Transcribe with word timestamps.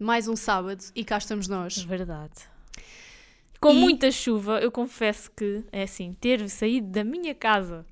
mais 0.00 0.26
um 0.26 0.34
sábado 0.36 0.82
e 0.94 1.04
cá 1.04 1.18
estamos 1.18 1.46
nós. 1.46 1.78
Verdade. 1.82 2.32
Com 3.60 3.72
E- 3.72 3.76
muita 3.78 4.10
chuva, 4.10 4.58
eu 4.60 4.72
confesso 4.72 5.30
que 5.30 5.62
é 5.70 5.82
assim, 5.82 6.14
ter 6.18 6.48
saído 6.48 6.88
da 6.88 7.04
minha 7.04 7.34
casa, 7.34 7.84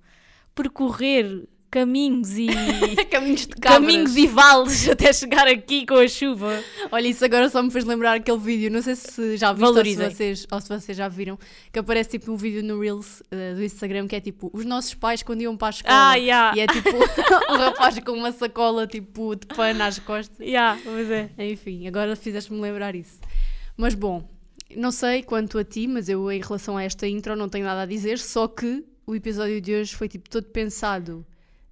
percorrer 0.55 1.47
caminhos 1.71 2.37
e 2.37 2.49
Caminhos 3.11 3.47
de 3.47 3.49
cabras. 3.49 3.81
caminhos 3.81 4.17
e 4.17 4.27
vales 4.27 4.89
até 4.89 5.13
chegar 5.13 5.47
aqui 5.47 5.87
com 5.87 5.97
a 5.97 6.09
chuva. 6.09 6.63
Olha, 6.91 7.09
isso 7.09 7.25
agora 7.25 7.49
só 7.49 7.63
me 7.63 7.71
fez 7.71 7.85
lembrar 7.85 8.15
aquele 8.15 8.39
vídeo, 8.39 8.71
não 8.71 8.83
sei 8.83 8.97
se 8.97 9.37
já 9.37 9.53
viram 9.53 9.69
ou 9.69 9.85
se 9.85 9.97
vocês, 9.97 10.47
ou 10.51 10.61
se 10.61 10.69
vocês 10.69 10.97
já 10.97 11.09
viram, 11.09 11.39
que 11.73 11.79
aparece 11.79 12.11
tipo 12.11 12.33
um 12.33 12.37
vídeo 12.37 12.63
no 12.63 12.81
Reels 12.81 13.23
eh, 13.31 13.55
do 13.55 13.63
Instagram 13.63 14.07
que 14.07 14.17
é 14.17 14.21
tipo 14.21 14.51
os 14.53 14.65
nossos 14.65 14.95
pais 14.95 15.23
quando 15.23 15.43
iam 15.43 15.57
para 15.57 15.69
a 15.69 15.71
escola. 15.71 16.11
Ah, 16.11 16.15
yeah. 16.15 16.57
E 16.57 16.61
é 16.61 16.67
tipo 16.67 16.91
um 17.53 17.57
rapaz 17.57 17.99
com 17.99 18.13
uma 18.13 18.33
sacola 18.33 18.87
tipo 18.87 19.37
de 19.37 19.47
pano 19.47 19.83
às 19.83 19.99
costas. 19.99 20.39
Yeah, 20.41 20.81
pois 20.83 21.11
é. 21.11 21.31
Enfim, 21.39 21.87
agora 21.87 22.17
fizeste-me 22.17 22.61
lembrar 22.61 22.95
isso. 22.95 23.19
Mas 23.77 23.95
bom, 23.95 24.29
não 24.77 24.91
sei 24.91 25.23
quanto 25.23 25.59
a 25.59 25.65
ti, 25.65 25.87
mas 25.87 26.09
eu 26.09 26.31
em 26.31 26.41
relação 26.41 26.77
a 26.77 26.83
esta 26.83 27.07
intro 27.07 27.37
não 27.37 27.49
tenho 27.49 27.65
nada 27.65 27.83
a 27.83 27.87
dizer, 27.87 28.19
só 28.19 28.49
que 28.49 28.85
o 29.07 29.15
episódio 29.15 29.61
de 29.61 29.75
hoje 29.75 29.95
foi 29.95 30.09
tipo 30.09 30.29
todo 30.29 30.45
pensado 30.47 31.25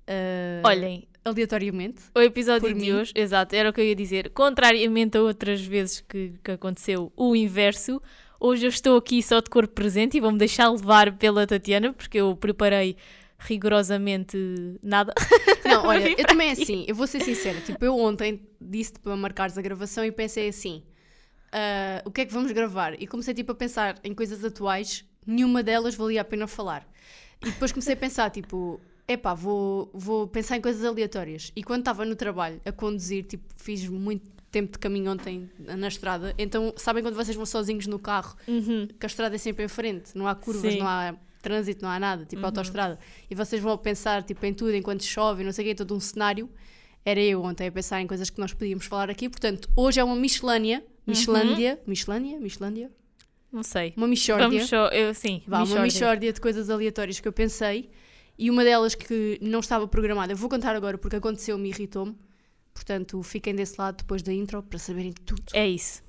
eh, 0.07 0.63
Olhem, 0.65 1.09
aleatoriamente. 1.25 2.03
o 2.15 2.21
episódio 2.21 2.69
de 2.69 2.75
mim. 2.75 2.93
hoje, 2.93 3.13
exato, 3.15 3.55
era 3.55 3.71
o 3.71 3.73
que 3.73 3.81
eu 3.81 3.85
ia 3.85 3.95
dizer. 3.95 4.31
Contrariamente 4.31 5.17
a 5.17 5.23
outras 5.23 5.61
vezes 5.61 6.01
que, 6.01 6.35
que 6.43 6.51
aconteceu 6.53 7.13
o 7.17 7.35
inverso, 7.35 8.01
hoje 8.41 8.67
eu 8.67 8.71
estou 8.71 8.97
aqui 8.97 9.23
só 9.23 9.41
de 9.41 9.51
corpo 9.51 9.75
presente 9.75 10.17
e 10.17 10.21
vou-me 10.21 10.39
deixar 10.39 10.71
levar 10.71 11.17
pela 11.17 11.47
Tatiana, 11.47 11.93
porque 11.93 12.19
eu 12.19 12.37
preparei 12.37 12.97
rigorosamente 13.39 14.37
nada. 14.83 15.13
Não, 15.65 15.87
olha, 15.87 16.09
eu 16.09 16.27
também 16.27 16.51
aqui. 16.51 16.63
assim, 16.63 16.85
eu 16.89 16.95
vou 16.95 17.07
ser 17.07 17.21
sincera, 17.21 17.61
tipo, 17.61 17.85
eu 17.85 17.99
ontem 17.99 18.41
disse-te 18.61 19.01
para 19.01 19.15
marcares 19.17 19.59
a 19.59 19.63
gravação 19.63 20.05
e 20.05 20.13
pensei 20.13 20.49
assim, 20.49 20.83
ah, 21.53 22.03
o 22.05 22.11
que 22.11 22.23
é 22.23 22.27
que 22.27 22.33
vamos 22.33 22.53
gravar? 22.53 23.01
E 23.01 23.07
comecei 23.07 23.35
tipo 23.35 23.53
a 23.53 23.55
pensar 23.55 23.99
em 24.03 24.15
coisas 24.15 24.45
atuais, 24.45 25.05
nenhuma 25.27 25.63
delas 25.63 25.95
valia 25.95 26.21
a 26.21 26.25
pena 26.25 26.47
falar. 26.47 26.87
E 27.43 27.51
depois 27.51 27.73
comecei 27.73 27.95
a 27.95 27.97
pensar, 27.97 28.31
tipo, 28.31 28.81
epá, 29.09 29.35
vou, 29.35 29.91
vou 29.95 30.27
pensar 30.27 30.57
em 30.57 30.61
coisas 30.61 30.85
aleatórias. 30.85 31.53
E 31.55 31.63
quando 31.63 31.81
estava 31.81 32.05
no 32.05 32.17
trabalho 32.17 32.61
a 32.65 32.73
conduzir, 32.73 33.25
tipo, 33.25 33.45
fiz 33.57 33.87
muito 33.89 34.29
tempo 34.51 34.73
de 34.73 34.79
caminho 34.79 35.11
ontem 35.13 35.51
na 35.59 35.89
estrada, 35.89 36.35
então 36.39 36.73
sabem 36.77 37.03
quando 37.03 37.15
vocês 37.15 37.37
vão 37.37 37.45
sozinhos 37.45 37.87
no 37.87 37.99
carro, 37.99 38.37
Uhum. 38.49 38.87
que 38.99 39.05
a 39.05 39.09
estrada 39.09 39.35
é 39.35 39.39
sempre 39.39 39.65
em 39.65 39.69
frente, 39.69 40.17
não 40.17 40.27
há 40.27 40.35
curvas, 40.35 40.73
Sim. 40.73 40.79
não 40.79 40.87
há 40.87 41.15
trânsito, 41.43 41.83
não 41.85 41.91
há 41.91 41.99
nada, 42.01 42.25
tipo 42.25 42.45
autoestrada. 42.45 42.99
E 43.31 43.35
vocês 43.35 43.61
vão 43.63 43.77
pensar 43.77 44.23
tipo, 44.23 44.45
em 44.47 44.55
tudo 44.55 44.75
enquanto 44.75 45.05
chove, 45.05 45.45
não 45.45 45.53
sei 45.53 45.65
o 45.65 45.69
quê, 45.69 45.75
todo 45.75 45.95
um 45.95 46.01
cenário. 46.01 46.49
Era 47.05 47.21
eu 47.21 47.43
ontem 47.43 47.69
a 47.69 47.73
pensar 47.73 48.01
em 48.01 48.07
coisas 48.07 48.31
que 48.31 48.41
nós 48.41 48.53
podíamos 48.53 48.87
falar 48.87 49.09
aqui. 49.11 49.29
Portanto, 49.29 49.69
hoje 49.77 50.01
é 50.01 50.05
uma 50.05 50.17
Michelândia. 50.17 50.83
Michelândia? 51.07 51.81
Michelândia? 51.87 52.41
Michelândia? 52.41 52.91
Não 53.53 53.63
sei. 53.63 53.95
Uma 53.97 54.09
Michórdia. 54.09 54.49
Vamos 54.49 54.69
só, 54.69 54.89
eu 54.89 55.15
sim, 55.15 55.41
Vá, 55.47 55.59
uma 55.59 55.65
Michórdia. 55.67 55.85
Michórdia 55.85 56.33
de 56.33 56.41
coisas 56.41 56.69
aleatórias 56.69 57.21
que 57.21 57.29
eu 57.29 57.33
pensei. 57.33 57.91
E 58.39 58.51
uma 58.51 58.65
delas 58.65 58.95
que 58.95 59.39
não 59.41 59.61
estava 59.61 59.89
programada, 59.89 60.35
vou 60.35 60.49
contar 60.49 60.77
agora 60.77 60.99
porque 60.99 61.17
aconteceu-me 61.17 61.69
e 61.69 61.73
irritou-me. 61.73 62.15
Portanto, 62.75 63.23
fiquem 63.23 63.55
desse 63.55 63.81
lado 63.81 63.97
depois 63.97 64.23
da 64.23 64.33
intro 64.33 64.63
para 64.63 64.79
saberem 64.79 65.13
tudo. 65.13 65.45
É 65.55 65.67
isso. 65.67 66.05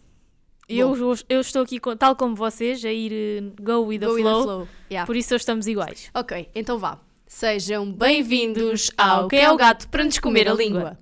Eu, 0.68 0.94
eu 1.30 1.40
estou 1.40 1.62
aqui, 1.62 1.80
tal 1.98 2.14
como 2.18 2.36
vocês, 2.36 2.84
a 2.84 2.92
ir 2.92 3.14
eh, 3.14 3.42
go 3.62 3.86
with 3.86 4.00
the, 4.00 4.06
Go 4.06 4.14
with 4.16 4.22
flow, 4.22 4.40
the 4.40 4.44
flow. 4.44 4.68
Yeah. 4.92 5.06
por 5.06 5.16
isso 5.16 5.34
hoje 5.34 5.44
estamos 5.44 5.66
iguais. 5.66 6.10
Ok, 6.14 6.50
então 6.54 6.78
vá. 6.78 7.00
Sejam 7.26 7.90
bem-vindos 7.90 8.92
ao 8.98 9.30
Quem 9.30 9.40
é 9.40 9.50
o 9.50 9.56
Gato 9.56 9.88
para 9.88 10.04
nos 10.04 10.20
comer 10.20 10.50
a 10.50 10.54
língua. 10.54 11.00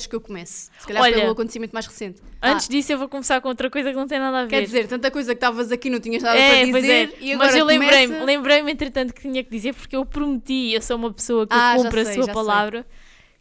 Queres 0.00 0.06
que 0.06 0.16
eu 0.16 0.20
comece? 0.20 0.70
Se 0.78 0.86
calhar 0.86 1.02
Olha, 1.02 1.14
pelo 1.20 1.30
acontecimento 1.32 1.72
mais 1.72 1.86
recente. 1.86 2.20
Ah, 2.40 2.52
Antes 2.52 2.68
disso, 2.68 2.92
eu 2.92 2.98
vou 2.98 3.08
começar 3.08 3.40
com 3.40 3.48
outra 3.48 3.68
coisa 3.70 3.90
que 3.90 3.96
não 3.96 4.06
tem 4.06 4.18
nada 4.18 4.38
a 4.40 4.42
ver. 4.44 4.48
quer 4.50 4.62
dizer, 4.62 4.86
tanta 4.88 5.10
coisa 5.10 5.32
que 5.34 5.36
estavas 5.36 5.70
aqui 5.70 5.90
não 5.90 6.00
tinhas 6.00 6.22
nada 6.22 6.38
é, 6.38 6.66
para 6.66 6.80
dizer 6.80 7.14
é. 7.22 7.36
Mas 7.36 7.54
eu 7.54 7.64
lembrei-me, 7.64 8.06
começa- 8.08 8.24
lembrei-me, 8.24 8.72
entretanto, 8.72 9.12
que 9.14 9.20
tinha 9.22 9.42
que 9.44 9.50
dizer, 9.50 9.74
porque 9.74 9.94
eu 9.96 10.04
prometi, 10.06 10.72
eu 10.72 10.82
sou 10.82 10.96
uma 10.96 11.12
pessoa 11.12 11.46
que 11.46 11.54
Ah, 11.54 11.74
cumpre 11.76 12.00
a 12.00 12.04
sei, 12.04 12.14
sua 12.14 12.26
já 12.26 12.32
palavra, 12.32 12.86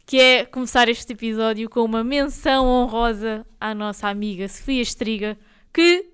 que 0.05 0.19
é 0.19 0.45
começar 0.45 0.89
este 0.89 1.13
episódio 1.13 1.69
com 1.69 1.81
uma 1.83 2.03
menção 2.03 2.65
honrosa 2.65 3.45
à 3.59 3.73
nossa 3.75 4.07
amiga 4.07 4.47
Sofia 4.47 4.81
Estriga, 4.81 5.37
que 5.73 6.05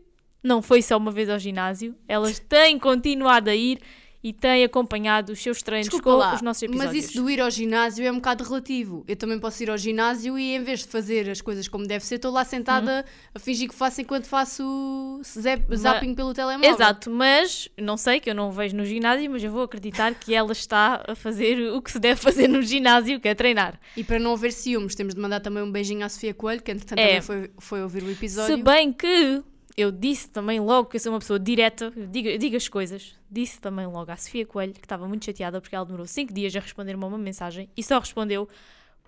não 0.44 0.62
foi 0.62 0.82
só 0.82 0.98
uma 0.98 1.12
vez 1.12 1.30
ao 1.30 1.40
ginásio, 1.40 1.96
ela 2.08 2.30
tem 2.48 2.78
continuado 2.78 3.50
a 3.50 3.56
ir 3.56 3.80
e 4.28 4.34
tem 4.34 4.64
acompanhado 4.64 5.32
os 5.34 5.40
seus 5.40 5.62
treinos 5.62 5.88
Desculpa 5.88 6.10
com 6.10 6.18
lá, 6.18 6.34
os 6.34 6.42
nossos 6.42 6.64
episódios. 6.64 6.94
mas 6.96 7.06
isso 7.06 7.22
do 7.22 7.30
ir 7.30 7.40
ao 7.40 7.52
ginásio 7.52 8.04
é 8.04 8.12
um 8.12 8.16
bocado 8.16 8.44
relativo. 8.44 9.04
Eu 9.08 9.16
também 9.16 9.38
posso 9.40 9.62
ir 9.62 9.70
ao 9.70 9.78
ginásio 9.78 10.36
e 10.40 10.56
em 10.56 10.64
vez 10.64 10.80
de 10.80 10.88
fazer 10.88 11.30
as 11.30 11.42
coisas 11.42 11.68
como 11.68 11.86
deve 11.86 12.04
ser, 12.04 12.16
estou 12.16 12.32
lá 12.32 12.44
sentada 12.44 13.06
a 13.36 13.38
fingir 13.38 13.70
que 13.70 13.76
faço 13.76 14.02
enquanto 14.02 14.26
faço 14.26 15.22
zap- 15.24 15.76
zapping 15.76 16.16
pelo 16.16 16.34
telemóvel. 16.34 16.72
Exato, 16.74 17.12
mas 17.12 17.70
não 17.80 17.98
sei 17.98 18.20
que 18.20 18.28
eu 18.28 18.34
não 18.34 18.52
vejo 18.52 18.76
no 18.76 18.84
ginásio, 18.84 19.30
mas 19.30 19.44
eu 19.44 19.52
vou 19.52 19.62
acreditar 19.62 20.14
que 20.16 20.34
ela 20.34 20.54
está 20.54 21.04
a 21.08 21.14
fazer 21.14 21.60
o 21.72 21.80
que 21.82 21.92
se 21.92 22.00
deve 22.00 22.20
fazer 22.20 22.48
no 22.48 22.64
ginásio, 22.64 23.20
que 23.20 23.28
é 23.28 23.36
treinar. 23.36 23.80
E 23.96 24.04
para 24.04 24.18
não 24.18 24.34
haver 24.34 24.52
ciúmes, 24.54 24.96
temos 24.96 25.14
de 25.14 25.22
mandar 25.22 25.40
também 25.40 25.62
um 25.62 25.72
beijinho 25.72 26.04
à 26.04 26.10
Sofia 26.10 26.34
Coelho, 26.34 26.64
que 26.64 26.72
entretanto 26.72 26.98
É. 26.98 27.06
também 27.08 27.22
foi, 27.22 27.52
foi 27.60 27.84
ouvir 27.84 28.02
o 28.02 28.10
episódio. 28.10 28.56
Se 28.58 28.64
bem 28.64 28.92
que 28.92 29.44
eu 29.78 29.92
disse 29.92 30.30
também 30.30 30.60
logo 30.60 30.90
que 30.90 30.96
eu 30.96 31.00
sou 31.00 31.12
uma 31.12 31.20
pessoa 31.20 31.40
direta, 31.40 31.92
eu 31.96 32.08
digo, 32.08 32.30
eu 32.30 32.38
digo 32.38 32.56
as 32.56 32.68
coisas, 32.68 33.14
disse 33.30 33.60
também 33.60 33.86
logo 33.86 34.12
à 34.12 34.16
Sofia 34.16 34.46
Coelho 34.46 34.74
que 34.74 34.86
estava 34.86 35.08
muito 35.08 35.26
chateada 35.26 35.60
porque 35.60 35.76
ela 35.76 35.86
demorou 35.86 36.08
5 36.08 36.34
dias 36.34 36.56
a 36.56 36.60
responder-me 36.60 37.04
a 37.04 37.08
uma 37.08 37.18
mensagem 37.18 37.70
e 37.76 37.84
só 37.84 38.00
respondeu 38.00 38.48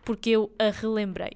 porque 0.04 0.30
eu 0.32 0.52
a 0.60 0.70
relembrei. 0.70 1.32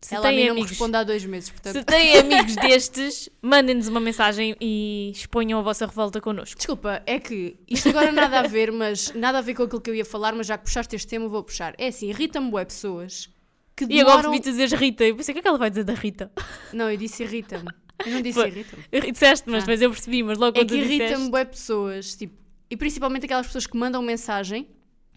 Se 0.00 0.14
Ela 0.14 0.28
a 0.28 0.30
mim 0.30 0.36
têm 0.36 0.46
não 0.46 0.54
me 0.54 0.60
amigos, 0.60 0.70
responde 0.70 0.96
há 0.96 1.02
dois 1.02 1.24
meses, 1.24 1.50
portanto... 1.50 1.72
se 1.72 1.84
têm 1.84 2.18
amigos 2.18 2.54
destes, 2.54 3.28
mandem-nos 3.42 3.88
uma 3.88 3.98
mensagem 3.98 4.54
e 4.60 5.10
exponham 5.12 5.58
a 5.58 5.62
vossa 5.62 5.86
revolta 5.86 6.20
connosco. 6.20 6.56
Desculpa, 6.56 7.02
é 7.06 7.18
que 7.18 7.56
isto 7.66 7.88
agora 7.88 8.12
nada 8.12 8.40
a 8.40 8.42
ver, 8.42 8.70
mas 8.70 9.12
nada 9.14 9.38
a 9.38 9.40
ver 9.40 9.54
com 9.54 9.64
aquilo 9.64 9.80
que 9.80 9.90
eu 9.90 9.94
ia 9.94 10.04
falar, 10.04 10.34
mas 10.34 10.46
já 10.46 10.56
que 10.58 10.64
puxaste 10.64 10.94
este 10.94 11.08
tema, 11.08 11.26
vou 11.26 11.42
puxar. 11.42 11.74
É 11.78 11.88
assim, 11.88 12.08
irrita-me 12.08 12.50
bué 12.50 12.64
pessoas 12.64 13.28
que 13.74 13.84
E 13.84 14.00
agora 14.00 14.18
demoram... 14.18 14.30
ouvi 14.30 14.40
dizer 14.40 14.68
Rita, 14.74 15.02
eu 15.02 15.16
pensei, 15.16 15.32
o 15.32 15.34
que 15.34 15.38
é 15.40 15.42
que 15.42 15.48
ela 15.48 15.58
vai 15.58 15.70
dizer 15.70 15.84
da 15.84 15.94
Rita? 15.94 16.30
Não, 16.72 16.88
eu 16.88 16.96
disse 16.96 17.24
irrita-me. 17.24 17.70
Eu 18.04 18.12
não 18.12 18.20
disse 18.22 18.38
irrita-me. 18.40 19.12
Disseste, 19.12 19.48
mas 19.48 19.56
Ah. 19.56 19.66
depois 19.66 19.82
eu 19.82 19.90
percebi, 19.90 20.22
mas 20.22 20.38
logo 20.38 20.56
É 20.58 20.60
quando 20.60 20.68
que 20.68 20.76
irrita-me 20.76 21.30
bué 21.30 21.44
pessoas, 21.44 22.14
tipo, 22.16 22.34
e 22.70 22.76
principalmente 22.76 23.24
aquelas 23.24 23.46
pessoas 23.46 23.66
que 23.66 23.76
mandam 23.76 24.02
mensagem 24.02 24.68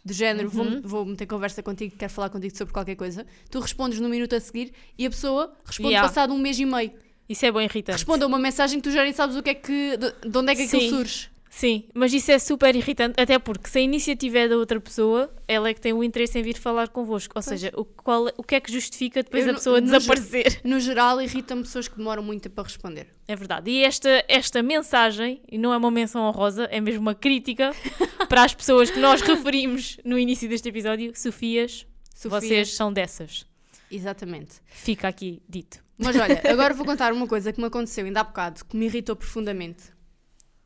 do 0.05 0.13
género, 0.13 0.49
vou, 0.49 0.65
Uhum. 0.65 0.81
vou 0.83 1.05
meter 1.05 1.25
conversa 1.25 1.61
contigo, 1.61 1.95
quero 1.97 2.11
falar 2.11 2.29
contigo 2.29 2.55
sobre 2.57 2.73
qualquer 2.73 2.95
coisa, 2.95 3.25
tu 3.51 3.59
respondes 3.59 3.99
no 3.99 4.07
minuto 4.07 4.33
a 4.33 4.39
seguir 4.39 4.71
e 4.97 5.05
a 5.05 5.09
pessoa 5.09 5.53
responde 5.65 5.89
Yeah. 5.89 6.07
passado 6.07 6.33
um 6.33 6.37
mês 6.37 6.57
e 6.59 6.65
meio. 6.65 6.91
Isso 7.27 7.45
é 7.45 7.51
bem 7.51 7.65
irritante. 7.65 7.97
Responde 7.97 8.23
a 8.23 8.27
uma 8.27 8.39
mensagem 8.39 8.79
que 8.79 8.89
tu 8.89 8.91
já 8.93 9.03
nem 9.03 9.13
sabes 9.13 9.35
o 9.35 9.43
que 9.43 9.49
é 9.51 9.53
que, 9.53 9.97
de, 9.97 10.29
de 10.29 10.37
onde 10.37 10.51
é 10.51 10.55
que 10.55 10.63
aquilo 10.63 10.81
Sim. 10.81 10.89
surge. 10.89 11.29
Sim, 11.49 11.85
mas 11.95 12.13
isso 12.13 12.31
é 12.31 12.37
super 12.37 12.75
irritante, 12.75 13.19
até 13.19 13.39
porque 13.39 13.67
se 13.67 13.79
a 13.79 13.81
iniciativa 13.81 14.37
é 14.37 14.47
da 14.47 14.55
outra 14.55 14.79
pessoa, 14.79 15.33
ela 15.47 15.67
é 15.67 15.73
que 15.73 15.81
tem 15.81 15.91
o 15.91 16.03
interesse 16.03 16.37
em 16.37 16.43
vir 16.43 16.55
falar 16.55 16.89
convosco. 16.89 17.33
Ou 17.35 17.41
seja, 17.41 17.71
o, 17.75 17.83
qual, 17.83 18.27
o 18.37 18.43
que 18.43 18.55
é 18.55 18.59
que 18.59 18.71
justifica 18.71 19.23
depois 19.23 19.45
Eu 19.45 19.51
a 19.51 19.53
pessoa 19.55 19.81
no 19.81 19.87
desaparecer? 19.87 20.61
No 20.63 20.79
geral, 20.79 21.19
irrita-me 21.19 21.63
pessoas 21.63 21.87
que 21.87 21.97
demoram 21.97 22.21
muito 22.21 22.43
tempo 22.43 22.61
a 22.61 22.63
responder. 22.63 23.07
É 23.27 23.35
verdade. 23.35 23.71
E 23.71 23.83
esta, 23.83 24.23
esta 24.27 24.61
mensagem, 24.61 25.41
e 25.51 25.57
não 25.57 25.73
é 25.73 25.77
uma 25.77 25.89
menção 25.89 26.21
honrosa, 26.21 26.65
é 26.65 26.79
mesmo 26.79 27.01
uma 27.01 27.15
crítica 27.15 27.71
para 28.29 28.43
as 28.43 28.53
pessoas 28.53 28.91
que 28.91 28.99
nós 28.99 29.21
referimos 29.21 29.97
no 30.05 30.19
início 30.19 30.47
deste 30.47 30.69
episódio. 30.69 31.11
Sofias, 31.15 31.87
Sofia, 32.13 32.39
vocês 32.39 32.73
são 32.73 32.93
dessas. 32.93 33.45
Exatamente. 33.91 34.57
Fica 34.67 35.07
aqui 35.07 35.41
dito. 35.49 35.83
Mas 35.97 36.15
olha, 36.15 36.41
agora 36.49 36.73
vou 36.73 36.85
contar 36.87 37.11
uma 37.11 37.27
coisa 37.27 37.51
que 37.51 37.59
me 37.59 37.65
aconteceu 37.65 38.05
ainda 38.05 38.21
há 38.21 38.23
bocado, 38.23 38.63
que 38.63 38.77
me 38.77 38.85
irritou 38.85 39.15
profundamente. 39.15 39.98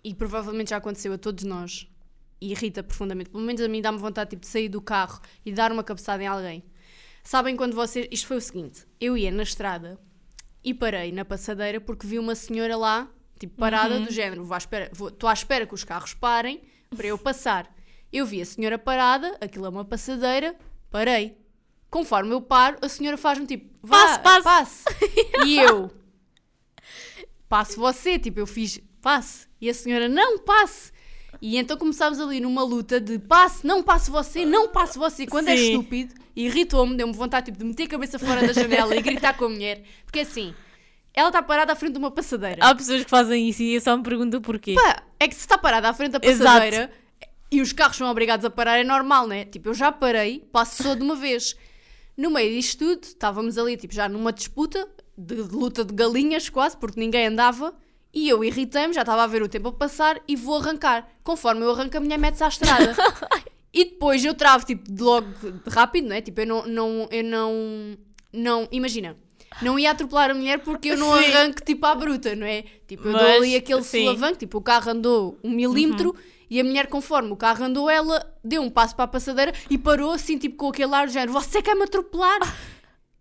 E 0.03 0.13
provavelmente 0.13 0.71
já 0.71 0.77
aconteceu 0.77 1.13
a 1.13 1.17
todos 1.17 1.43
nós. 1.43 1.87
E 2.41 2.51
irrita 2.51 2.83
profundamente. 2.83 3.29
Pelo 3.29 3.43
menos 3.43 3.61
a 3.61 3.67
mim 3.67 3.81
dá-me 3.81 3.97
vontade 3.97 4.31
tipo, 4.31 4.41
de 4.41 4.47
sair 4.47 4.67
do 4.69 4.81
carro 4.81 5.21
e 5.45 5.51
dar 5.51 5.71
uma 5.71 5.83
cabeçada 5.83 6.21
em 6.21 6.27
alguém. 6.27 6.63
Sabem 7.23 7.55
quando 7.55 7.73
vocês. 7.73 8.07
Isto 8.11 8.27
foi 8.27 8.37
o 8.37 8.41
seguinte: 8.41 8.85
eu 8.99 9.17
ia 9.17 9.31
na 9.31 9.43
estrada 9.43 9.97
e 10.63 10.73
parei 10.73 11.11
na 11.11 11.23
passadeira 11.23 11.79
porque 11.79 12.05
vi 12.05 12.19
uma 12.19 12.35
senhora 12.35 12.75
lá, 12.75 13.09
tipo, 13.39 13.55
parada, 13.55 13.99
do 13.99 14.11
género. 14.11 14.43
Vou 14.43 14.53
à 14.55 14.57
espera, 14.57 14.89
vou- 14.93 15.07
Estou 15.07 15.29
à 15.29 15.33
espera 15.33 15.65
que 15.65 15.73
os 15.73 15.83
carros 15.85 16.13
parem 16.13 16.61
para 16.95 17.07
eu 17.07 17.17
passar. 17.17 17.73
Eu 18.11 18.25
vi 18.25 18.41
a 18.41 18.45
senhora 18.45 18.77
parada, 18.77 19.37
aquilo 19.39 19.65
é 19.65 19.69
uma 19.69 19.85
passadeira, 19.85 20.53
parei. 20.91 21.37
Conforme 21.89 22.33
eu 22.33 22.41
paro, 22.41 22.77
a 22.81 22.89
senhora 22.89 23.17
faz-me 23.17 23.45
tipo, 23.47 23.69
vá, 23.81 24.19
Passe, 24.19 24.43
passe. 24.43 24.43
passe. 24.43 24.83
E 25.47 25.59
eu, 25.59 25.89
passe 27.47 27.77
você, 27.77 28.17
tipo, 28.19 28.39
eu 28.39 28.47
fiz, 28.47 28.79
passe. 29.03 29.47
E 29.59 29.69
a 29.69 29.73
senhora, 29.73 30.07
não, 30.07 30.39
passe. 30.39 30.91
E 31.41 31.57
então 31.57 31.77
começámos 31.77 32.19
ali 32.21 32.39
numa 32.39 32.63
luta 32.63 33.01
de 33.01 33.19
passe, 33.19 33.67
não 33.67 33.83
passe 33.83 34.09
você, 34.09 34.45
não 34.45 34.69
passe 34.69 34.97
você. 34.97 35.27
Quando 35.27 35.49
é 35.49 35.57
Sim. 35.57 35.71
estúpido, 35.71 36.15
irritou-me, 36.35 36.95
deu-me 36.95 37.13
vontade 37.13 37.47
tipo, 37.47 37.57
de 37.57 37.65
meter 37.65 37.83
a 37.83 37.87
cabeça 37.87 38.17
fora 38.17 38.47
da 38.47 38.53
janela 38.53 38.95
e 38.95 39.01
gritar 39.01 39.35
com 39.35 39.45
a 39.45 39.49
mulher. 39.49 39.83
Porque 40.05 40.21
assim, 40.21 40.53
ela 41.13 41.27
está 41.27 41.43
parada 41.43 41.73
à 41.73 41.75
frente 41.75 41.93
de 41.93 41.99
uma 41.99 42.11
passadeira. 42.11 42.65
Há 42.65 42.73
pessoas 42.73 43.03
que 43.03 43.09
fazem 43.09 43.49
isso 43.49 43.61
e 43.61 43.75
eu 43.75 43.81
só 43.81 43.97
me 43.97 44.03
pergunto 44.03 44.39
porquê. 44.39 44.73
Pá, 44.73 45.03
é 45.19 45.27
que 45.27 45.35
se 45.35 45.41
está 45.41 45.57
parada 45.57 45.89
à 45.89 45.93
frente 45.93 46.13
da 46.13 46.19
Exato. 46.21 46.43
passadeira 46.43 46.91
e 47.51 47.61
os 47.61 47.73
carros 47.73 47.97
são 47.97 48.09
obrigados 48.09 48.45
a 48.45 48.49
parar, 48.49 48.79
é 48.79 48.83
normal, 48.83 49.27
né? 49.27 49.43
Tipo, 49.45 49.69
eu 49.69 49.73
já 49.73 49.91
parei, 49.91 50.39
passou 50.51 50.95
de 50.95 51.03
uma 51.03 51.15
vez. 51.15 51.55
No 52.15 52.31
meio 52.31 52.55
disto 52.55 52.79
tudo, 52.79 53.03
estávamos 53.03 53.57
ali, 53.57 53.75
tipo, 53.75 53.93
já 53.93 54.07
numa 54.07 54.31
disputa 54.31 54.87
de, 55.17 55.35
de 55.35 55.53
luta 55.53 55.83
de 55.83 55.93
galinhas, 55.93 56.47
quase, 56.47 56.77
porque 56.77 56.99
ninguém 56.99 57.27
andava. 57.27 57.75
E 58.13 58.29
eu 58.29 58.43
irritei-me, 58.43 58.93
já 58.93 59.01
estava 59.01 59.23
a 59.23 59.27
ver 59.27 59.41
o 59.41 59.49
tempo 59.49 59.69
a 59.69 59.71
passar 59.71 60.21
e 60.27 60.35
vou 60.35 60.57
arrancar. 60.57 61.07
Conforme 61.23 61.63
eu 61.63 61.71
arranco, 61.71 61.97
a 61.97 61.99
mulher 61.99 62.19
mete-se 62.19 62.43
à 62.43 62.47
estrada. 62.47 62.95
e 63.73 63.85
depois 63.85 64.23
eu 64.23 64.35
travo, 64.35 64.65
tipo, 64.65 64.91
de 64.91 65.01
logo 65.01 65.27
de 65.27 65.69
rápido, 65.69 66.09
não 66.09 66.15
é? 66.15 66.21
Tipo, 66.21 66.41
eu 66.41 66.47
não, 66.47 66.67
não, 66.67 67.07
eu 67.09 67.23
não, 67.23 67.97
não, 68.31 68.67
imagina, 68.71 69.17
não 69.61 69.79
ia 69.79 69.91
atropelar 69.91 70.29
a 70.29 70.33
mulher 70.35 70.59
porque 70.59 70.89
eu 70.89 70.97
não 70.97 71.17
Sim. 71.17 71.25
arranco, 71.25 71.63
tipo, 71.63 71.85
à 71.85 71.95
bruta, 71.95 72.35
não 72.35 72.45
é? 72.45 72.63
Tipo, 72.87 73.07
eu 73.07 73.13
dou 73.13 73.21
Mas, 73.21 73.35
ali 73.37 73.55
aquele 73.55 73.83
sim. 73.83 74.05
solavanco, 74.05 74.37
tipo, 74.37 74.59
o 74.59 74.61
carro 74.61 74.91
andou 74.91 75.39
um 75.43 75.49
milímetro 75.49 76.15
e 76.49 76.59
a 76.59 76.63
mulher, 76.63 76.85
conforme 76.85 77.31
o 77.31 77.35
carro 77.35 77.65
andou, 77.65 77.89
ela 77.89 78.23
deu 78.43 78.61
um 78.61 78.69
passo 78.69 78.95
para 78.95 79.05
a 79.05 79.07
passadeira 79.07 79.51
e 79.71 79.77
parou 79.77 80.11
assim, 80.11 80.37
tipo, 80.37 80.55
com 80.55 80.69
aquele 80.69 80.93
ar 80.93 81.07
do 81.07 81.13
género, 81.13 81.33
você 81.33 81.63
quer 81.63 81.75
me 81.75 81.83
atropelar? 81.83 82.39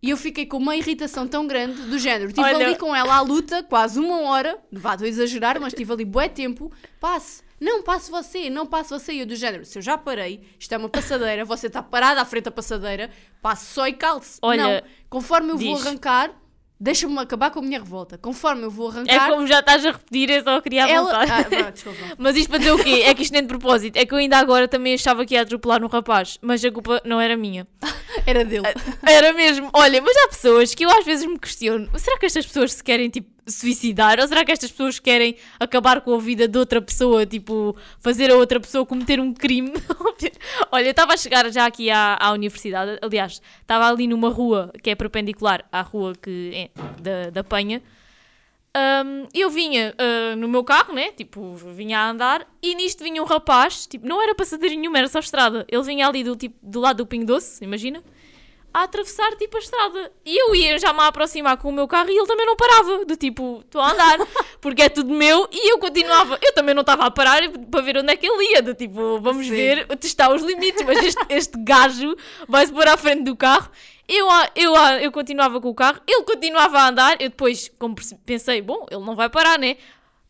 E 0.03 0.11
eu 0.11 0.17
fiquei 0.17 0.45
com 0.47 0.57
uma 0.57 0.75
irritação 0.75 1.29
tão 1.29 1.47
grande 1.47 1.81
do 1.83 1.97
género. 1.97 2.31
Estive 2.31 2.45
Olha- 2.45 2.67
ali 2.67 2.77
com 2.77 2.95
ela 2.95 3.15
à 3.15 3.21
luta, 3.21 3.63
quase 3.63 4.01
uma 4.01 4.23
hora. 4.23 4.59
Vá, 4.73 4.95
estou 4.95 5.07
a 5.07 5.09
exagerar, 5.09 5.61
mas 5.61 5.73
estive 5.73 5.93
ali 5.93 6.05
bué 6.05 6.29
tempo. 6.29 6.73
Passe. 6.99 7.43
Não, 7.61 7.81
passe 7.85 8.11
você, 8.11 8.51
não 8.51 8.67
passe 8.67 8.91
você. 8.91 9.13
E 9.13 9.21
eu 9.21 9.27
do 9.27 9.37
género, 9.37 9.65
se 9.65 9.79
eu 9.79 9.83
já 9.83 9.97
parei, 9.97 10.43
isto 10.59 10.75
é 10.75 10.77
uma 10.79 10.89
passadeira, 10.89 11.45
você 11.45 11.69
está 11.69 11.81
parada 11.81 12.21
à 12.21 12.25
frente 12.25 12.45
da 12.47 12.51
passadeira, 12.51 13.09
passe 13.41 13.67
só 13.67 13.87
e 13.87 13.93
calce. 13.93 14.41
Olha, 14.43 14.81
não, 14.81 14.89
conforme 15.09 15.53
eu 15.53 15.57
vou 15.57 15.77
diz. 15.77 15.87
arrancar, 15.87 16.33
deixa-me 16.83 17.17
acabar 17.21 17.51
com 17.51 17.61
a 17.61 17.63
minha 17.63 17.79
revolta. 17.79 18.19
Conforme 18.19 18.65
eu 18.65 18.71
vou 18.71 18.89
É 18.91 18.95
arrancar, 18.95 19.31
como 19.31 19.47
já 19.47 19.61
estás 19.61 19.87
a 19.87 19.93
repetir, 19.93 20.29
eu 20.31 20.43
só 20.43 20.61
queria 20.61 20.89
ela... 20.89 21.11
avançar. 21.13 21.47
Ah, 21.47 21.63
vá, 21.63 21.71
desculpa. 21.71 21.99
Mas 22.19 22.37
isto 22.37 22.49
para 22.49 22.59
dizer 22.59 22.73
o 22.73 22.79
quê? 22.83 23.03
É 23.07 23.15
que 23.15 23.23
isto 23.23 23.33
nem 23.33 23.43
de 23.43 23.49
propósito. 23.49 23.97
É 23.97 24.05
que 24.05 24.13
eu 24.13 24.19
ainda 24.19 24.37
agora 24.37 24.67
também 24.67 24.95
achava 24.95 25.25
que 25.25 25.35
ia 25.35 25.43
atropelar 25.43 25.83
um 25.85 25.87
rapaz, 25.87 26.39
mas 26.43 26.65
a 26.65 26.71
culpa 26.71 27.01
não 27.05 27.21
era 27.21 27.37
minha. 27.37 27.67
Era 28.27 28.45
dele. 28.45 28.67
Era 29.03 29.33
mesmo. 29.33 29.71
Olha, 29.73 30.01
mas 30.03 30.17
há 30.17 30.29
pessoas 30.29 30.75
que 30.75 30.85
eu 30.85 30.91
às 30.91 31.05
vezes 31.05 31.27
me 31.27 31.39
questiono: 31.39 31.89
será 31.99 32.19
que 32.19 32.27
estas 32.27 32.47
pessoas 32.47 32.73
se 32.73 32.83
querem, 32.85 33.09
tipo, 33.09 33.31
suicidar? 33.47 34.19
Ou 34.21 34.27
será 34.27 34.45
que 34.45 34.53
estas 34.53 34.71
pessoas 34.71 34.99
querem 34.99 35.37
acabar 35.59 36.01
com 36.01 36.15
a 36.15 36.19
vida 36.19 36.47
de 36.47 36.59
outra 36.59 36.81
pessoa, 36.81 37.27
tipo, 37.27 37.77
fazer 38.01 38.31
a 38.31 38.37
outra 38.37 38.61
pessoa 38.61 38.87
cometer 38.87 39.21
um 39.21 39.33
crime? 39.33 39.73
Olha, 40.71 40.87
eu 40.87 40.91
estava 40.91 41.15
a 41.15 41.17
chegar 41.17 41.51
já 41.51 41.67
aqui 41.67 41.91
à, 41.91 42.17
à 42.21 42.33
universidade, 42.33 42.99
aliás, 43.03 43.41
estava 43.61 43.89
ali 43.89 44.07
numa 44.07 44.29
rua 44.29 44.73
que 44.83 44.91
é 44.91 44.95
perpendicular 44.95 45.65
à 45.71 45.81
rua 45.81 46.15
que 46.21 46.53
é 46.55 46.71
da, 47.01 47.31
da 47.31 47.45
Penha. 47.45 47.83
Um, 48.75 49.29
eu 49.35 49.51
vinha 49.51 49.95
uh, 50.01 50.35
no 50.37 50.49
meu 50.49 50.65
carro, 50.65 50.95
né? 50.95 51.13
Tipo, 51.13 51.55
vinha 51.57 51.99
a 51.99 52.11
andar 52.11 52.47
e 52.63 52.75
nisto 52.75 53.05
vinha 53.05 53.23
um 53.23 53.27
rapaz, 53.27 53.87
tipo, 53.87 54.07
não 54.07 54.23
era 54.23 54.35
passadeiro 54.35 54.75
nenhum, 54.75 54.97
era 54.97 55.09
só 55.09 55.19
estrada. 55.19 55.67
Ele 55.69 55.83
vinha 55.83 56.09
ali 56.09 56.25
do, 56.25 56.35
tipo, 56.35 56.57
do 56.63 56.81
lado 56.81 56.99
do 56.99 57.07
Pingo 57.07 57.27
Doce, 57.27 57.63
imagina, 57.63 58.03
a 58.73 58.85
atravessar 58.85 59.35
tipo 59.37 59.57
a 59.57 59.61
estrada. 59.61 60.13
E 60.25 60.37
eu 60.37 60.55
ia 60.55 60.79
já 60.79 60.93
me 60.93 61.01
aproximar 61.01 61.57
com 61.57 61.69
o 61.69 61.73
meu 61.73 61.87
carro 61.89 62.11
e 62.11 62.17
ele 62.17 62.27
também 62.27 62.47
não 62.47 62.57
parava, 62.57 63.05
do 63.05 63.17
tipo, 63.17 63.61
estou 63.65 63.81
a 63.81 63.93
andar, 63.93 64.19
porque 64.61 64.83
é 64.83 64.89
tudo 64.89 65.13
meu 65.13 65.49
e 65.53 65.73
eu 65.73 65.79
continuava. 65.79 66.39
Eu 66.43 66.53
também 66.55 66.75
não 66.75 66.83
estava 66.83 67.05
a 67.05 67.11
parar 67.11 67.43
para 67.71 67.81
ver 67.81 67.99
onde 67.99 68.13
é 68.13 68.17
que 68.17 68.27
ele 68.27 68.53
ia, 68.53 68.63
do 68.63 68.75
tipo, 68.75 69.21
vamos 69.21 69.47
Sim. 69.47 69.53
ver, 69.53 69.87
testar 69.97 70.33
os 70.33 70.43
limites, 70.43 70.85
mas 70.85 70.99
este, 71.05 71.25
este 71.29 71.59
gajo 71.63 72.17
vai-se 72.49 72.73
pôr 72.73 72.87
à 72.89 72.97
frente 72.97 73.25
do 73.25 73.37
carro. 73.37 73.71
Eu, 74.09 74.27
eu, 74.57 74.75
eu 75.01 75.13
continuava 75.13 75.61
com 75.61 75.69
o 75.69 75.75
carro, 75.75 76.01
ele 76.07 76.23
continuava 76.25 76.79
a 76.79 76.89
andar. 76.89 77.13
Eu 77.21 77.29
depois 77.29 77.71
como 77.79 77.95
pensei, 78.27 78.61
bom, 78.61 78.87
ele 78.91 79.05
não 79.05 79.15
vai 79.15 79.29
parar, 79.29 79.59
né? 79.59 79.77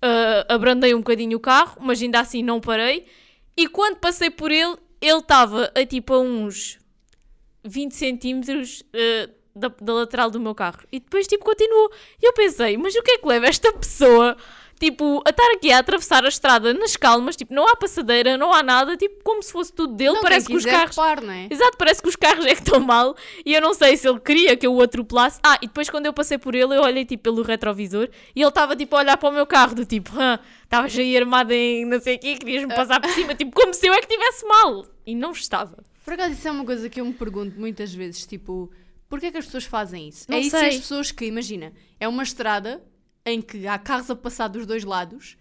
Ah, 0.03 0.47
abrandei 0.49 0.95
um 0.95 0.99
bocadinho 0.99 1.37
o 1.37 1.41
carro, 1.41 1.77
mas 1.81 2.03
ainda 2.03 2.19
assim 2.19 2.43
não 2.43 2.61
parei. 2.61 3.07
E 3.57 3.69
quando 3.69 3.97
passei 3.99 4.31
por 4.31 4.51
ele, 4.51 4.77
ele 5.01 5.19
estava 5.19 5.71
a 5.75 5.87
tipo 5.87 6.13
a 6.15 6.21
uns 6.21 6.79
20 7.65 7.93
centímetros 7.95 8.83
ah, 8.95 9.31
da, 9.55 9.71
da 9.81 9.93
lateral 9.93 10.31
do 10.31 10.41
meu 10.41 10.55
carro. 10.55 10.81
E 10.91 10.99
depois 10.99 11.27
tipo 11.27 11.45
continuou. 11.45 11.91
E 12.21 12.27
eu 12.27 12.33
pensei, 12.33 12.77
mas 12.77 12.95
o 12.95 13.03
que 13.03 13.13
é 13.13 13.19
que 13.19 13.27
leva 13.27 13.47
esta 13.47 13.73
pessoa? 13.73 14.37
Tipo, 14.81 15.23
a 15.25 15.31
estar 15.31 15.49
aqui 15.53 15.71
a 15.71 15.79
atravessar 15.79 16.25
a 16.25 16.29
estrada 16.29 16.75
nas 16.75 16.97
calmas, 16.97 17.37
tipo, 17.37 17.55
não 17.55 17.69
há 17.69 17.77
passadeira, 17.77 18.37
não 18.37 18.53
há 18.53 18.65
nada, 18.65 18.97
tipo, 18.97 19.23
como 19.23 19.41
se 19.41 19.53
fosse 19.53 19.73
tudo 19.73 19.95
dele, 19.95 20.15
Não, 20.15 20.23
parece 20.23 20.49
que 20.49 20.57
os 20.57 20.65
carros 20.65 20.97
é? 21.29 21.47
Exato, 21.49 21.77
parece 21.79 22.03
que 22.03 22.09
os 22.09 22.17
carros 22.17 22.45
é 22.45 22.49
que 22.49 22.63
estão 22.63 22.81
mal 22.81 23.15
e 23.47 23.55
eu 23.55 23.61
não 23.61 23.75
sei 23.75 23.97
se 23.97 24.09
ele 24.09 24.19
queria 24.19 24.57
que 24.57 24.67
eu 24.67 24.75
o 24.75 24.83
atropelasse. 24.83 25.39
Ah, 25.41 25.57
e 25.63 25.69
depois 25.69 25.89
quando 25.89 26.07
eu 26.07 26.13
passei 26.13 26.37
por 26.37 26.57
ele, 26.57 26.75
eu 26.75 26.83
olhei 26.83 27.05
tipo 27.05 27.23
pelo 27.23 27.43
retrovisor 27.43 28.09
e 28.35 28.41
ele 28.41 28.49
estava 28.49 28.75
tipo 28.75 28.97
a 28.97 28.99
olhar 28.99 29.17
para 29.17 29.29
o 29.29 29.33
meu 29.33 29.47
carro, 29.47 29.77
do 29.77 29.87
tipo, 29.87 30.11
"Hã, 30.19 30.41
estavas 30.65 30.99
aí 30.99 31.17
armado 31.17 31.53
em 31.53 31.85
não 31.85 32.01
sei 32.01 32.17
o 32.17 32.19
quê, 32.19 32.35
querias-me 32.35 32.75
passar 32.75 33.01
por 33.01 33.11
cima, 33.11 33.37
tipo, 33.37 33.53
como 33.55 33.73
se 33.73 33.87
eu 33.87 33.95
é 33.95 33.99
que 33.99 34.13
estivesse 34.13 34.45
mal. 34.47 34.85
E 35.07 35.15
não 35.15 35.31
estava. 35.31 35.77
Por 36.05 36.15
acaso, 36.15 36.33
isso 36.33 36.49
é 36.49 36.51
uma 36.51 36.65
coisa 36.65 36.89
que 36.89 37.01
eu 37.01 37.05
me 37.05 37.13
pergunto 37.13 37.59
muitas 37.59 37.95
vezes, 37.95 38.27
tipo, 38.27 38.71
porquê 39.09 39.27
é 39.27 39.31
que 39.33 39.39
as 39.39 39.45
pessoas 39.47 39.65
fazem 39.65 40.09
isso? 40.09 40.27
Não 40.29 40.37
é 40.39 40.41
isso 40.41 40.51
sei. 40.59 40.69
as 40.69 40.77
pessoas 40.79 41.13
que, 41.13 41.25
imagina, 41.25 41.73
é 42.01 42.09
uma 42.09 42.23
estrada 42.23 42.83
em 43.25 43.41
que 43.41 43.67
há 43.67 43.79
carros 43.79 44.11
a 44.11 44.17
passar 44.17 44.49
dos 44.49 44.67
dois 44.67 44.83
lados, 44.85 45.37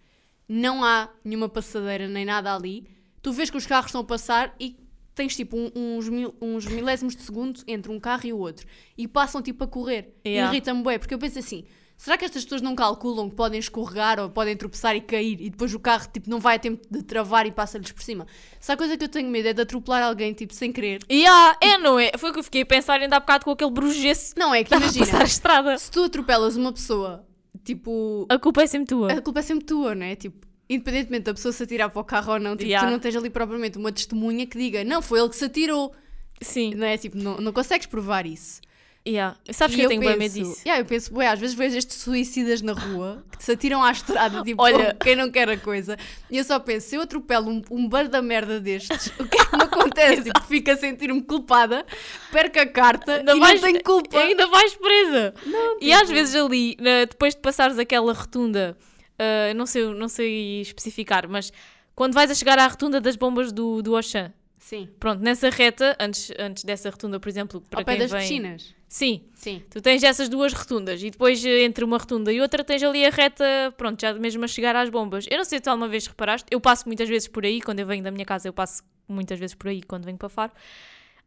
não 0.48 0.84
há 0.84 1.10
nenhuma 1.24 1.50
passadeira 1.50 2.08
nem 2.08 2.26
nada 2.26 2.54
ali, 2.56 2.88
tu 3.22 3.32
vês 3.32 3.50
que 3.50 3.58
os 3.58 3.66
carros 3.66 3.88
estão 3.88 4.02
a 4.02 4.04
passar 4.04 4.56
e 4.60 4.78
tens 5.16 5.36
tipo 5.36 5.58
um- 5.58 5.72
uns, 5.76 6.08
mil- 6.10 6.36
uns 6.42 6.66
milésimos 6.66 7.16
de 7.16 7.22
segundo 7.24 7.62
entre 7.68 7.92
um 7.92 8.00
carro 8.00 8.26
e 8.26 8.34
o 8.34 8.38
outro 8.38 8.66
e 8.98 9.08
passam 9.08 9.42
tipo 9.42 9.64
a 9.64 9.68
correr. 9.68 10.14
Yeah. 10.26 10.52
Irrita-me 10.52 10.84
bué, 10.84 10.98
porque 10.98 11.14
eu 11.14 11.20
penso 11.20 11.40
assim, 11.40 11.66
será 12.02 12.18
que 12.18 12.26
estas 12.26 12.44
pessoas 12.44 12.64
não 12.64 12.74
calculam 12.76 13.30
que 13.30 13.36
podem 13.36 13.60
escorregar 13.60 14.20
ou 14.20 14.28
podem 14.28 14.58
tropeçar 14.58 14.96
e 14.96 15.02
cair 15.02 15.40
e 15.40 15.52
depois 15.52 15.72
o 15.72 15.80
carro 15.80 16.08
tipo 16.12 16.28
não 16.28 16.40
vai 16.40 16.56
a 16.56 16.60
tempo 16.60 16.82
de 16.90 17.04
travar 17.04 17.46
e 17.46 17.52
passa-lhes 17.52 17.92
por 17.92 18.02
cima? 18.02 18.26
Se 18.60 18.72
a 18.72 18.76
coisa 18.78 18.98
que 18.98 19.04
eu 19.04 19.10
tenho 19.10 19.30
medo 19.30 19.48
é 19.50 19.54
de 19.54 19.62
atropelar 19.62 20.02
alguém 20.02 20.34
tipo 20.34 20.52
sem 20.52 20.72
querer. 20.72 21.04
E 21.08 21.24
ah, 21.28 21.56
é, 21.62 21.78
não 21.78 22.00
é? 22.00 22.12
Foi 22.18 22.32
o 22.32 22.34
que 22.34 22.40
eu 22.40 22.44
fiquei 22.44 22.64
a 22.64 22.66
pensar 22.66 23.00
ainda 23.00 23.18
há 23.18 23.20
bocado 23.20 23.46
com 23.46 23.52
aquele 23.52 23.70
brugesso 23.70 24.34
Não, 24.36 24.52
é 24.52 24.64
que 24.64 24.74
imagina, 24.74 25.06
passar 25.06 25.22
a 25.22 25.26
estrada. 25.26 25.78
se 25.78 25.92
tu 25.92 26.04
atropelas 26.04 26.56
uma 26.56 26.74
pessoa, 26.74 27.24
tipo, 27.64 28.26
A 28.30 28.40
culpa 28.40 28.64
é 28.64 28.68
sempre 28.68 28.88
tua. 28.88 29.12
a 29.14 29.22
culpa 29.22 29.40
é 29.40 29.44
sempre 29.44 29.66
tua, 29.66 29.94
não 29.94 30.06
é? 30.08 30.16
Tipo, 30.16 30.48
independentemente 30.68 31.26
da 31.26 31.36
pessoa 31.36 31.52
se 31.52 31.62
atirar 31.62 31.92
para 31.92 32.02
o 32.02 32.04
carro 32.04 32.34
ou 32.34 32.40
não, 32.40 32.58
tipo, 32.58 32.68
Yeah. 32.68 32.88
tu 32.88 32.92
não 32.92 32.98
tens 33.00 33.16
ali 33.16 33.30
propriamente 33.30 33.78
uma 33.78 33.92
testemunha 33.92 34.48
que 34.48 34.58
diga, 34.58 34.84
não, 34.84 35.04
foi 35.04 35.20
ele 35.20 35.30
que 35.30 35.36
se 35.36 35.46
atirou, 35.46 35.94
Sim, 36.42 36.74
não 36.74 36.88
é? 36.88 36.98
Tipo, 36.98 37.16
não, 37.18 37.38
não 37.38 37.54
consegues 37.54 37.86
provar 37.86 38.26
isso. 38.26 38.60
Yeah. 39.08 39.36
sabes 39.52 39.76
E 39.76 39.80
que 39.80 39.86
eu 39.86 39.90
tenho 39.90 40.02
bem 40.02 40.18
medo 40.18 40.34
penso, 40.34 40.50
disso. 40.52 40.62
yeah, 40.66 40.82
eu 40.82 40.86
penso, 40.86 41.14
bué, 41.14 41.28
às 41.28 41.40
vezes 41.40 41.56
vejo 41.56 41.78
estes 41.78 41.98
suicidas 41.98 42.62
na 42.62 42.74
rua 42.74 43.24
que 43.38 43.44
se 43.44 43.52
atiram 43.52 43.84
à 43.84 43.92
estrada, 43.92 44.42
tipo, 44.46 44.62
Olha- 44.62 44.96
quem 45.02 45.16
não 45.16 45.32
quer 45.32 45.50
a 45.50 45.58
coisa. 45.58 45.98
E 46.30 46.38
eu 46.38 46.44
só 46.44 46.60
penso, 46.60 46.88
se 46.90 46.96
eu 46.96 47.02
atropelo 47.02 47.50
um, 47.50 47.62
um 47.72 47.88
bar 47.90 48.08
da 48.08 48.22
merda 48.22 48.60
destes, 48.60 49.08
o 49.20 49.28
que 49.28 49.38
é 49.38 49.46
que 49.46 49.58
me 49.58 49.64
acontece? 49.64 50.24
tipo, 50.24 50.44
fico 50.44 50.72
a 50.72 50.76
sentir-me 50.78 51.22
culpada, 51.22 51.86
perco 52.32 52.60
a 52.60 52.66
carta 52.66 53.18
Ainda 53.18 53.36
e 53.36 53.40
vais- 53.40 53.62
não 53.62 53.68
tenho 53.72 53.84
culpa. 53.84 54.20
Ainda 54.20 54.48
vais 54.48 54.76
presa. 54.76 55.34
e 55.80 55.86
tipo- 55.88 56.02
às 56.02 56.10
vezes 56.10 56.36
ali, 56.36 56.76
na- 56.80 57.06
depois 57.06 57.34
de 57.36 57.42
passares 57.42 57.78
aquela 57.80 58.14
rotunda, 58.14 58.78
ah, 59.18 59.54
não, 59.56 59.66
sei, 59.66 59.86
não 59.94 60.08
sei 60.08 60.62
especificar, 60.62 61.28
mas 61.30 61.52
quando 61.96 62.14
vais 62.14 62.32
a 62.32 62.36
chegar 62.36 62.58
à 62.58 62.68
rotunda 62.68 63.00
das 63.02 63.16
bombas 63.16 63.52
do, 63.52 63.82
do 63.82 63.96
Auchan, 63.96 64.32
Sim. 64.60 64.88
pronto, 65.00 65.22
nessa 65.22 65.50
reta, 65.50 65.96
antes, 66.00 66.32
antes 66.40 66.64
dessa 66.64 66.90
rotunda, 66.90 67.20
por 67.20 67.28
exemplo, 67.30 67.62
para 67.70 67.80
Ao 67.82 67.86
pé 67.86 67.92
quem 67.94 68.02
das 68.02 68.12
vem... 68.12 68.22
piscinas. 68.22 68.74
Sim, 68.92 69.22
Sim. 69.36 69.64
tu 69.70 69.80
tens 69.80 70.04
essas 70.04 70.28
duas 70.28 70.52
rotundas 70.52 71.02
e 71.02 71.10
depois 71.10 71.46
eh, 71.46 71.64
entre 71.64 71.82
uma 71.82 71.98
rotunda 71.98 72.30
e 72.30 72.42
outra 72.42 72.62
tens 72.62 72.84
ali 72.84 73.06
a 73.06 73.10
reta, 73.10 73.74
pronto, 73.78 74.02
já 74.02 74.14
mesmo 74.14 74.44
a 74.44 74.48
chegar 74.50 74.76
às 74.76 74.90
bombas. 74.90 75.26
Eu 75.32 75.38
não 75.38 75.46
sei 75.46 75.60
se 75.60 75.64
tu 75.64 75.70
alguma 75.70 75.88
vez 75.88 76.08
reparaste, 76.08 76.46
eu 76.52 76.60
passo 76.60 76.86
muitas 76.88 77.08
vezes 77.08 77.30
por 77.30 77.46
aí, 77.46 77.62
quando 77.62 77.80
eu 77.80 77.88
venho 77.88 78.04
da 78.04 78.12
minha 78.12 78.26
casa 78.26 78.50
eu 78.50 78.52
passo 78.54 78.84
muitas 79.08 79.40
vezes 79.40 79.56
por 79.56 79.70
aí 79.70 79.82
quando 79.82 80.04
venho 80.04 80.18
para 80.18 80.28
Faro. 80.28 80.52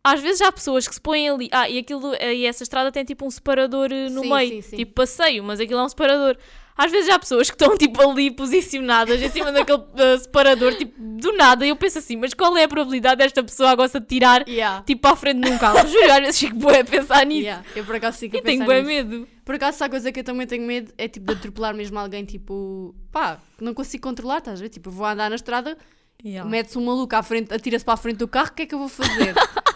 Às 0.05 0.21
vezes 0.21 0.43
há 0.43 0.53
pessoas 0.53 0.87
que 0.87 0.95
se 0.95 1.01
põem 1.01 1.27
ali, 1.27 1.49
ah, 1.51 1.67
e 1.67 1.79
aquilo, 1.79 2.13
eh, 2.17 2.35
e 2.35 2.45
essa 2.45 2.63
estrada 2.63 2.93
tem 2.93 3.03
tipo 3.03 3.25
um 3.27 3.31
separador 3.31 3.91
eh, 3.91 4.11
no 4.11 4.21
Sim, 4.21 4.35
meio, 4.35 4.51
sim, 4.51 4.61
sim. 4.61 4.77
tipo 4.77 4.93
passeio, 4.93 5.43
mas 5.43 5.59
aquilo 5.59 5.81
é 5.81 5.85
um 5.85 5.89
separador. 5.89 6.37
Às 6.77 6.91
vezes 6.91 7.09
há 7.09 7.19
pessoas 7.19 7.49
que 7.51 7.55
estão 7.55 7.77
tipo 7.79 8.01
ali 8.03 8.31
posicionadas 8.31 9.23
em 9.23 9.31
cima 9.31 9.53
daquele 9.53 9.83
eh, 9.97 10.19
separador, 10.19 10.75
tipo 10.75 10.95
do 11.01 11.33
nada, 11.37 11.65
e 11.65 11.69
eu 11.69 11.77
penso 11.77 11.99
assim, 11.99 12.17
mas 12.17 12.35
qual 12.35 12.57
é 12.57 12.65
a 12.65 12.69
probabilidade 12.69 13.19
desta 13.19 13.43
pessoa 13.43 13.71
agora 13.71 13.89
se 13.89 14.01
tirar 14.01 14.47
Yeah. 14.49 14.83
tipo 14.85 15.03
para 15.03 15.13
a 15.13 15.17
frente 15.17 15.41
de 15.41 15.51
um 15.51 15.57
carro? 15.59 15.87
Juro, 15.89 16.11
às 16.13 16.19
vezes 16.21 16.39
fico 16.41 16.57
bué 16.57 16.81
a 16.81 16.85
pensar 16.85 17.25
nisso. 17.25 17.43
Yeah. 17.43 17.65
Eu 17.77 17.85
por 17.85 17.95
acaso 17.97 18.19
fico 18.19 18.37
a 18.37 18.41
E 18.41 18.43
tenho 18.43 18.59
pensar 18.61 18.73
bem 18.75 18.83
nisso. 18.85 19.09
medo. 19.09 19.29
Por 19.45 19.55
acaso, 19.55 19.85
há 19.85 19.89
coisa 19.89 20.11
que 20.11 20.21
eu 20.21 20.25
também 20.25 20.47
tenho 20.47 20.67
medo 20.67 20.93
é 20.99 21.07
tipo 21.07 21.27
de 21.27 21.33
atropelar 21.35 21.75
mesmo 21.75 21.99
alguém, 21.99 22.25
tipo, 22.25 22.95
pá, 23.13 23.39
que 23.59 23.63
não 23.65 23.73
consigo 23.75 24.03
controlar, 24.03 24.39
estás 24.39 24.59
a 24.59 24.63
ver? 24.63 24.69
Tipo, 24.71 24.91
vou 24.91 25.07
andar 25.07 25.29
na 25.31 25.37
estrada, 25.37 25.77
Yeah. 26.25 26.49
mete-se 26.49 26.79
um 26.79 26.85
maluco 26.85 27.15
à 27.15 27.23
frente, 27.23 27.53
atira-se 27.53 27.85
para 27.85 27.95
a 27.95 27.97
frente 27.99 28.17
do 28.17 28.27
carro, 28.29 28.49
o 28.49 28.53
que 28.53 28.63
é 28.63 28.67
que 28.67 28.75
eu 28.75 28.79
vou 28.79 28.89
fazer? 28.89 29.35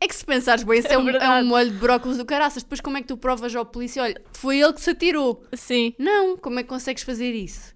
é 0.00 0.06
que 0.06 0.14
se 0.14 0.24
pensares 0.24 0.62
bem, 0.62 0.78
isso 0.78 0.88
é, 0.88 0.94
É 0.94 0.98
um, 0.98 1.08
é 1.08 1.42
um 1.42 1.44
molho 1.44 1.70
de 1.70 1.76
brócolis 1.76 2.18
do 2.18 2.24
caraças, 2.24 2.62
depois 2.62 2.80
como 2.80 2.96
é 2.96 3.02
que 3.02 3.08
tu 3.08 3.16
provas 3.16 3.54
ao 3.54 3.66
polícia, 3.66 4.02
olha, 4.02 4.20
foi 4.32 4.60
ele 4.60 4.72
que 4.72 4.80
se 4.80 4.90
atirou? 4.90 5.44
Sim. 5.54 5.94
Não, 5.98 6.36
como 6.36 6.58
é 6.58 6.62
que 6.62 6.68
consegues 6.68 7.02
fazer 7.02 7.32
isso? 7.32 7.74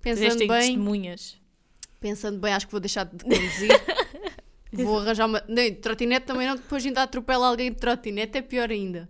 Pensando 0.00 0.22
Fizeste 0.22 0.46
bem, 0.46 0.60
testemunhas. 0.60 1.40
Pensando 2.00 2.38
bem, 2.38 2.52
acho 2.52 2.66
que 2.66 2.72
vou 2.72 2.80
deixar 2.80 3.04
de 3.04 3.24
conduzir. 3.24 3.70
vou 4.72 4.98
arranjar 4.98 5.26
uma. 5.26 5.42
Nem, 5.48 5.72
de 5.72 5.78
trotinete 5.78 6.26
também 6.26 6.46
não, 6.46 6.56
depois 6.56 6.84
ainda 6.84 7.02
atropela 7.02 7.48
alguém 7.48 7.72
de 7.72 7.78
trotinete, 7.78 8.38
é 8.38 8.42
pior 8.42 8.70
ainda. 8.70 9.08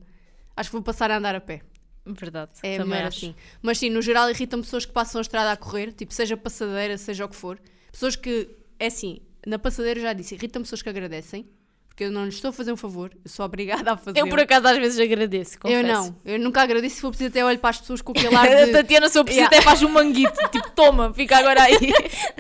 Acho 0.57 0.71
que 0.71 0.73
vou 0.73 0.83
passar 0.83 1.11
a 1.11 1.19
andar 1.19 1.35
a 1.35 1.41
pé. 1.41 1.63
Verdade. 2.07 2.53
É 2.63 2.77
também 2.77 2.97
melhor 2.97 3.09
assim. 3.09 3.35
Mas 3.61 3.79
sim, 3.79 3.91
no 3.91 4.01
geral 4.01 4.31
irritam 4.31 4.61
pessoas 4.61 4.85
que 4.85 4.93
passam 4.93 5.19
a 5.19 5.23
estrada 5.23 5.51
a 5.53 5.57
correr, 5.57 5.93
tipo, 5.93 6.13
seja 6.13 6.37
passadeira, 6.37 6.97
seja 6.97 7.25
o 7.25 7.29
que 7.29 7.37
for. 7.37 7.59
Pessoas 7.91 8.15
que, 8.15 8.51
é 8.79 8.87
assim, 8.87 9.21
na 9.47 9.59
passadeira 9.59 10.01
já 10.01 10.13
disse, 10.13 10.35
irritam 10.35 10.63
pessoas 10.63 10.83
que 10.83 10.89
agradecem, 10.89 11.49
porque 11.95 12.03
eu 12.03 12.11
não 12.11 12.25
lhes 12.25 12.35
estou 12.35 12.49
a 12.49 12.53
fazer 12.53 12.73
um 12.73 12.77
favor, 12.77 13.13
eu 13.25 13.31
sou 13.31 13.47
obrigada 13.47 13.93
a 13.93 13.97
fazer. 13.97 14.19
Eu 14.19 14.27
por 14.29 14.41
acaso 14.41 14.67
às 14.67 14.77
vezes 14.79 14.99
agradeço, 14.99 15.61
confesso. 15.61 15.79
Eu 15.79 15.95
não, 15.95 16.17
eu 16.25 16.39
nunca 16.41 16.61
agradeço, 16.61 16.97
se 16.97 17.01
for 17.01 17.11
preciso 17.11 17.29
até 17.29 17.45
olho 17.45 17.57
para 17.61 17.71
as 17.71 17.81
pessoas 17.81 18.03
com 18.03 18.11
aquele 18.11 18.35
ar 18.35 18.49
A 18.49 18.65
de... 18.67 18.73
Tatiana, 18.73 19.09
se 19.09 19.17
eu 19.17 19.25
preciso, 19.25 19.45
Yeah. 19.45 19.57
até 19.57 19.65
faz 19.65 19.81
um 19.81 19.89
manguito. 19.89 20.33
tipo, 20.51 20.69
toma, 20.73 21.15
fica 21.15 21.37
agora 21.39 21.63
aí. 21.63 21.77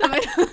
também, 0.00 0.20
não, 0.36 0.46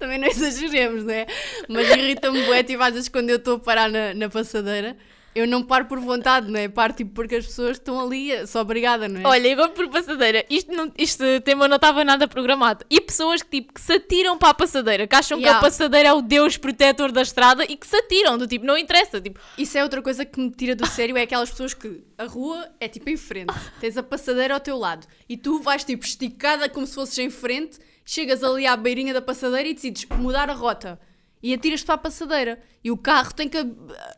também 0.00 0.18
não 0.18 0.26
exageremos, 0.26 1.04
não 1.04 1.12
é? 1.14 1.26
Mas 1.68 1.88
irrita-me 1.88 2.42
bué, 2.42 2.64
tipo, 2.64 2.82
às 2.82 2.94
vezes 2.94 3.08
quando 3.08 3.30
eu 3.30 3.36
estou 3.36 3.56
a 3.56 3.60
parar 3.60 3.88
na, 3.88 4.12
na 4.12 4.28
passadeira, 4.28 4.96
eu 5.36 5.46
não 5.46 5.62
paro 5.62 5.84
por 5.84 6.00
vontade, 6.00 6.50
não 6.50 6.58
é? 6.58 6.66
Paro 6.68 6.94
tipo 6.94 7.12
porque 7.12 7.36
as 7.36 7.46
pessoas 7.46 7.72
estão 7.76 8.00
ali, 8.00 8.46
sou 8.46 8.62
obrigada, 8.62 9.06
não 9.06 9.20
é? 9.20 9.26
Olha, 9.26 9.52
agora 9.52 9.68
por 9.68 9.88
passadeira, 9.90 10.44
isto, 10.48 10.72
não, 10.72 10.90
este 10.96 11.40
tema 11.40 11.68
não 11.68 11.76
estava 11.76 12.02
nada 12.02 12.26
programado. 12.26 12.84
E 12.88 13.00
pessoas 13.00 13.42
que, 13.42 13.60
tipo, 13.60 13.74
que 13.74 13.80
se 13.80 13.92
atiram 13.92 14.38
para 14.38 14.48
a 14.48 14.54
passadeira, 14.54 15.06
que 15.06 15.14
acham 15.14 15.36
que 15.38 15.44
Yeah. 15.46 15.58
a 15.58 15.62
passadeira 15.62 16.08
é 16.08 16.12
o 16.12 16.22
deus 16.22 16.56
protetor 16.56 17.12
da 17.12 17.20
estrada 17.22 17.64
e 17.64 17.76
que 17.76 17.86
se 17.86 17.94
atiram, 17.94 18.38
do 18.38 18.46
tipo, 18.46 18.64
não 18.64 18.76
interessa. 18.78 19.20
Tipo, 19.20 19.38
Isso 19.58 19.76
é 19.76 19.82
outra 19.82 20.00
coisa 20.02 20.24
que 20.24 20.40
me 20.40 20.50
tira 20.50 20.74
do 20.74 20.86
sério, 20.86 21.16
é 21.16 21.22
aquelas 21.22 21.50
pessoas 21.50 21.74
que 21.74 22.02
a 22.16 22.24
rua 22.24 22.66
é 22.80 22.88
tipo 22.88 23.10
em 23.10 23.16
frente, 23.16 23.52
tens 23.78 23.96
a 23.96 24.02
passadeira 24.02 24.54
ao 24.54 24.60
teu 24.60 24.78
lado 24.78 25.06
e 25.28 25.36
tu 25.36 25.60
vais 25.60 25.84
tipo 25.84 26.04
esticada 26.04 26.68
como 26.68 26.86
se 26.86 26.94
fosses 26.94 27.18
em 27.18 27.28
frente, 27.30 27.78
chegas 28.04 28.42
ali 28.42 28.66
à 28.66 28.76
beirinha 28.76 29.12
da 29.12 29.20
passadeira 29.20 29.68
e 29.68 29.74
decides 29.74 30.06
mudar 30.16 30.48
a 30.48 30.54
rota 30.54 30.98
e 31.42 31.52
atiras-te 31.54 31.86
para 31.86 31.94
a 31.94 31.98
passadeira 31.98 32.58
e 32.82 32.90
o 32.90 32.96
carro 32.96 33.32
tem 33.34 33.48
que 33.48 33.58
a- 33.58 33.62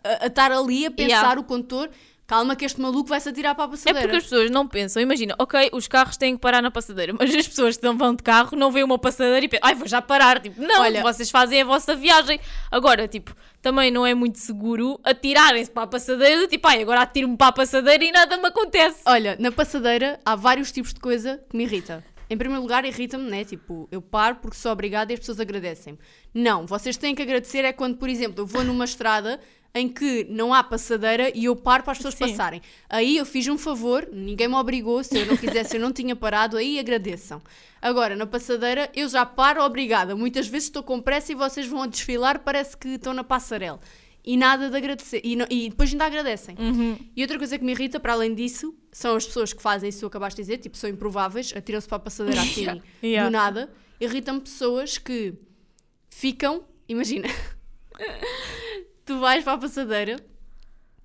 a- 0.05 0.25
a 0.25 0.27
estar 0.27 0.51
ali 0.53 0.87
a 0.87 0.91
pensar 0.91 1.09
Yeah. 1.09 1.41
o 1.41 1.45
condutor, 1.45 1.91
calma 2.27 2.55
que 2.55 2.65
este 2.65 2.79
maluco 2.81 3.09
vai 3.09 3.19
se 3.21 3.29
atirar 3.31 3.55
para 3.55 3.65
a 3.65 3.69
é 3.69 3.71
passadeira. 3.71 4.01
porque 4.03 4.17
as 4.19 4.23
pessoas 4.25 4.51
não 4.51 4.69
pensam. 4.69 5.01
Imagina, 5.03 5.35
ok, 5.39 5.71
os 5.73 5.89
carros 5.89 6.17
têm 6.19 6.35
que 6.37 6.41
parar 6.43 6.61
na 6.63 6.71
passadeira, 6.71 7.13
mas 7.19 7.35
as 7.35 7.49
pessoas 7.49 7.77
que 7.79 7.83
não 7.85 7.97
vão 7.97 8.15
de 8.15 8.23
carro 8.23 8.55
não 8.57 8.71
veem 8.71 8.85
uma 8.85 8.99
passadeira 8.99 9.45
e 9.45 9.49
pensam, 9.49 9.67
ai, 9.67 9.75
vou 9.75 9.89
já 9.89 10.01
parar. 10.03 10.39
Tipo, 10.41 10.61
não, 10.61 10.83
Olha- 10.83 11.01
vocês 11.03 11.31
fazem 11.31 11.63
a 11.63 11.65
vossa 11.65 11.95
viagem. 11.97 12.39
Agora, 12.71 13.09
tipo, 13.09 13.35
também 13.63 13.91
não 13.91 14.07
é 14.07 14.15
muito 14.15 14.39
seguro 14.39 15.01
atirarem-se 15.03 15.71
para 15.71 15.85
a 15.85 15.87
passadeira, 15.87 16.47
tipo, 16.47 16.69
ai, 16.69 16.83
agora 16.83 17.01
atiro-me 17.01 17.37
para 17.37 17.47
a 17.49 17.53
passadeira 17.53 18.05
e 18.05 18.13
nada 18.13 18.37
me 18.37 18.47
acontece. 18.49 19.01
Olha, 19.07 19.35
na 19.41 19.51
passadeira 19.51 20.21
há 20.25 20.37
vários 20.37 20.71
tipos 20.71 20.93
de 20.93 21.01
coisa 21.01 21.43
que 21.49 21.57
me 21.57 21.65
irrita. 21.65 22.05
Em 22.31 22.37
primeiro 22.37 22.63
lugar, 22.63 22.85
irrita-me, 22.85 23.31
né? 23.31 23.45
Tipo, 23.45 23.89
eu 23.91 24.03
paro 24.03 24.37
porque 24.37 24.57
sou 24.57 24.73
obrigada 24.73 25.13
e 25.13 25.15
as 25.15 25.21
pessoas 25.21 25.41
agradecem-me. 25.41 25.99
Não, 26.35 26.67
vocês 26.67 26.97
têm 26.97 27.15
que 27.15 27.23
agradecer 27.23 27.65
é 27.65 27.73
quando, 27.73 27.97
por 27.97 28.09
exemplo, 28.09 28.43
eu 28.43 28.47
vou 28.47 28.63
numa 28.63 28.85
estrada 28.85 29.41
em 29.75 29.89
que 29.89 30.25
não 30.29 30.53
há 30.53 30.63
passadeira 30.63 31.31
e 31.35 31.45
eu 31.45 31.55
paro 31.55 31.83
para 31.83 31.93
as 31.93 31.99
pessoas 31.99 32.15
Sim. 32.15 32.29
passarem. 32.29 32.63
Aí 32.89 33.17
eu 33.17 33.27
fiz 33.27 33.47
um 33.49 33.59
favor, 33.59 34.09
ninguém 34.13 34.49
me 34.49 34.55
obrigou, 34.55 35.03
se 35.05 35.19
eu 35.19 35.27
não 35.27 35.37
quisesse 35.37 35.77
eu 35.77 35.81
não 35.81 35.93
tinha 35.93 36.17
parado, 36.17 36.57
aí 36.57 36.79
agradeçam. 36.79 37.41
Agora, 37.81 38.17
na 38.17 38.27
passadeira, 38.27 38.91
eu 38.95 39.09
já 39.09 39.25
paro, 39.25 39.63
obrigada. 39.63 40.17
Muitas 40.17 40.49
vezes 40.49 40.69
estou 40.69 40.83
com 40.83 41.01
pressa 41.01 41.33
e 41.33 41.35
vocês 41.35 41.67
vão 41.67 41.83
a 41.83 41.87
desfilar, 41.87 42.41
parece 42.41 42.77
que 42.77 42.89
estão 42.89 43.13
na 43.13 43.23
passarela. 43.23 43.79
E 44.25 44.37
nada 44.37 44.69
de 44.69 44.77
agradecer. 44.77 45.21
E, 45.25 45.37
não- 45.37 45.47
e 45.49 45.71
depois 45.71 45.91
ainda 45.91 46.05
agradecem. 46.05 46.55
Uhum. 46.59 46.99
E 47.17 47.23
outra 47.23 47.39
coisa 47.39 47.57
que 47.59 47.65
me 47.65 47.73
irrita, 47.73 47.99
para 47.99 48.13
além 48.13 48.35
disso, 48.35 48.75
são 48.93 49.17
as 49.17 49.25
pessoas 49.27 49.53
que 49.53 49.63
fazem 49.63 49.89
isso 49.89 50.01
que 50.01 50.07
acabaste 50.07 50.37
de 50.37 50.43
dizer, 50.43 50.59
tipo, 50.59 50.77
são 50.77 50.91
improváveis, 50.91 51.53
atiram-se 51.57 51.89
para 51.89 51.97
a 51.97 52.01
passadeira 52.01 52.41
assim, 52.43 52.63
Yeah. 52.63 52.83
Yeah. 53.03 53.29
do 53.29 53.33
nada. 53.33 53.73
Irritam-me 54.01 54.41
pessoas 54.41 54.99
que 54.99 55.35
ficam, 56.11 56.65
imagina, 56.89 57.29
tu 59.05 59.19
vais 59.19 59.43
para 59.45 59.55
a 59.55 59.59
passadeira, 59.59 60.17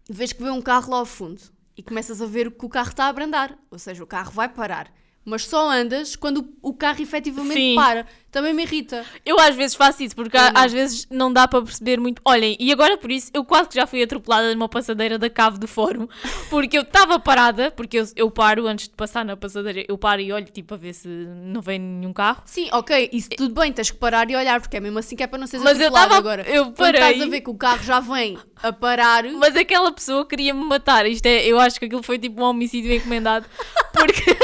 vês 0.09 0.33
que 0.33 0.43
vê 0.43 0.49
um 0.49 0.61
carro 0.61 0.91
lá 0.91 0.97
ao 0.97 1.05
fundo 1.05 1.41
e 1.77 1.81
começas 1.83 2.21
a 2.21 2.25
ver 2.25 2.51
que 2.51 2.65
o 2.65 2.69
carro 2.69 2.89
está 2.89 3.05
a 3.05 3.09
abrandar, 3.09 3.57
ou 3.71 3.79
seja, 3.79 4.03
o 4.03 4.07
carro 4.07 4.31
vai 4.31 4.49
parar. 4.49 4.93
Mas 5.25 5.45
só 5.45 5.69
andas 5.69 6.15
quando 6.17 6.47
o 6.61 6.73
carro 6.73 7.01
efetivamente 7.01 7.53
Sim. 7.55 7.75
para. 7.75 8.05
Também 8.29 8.51
me 8.51 8.63
irrita. 8.63 9.05
Eu 9.23 9.39
às 9.39 9.55
vezes 9.55 9.75
faço 9.75 10.01
isso, 10.03 10.15
porque 10.15 10.35
Eu 10.35 10.41
às 10.55 10.73
vezes 10.73 11.07
não 11.09 11.31
dá 11.31 11.47
para 11.47 11.61
perceber 11.61 11.99
muito. 11.99 12.19
Olhem, 12.25 12.57
e 12.59 12.71
agora 12.71 12.97
por 12.97 13.11
isso, 13.11 13.29
eu 13.33 13.45
quase 13.45 13.69
que 13.69 13.75
já 13.75 13.85
fui 13.85 14.01
atropelada 14.01 14.51
numa 14.55 14.67
passadeira 14.67 15.19
da 15.19 15.29
cave 15.29 15.59
do 15.59 15.67
fórum, 15.67 16.07
porque 16.49 16.75
eu 16.77 16.81
estava 16.81 17.19
parada, 17.19 17.69
porque 17.71 17.99
eu, 17.99 18.07
eu 18.15 18.31
paro 18.31 18.65
antes 18.67 18.87
de 18.87 18.95
passar 18.95 19.23
na 19.23 19.37
passadeira, 19.37 19.85
eu 19.87 19.97
paro 19.99 20.19
e 20.19 20.33
olho 20.33 20.45
tipo 20.47 20.73
a 20.73 20.77
ver 20.77 20.93
se 20.93 21.07
não 21.07 21.61
vem 21.61 21.77
nenhum 21.79 22.11
carro. 22.11 22.41
Sim, 22.45 22.67
ok, 22.71 23.09
isso 23.13 23.29
tudo 23.37 23.53
bem, 23.53 23.71
tens 23.71 23.91
que 23.91 23.97
parar 23.97 24.27
e 24.31 24.35
olhar, 24.35 24.59
porque 24.59 24.77
é 24.77 24.79
mesmo 24.79 24.97
assim 24.97 25.15
que 25.15 25.21
é 25.23 25.27
para 25.27 25.37
não 25.37 25.45
seres 25.47 25.63
Mas 25.63 25.79
eu 25.79 25.87
atropelado 25.87 26.09
tava- 26.09 26.19
agora. 26.19 26.49
eu 26.49 26.63
Quando 26.65 26.75
parei. 26.75 27.01
estás 27.01 27.21
a 27.21 27.25
ver 27.29 27.41
que 27.41 27.49
o 27.51 27.55
carro 27.55 27.83
já 27.83 27.99
vem 27.99 28.37
a 28.63 28.73
parar, 28.73 29.23
Mas 29.33 29.55
aquela 29.55 29.91
pessoa 29.91 30.25
queria-me 30.25 30.65
matar. 30.65 31.05
Isto 31.05 31.27
é, 31.27 31.45
eu 31.45 31.59
acho 31.59 31.77
que 31.79 31.85
aquilo 31.85 32.01
foi 32.01 32.17
tipo 32.17 32.41
um 32.41 32.45
homicídio 32.45 32.91
encomendado. 32.93 33.45
Porque, 33.93 34.35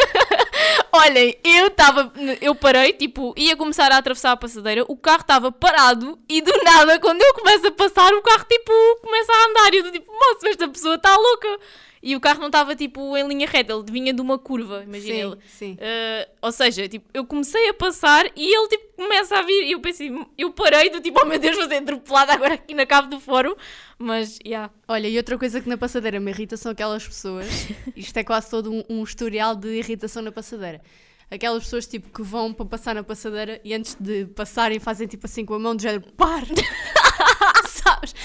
olhem, 0.91 1.37
eu 1.43 1.67
estava, 1.67 2.11
eu 2.41 2.53
parei, 2.55 2.93
tipo, 2.93 3.33
ia 3.37 3.55
começar 3.55 3.91
a 3.91 3.97
atravessar 3.97 4.31
a 4.31 4.37
passadeira, 4.37 4.83
o 4.87 4.97
carro 4.97 5.21
estava 5.21 5.51
parado 5.51 6.17
e 6.27 6.41
do 6.41 6.51
nada, 6.63 6.99
quando 6.99 7.21
eu 7.21 7.33
começo 7.33 7.67
a 7.67 7.71
passar, 7.71 8.13
o 8.13 8.21
carro 8.21 8.45
tipo 8.45 8.71
começa 9.01 9.31
a 9.31 9.45
andar. 9.49 9.73
E 9.73 9.77
eu 9.77 9.91
tipo, 9.91 10.11
moço, 10.11 10.47
esta 10.47 10.67
pessoa 10.67 10.95
está 10.95 11.15
louca. 11.15 11.59
E 12.01 12.15
o 12.15 12.19
carro 12.19 12.39
não 12.39 12.47
estava 12.47 12.75
tipo 12.75 13.17
em 13.17 13.27
linha 13.27 13.47
reta, 13.47 13.73
ele 13.73 13.83
vinha 13.91 14.13
de 14.13 14.21
uma 14.21 14.39
curva, 14.39 14.83
imagina 14.83 15.13
sim, 15.13 15.21
ele. 15.21 15.37
sim. 15.47 15.73
Uh, 15.73 16.31
ou 16.41 16.51
seja, 16.51 16.87
tipo, 16.87 17.09
eu 17.13 17.25
comecei 17.25 17.69
a 17.69 17.73
passar 17.73 18.25
e 18.35 18.55
ele 18.55 18.67
tipo 18.69 18.89
começa 18.95 19.37
a 19.37 19.41
vir 19.41 19.65
e 19.65 19.71
eu 19.73 19.79
pensei, 19.79 20.11
eu 20.37 20.51
parei 20.51 20.89
do 20.89 21.01
tipo, 21.01 21.19
oh 21.21 21.25
meu 21.25 21.39
Deus, 21.39 21.57
vou 21.57 21.67
ser 21.67 21.75
atropelada 21.75 22.33
agora 22.33 22.53
aqui 22.53 22.73
na 22.73 22.85
cave 22.85 23.09
do 23.09 23.19
fórum. 23.19 23.53
Mas, 23.97 24.39
yeah. 24.45 24.71
Olha, 24.87 25.07
e 25.07 25.17
outra 25.17 25.37
coisa 25.37 25.59
que 25.59 25.67
na 25.67 25.77
passadeira 25.77 26.19
me 26.19 26.31
irrita 26.31 26.55
são 26.55 26.71
aquelas 26.71 27.05
pessoas, 27.05 27.47
isto 27.95 28.15
é 28.17 28.23
quase 28.23 28.49
todo 28.49 28.71
um, 28.71 28.83
um 28.89 29.03
historial 29.03 29.55
de 29.55 29.77
irritação 29.77 30.21
na 30.21 30.31
passadeira. 30.31 30.81
Aquelas 31.29 31.63
pessoas 31.63 31.85
tipo 31.85 32.09
que 32.09 32.23
vão 32.23 32.51
para 32.53 32.65
passar 32.65 32.95
na 32.95 33.03
passadeira 33.03 33.61
e 33.63 33.73
antes 33.73 33.95
de 33.99 34.25
passarem 34.27 34.79
fazem 34.79 35.05
tipo 35.05 35.27
assim 35.27 35.45
com 35.45 35.53
a 35.53 35.59
mão 35.59 35.75
do 35.75 35.81
género, 35.81 36.01
par! 36.13 36.43
Sabes? 37.67 38.15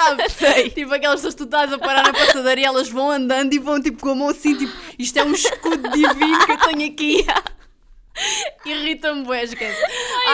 Sabes? 0.00 0.32
Sei. 0.38 0.70
Tipo 0.70 0.94
aquelas 0.94 1.16
pessoas 1.16 1.34
que 1.34 1.38
tu 1.38 1.44
estás 1.44 1.72
a 1.72 1.78
parar 1.78 2.04
na 2.04 2.12
passadeira 2.12 2.60
e 2.60 2.64
elas 2.64 2.88
vão 2.88 3.10
andando 3.10 3.52
e 3.52 3.58
vão 3.58 3.80
tipo 3.80 4.00
com 4.00 4.10
a 4.10 4.14
mão 4.14 4.28
assim, 4.28 4.56
tipo, 4.56 4.72
isto 4.98 5.18
é 5.18 5.24
um 5.24 5.32
escudo 5.32 5.88
divino 5.90 6.46
que 6.46 6.52
eu 6.52 6.58
tenho 6.58 6.92
aqui. 6.92 7.26
Irrita-me 8.66 9.24
bué, 9.24 9.44
esquece. 9.44 9.80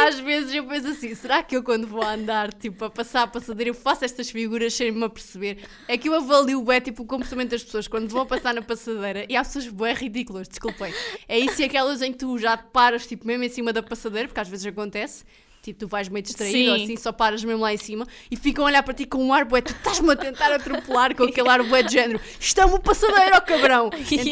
Às 0.07 0.19
vezes 0.19 0.53
eu 0.53 0.65
penso 0.65 0.89
assim, 0.89 1.15
será 1.15 1.43
que 1.43 1.57
eu 1.57 1.63
quando 1.63 1.87
vou 1.87 2.03
andar, 2.03 2.53
tipo, 2.53 2.85
a 2.85 2.91
passar 2.91 3.23
a 3.23 3.27
passadeira, 3.27 3.71
eu 3.71 3.75
faço 3.75 4.05
estas 4.05 4.31
figuras 4.31 4.75
sem 4.75 4.91
me 4.91 5.05
aperceber? 5.05 5.59
É 5.87 5.97
que 5.97 6.09
eu 6.09 6.15
avalio 6.15 6.63
bué, 6.63 6.81
tipo, 6.81 7.03
o 7.03 7.07
comportamento 7.07 7.51
das 7.51 7.63
pessoas 7.63 7.87
quando 7.87 8.09
vão 8.09 8.23
a 8.23 8.27
passar 8.27 8.55
na 8.55 8.63
passadeira 8.63 9.25
e 9.29 9.37
há 9.37 9.45
pessoas 9.45 9.69
bué 9.69 9.93
ridículas, 9.93 10.49
desculpem. 10.49 10.93
É 11.29 11.39
isso 11.39 11.61
e 11.61 11.65
aquelas 11.65 12.03
em 12.03 12.13
que 12.13 12.19
tu 12.19 12.37
já 12.39 12.57
te 12.57 12.65
paras, 12.73 13.07
tipo, 13.07 13.27
mesmo 13.27 13.45
em 13.45 13.49
cima 13.49 13.73
da 13.73 13.83
passadeira, 13.83 14.27
porque 14.27 14.41
às 14.41 14.49
vezes 14.49 14.67
acontece, 14.67 15.25
Tipo, 15.67 15.81
tu 15.81 15.89
vais 15.89 16.09
meio 16.09 16.23
distraído 16.23 16.57
Sim. 16.77 16.85
assim, 16.85 16.97
só 16.97 17.11
paras 17.11 17.43
mesmo 17.43 17.61
lá 17.61 17.75
em 17.75 17.77
cima 17.77 18.07
e 18.31 18.37
ficam 18.37 18.65
a 18.65 18.69
olhar 18.69 18.83
para 18.85 18.95
ti 18.95 19.05
com 19.05 19.19
um 19.19 19.33
ar 19.35 19.45
bué, 19.45 19.61
tu 19.61 19.73
estás-me 19.73 20.13
a 20.13 20.17
tentar 20.17 20.53
atropelar 20.53 21.15
com 21.17 21.25
aquele 21.25 21.49
ar 21.49 21.63
bué 21.65 21.83
de 21.83 21.93
género. 21.93 22.21
Isto 22.39 22.61
é 22.61 22.65
uma 22.65 22.79
passadeira, 22.79 23.37
ó 23.37 23.41
cabrão! 23.41 23.91
Então, 24.11 24.27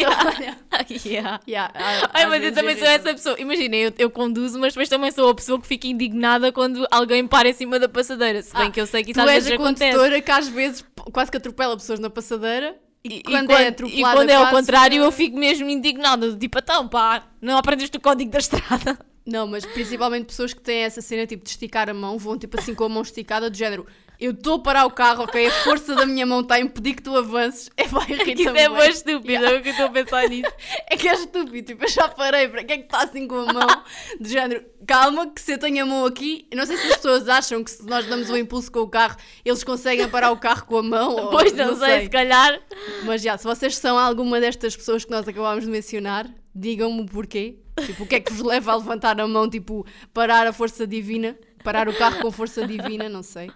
Yeah. 1.04 1.40
olha, 1.40 1.40
yeah. 1.46 1.72
Ai, 2.12 2.26
mas 2.26 2.42
eu 2.44 2.52
também 2.52 2.76
sou 2.76 2.86
irrita-me. 2.86 3.10
essa 3.10 3.14
pessoa. 3.14 3.36
Imaginem, 3.40 3.82
eu, 3.82 3.92
eu 3.98 4.10
conduzo, 4.10 4.58
mas 4.58 4.72
depois 4.72 4.88
também 4.88 5.10
sou 5.10 5.28
a 5.28 5.34
pessoa 5.34 5.60
que 5.60 5.66
fica 5.66 5.86
indignada 5.86 6.52
quando 6.52 6.86
alguém 6.90 7.26
para 7.26 7.48
em 7.48 7.52
cima 7.52 7.78
da 7.78 7.88
passadeira. 7.88 8.40
Se 8.42 8.52
bem 8.54 8.68
Ah, 8.68 8.70
que 8.70 8.80
eu 8.80 8.86
sei 8.86 9.02
que 9.02 9.10
isso 9.10 9.20
Tu 9.20 9.22
às 9.22 9.28
és 9.30 9.44
vezes 9.44 9.50
a 9.52 9.54
acontece. 9.62 9.90
condutora 9.92 10.20
que 10.20 10.30
às 10.30 10.48
vezes 10.48 10.84
quase 11.12 11.30
que 11.30 11.36
atropela 11.36 11.76
pessoas 11.76 11.98
na 12.00 12.08
passadeira 12.10 12.76
e, 13.04 13.16
E, 13.18 13.22
quando, 13.22 13.50
é 13.52 13.68
e 13.68 14.00
quando 14.02 14.30
é 14.30 14.34
ao 14.34 14.50
contrário, 14.50 15.02
eu 15.02 15.12
fico 15.12 15.36
mesmo 15.36 15.68
indignada. 15.68 16.34
Tipo, 16.36 16.58
então 16.58 16.88
pá, 16.88 17.26
não 17.40 17.56
aprendeste 17.58 17.96
o 17.96 18.00
código 18.00 18.30
da 18.30 18.38
estrada. 18.38 18.98
Não, 19.26 19.46
mas 19.46 19.64
principalmente 19.64 20.26
pessoas 20.26 20.52
que 20.52 20.60
têm 20.60 20.80
essa 20.82 21.00
cena 21.00 21.26
tipo 21.26 21.42
de 21.44 21.50
esticar 21.50 21.88
a 21.88 21.94
mão, 21.94 22.18
vão 22.18 22.36
tipo 22.38 22.58
assim 22.60 22.74
com 22.74 22.84
a 22.84 22.88
mão 22.88 23.02
esticada, 23.02 23.48
do 23.48 23.56
género. 23.56 23.86
Eu 24.20 24.30
estou 24.30 24.54
a 24.56 24.58
parar 24.60 24.86
o 24.86 24.90
carro, 24.90 25.24
ok? 25.24 25.44
A 25.44 25.50
força 25.64 25.92
da 25.94 26.06
minha 26.06 26.24
mão 26.24 26.40
está 26.40 26.54
a 26.54 26.60
impedir 26.60 26.94
que 26.94 27.02
tu 27.02 27.16
avances. 27.16 27.68
É 27.76 27.84
vai 27.88 28.04
Isso 28.12 28.22
irrita-me. 28.22 28.58
é 28.60 28.68
bem 28.68 28.90
estúpido, 28.90 29.44
é 29.44 29.58
o 29.58 29.62
que 29.62 29.68
eu 29.68 29.72
estou 29.72 29.86
a 29.86 29.90
pensar 29.90 30.28
nisso. 30.28 30.50
É 30.88 30.96
que 30.96 31.08
é 31.08 31.14
estúpido, 31.14 31.66
tipo, 31.66 31.84
eu 31.84 31.88
já 31.88 32.06
parei, 32.08 32.46
para 32.48 32.62
que 32.62 32.72
é 32.74 32.78
que 32.78 32.84
está 32.84 33.02
assim 33.02 33.26
com 33.26 33.34
a 33.36 33.52
mão? 33.52 33.66
Do 34.20 34.28
género, 34.28 34.64
calma, 34.86 35.26
que 35.28 35.40
se 35.40 35.52
eu 35.54 35.58
tenho 35.58 35.82
a 35.82 35.86
mão 35.86 36.04
aqui, 36.06 36.46
não 36.54 36.64
sei 36.64 36.76
se 36.76 36.86
as 36.86 36.96
pessoas 36.96 37.28
acham 37.28 37.64
que 37.64 37.70
se 37.72 37.84
nós 37.86 38.06
damos 38.06 38.30
um 38.30 38.36
impulso 38.36 38.70
com 38.70 38.80
o 38.80 38.88
carro, 38.88 39.16
eles 39.44 39.64
conseguem 39.64 40.08
parar 40.08 40.30
o 40.30 40.36
carro 40.36 40.64
com 40.66 40.78
a 40.78 40.82
mão. 40.82 41.16
ou- 41.16 41.30
Pois 41.30 41.52
não, 41.52 41.76
sei, 41.76 42.02
se 42.02 42.08
calhar. 42.10 42.60
Mas 43.04 43.20
já, 43.20 43.36
se 43.36 43.44
vocês 43.44 43.76
são 43.76 43.98
alguma 43.98 44.38
destas 44.38 44.76
pessoas 44.76 45.04
que 45.04 45.10
nós 45.10 45.26
acabámos 45.26 45.64
de 45.64 45.70
mencionar, 45.70 46.30
digam-me 46.54 47.00
o 47.02 47.06
porquê. 47.06 47.58
Tipo, 47.86 48.04
o 48.04 48.06
que 48.06 48.14
é 48.16 48.20
que 48.20 48.32
vos 48.32 48.42
leva 48.42 48.72
a 48.72 48.76
levantar 48.76 49.20
a 49.20 49.26
mão, 49.26 49.48
tipo, 49.48 49.84
parar 50.12 50.46
a 50.46 50.52
força 50.52 50.86
divina? 50.86 51.36
Parar 51.62 51.88
o 51.88 51.94
carro 51.94 52.20
com 52.20 52.30
força 52.30 52.66
divina, 52.66 53.08
não 53.08 53.22
sei. 53.22 53.50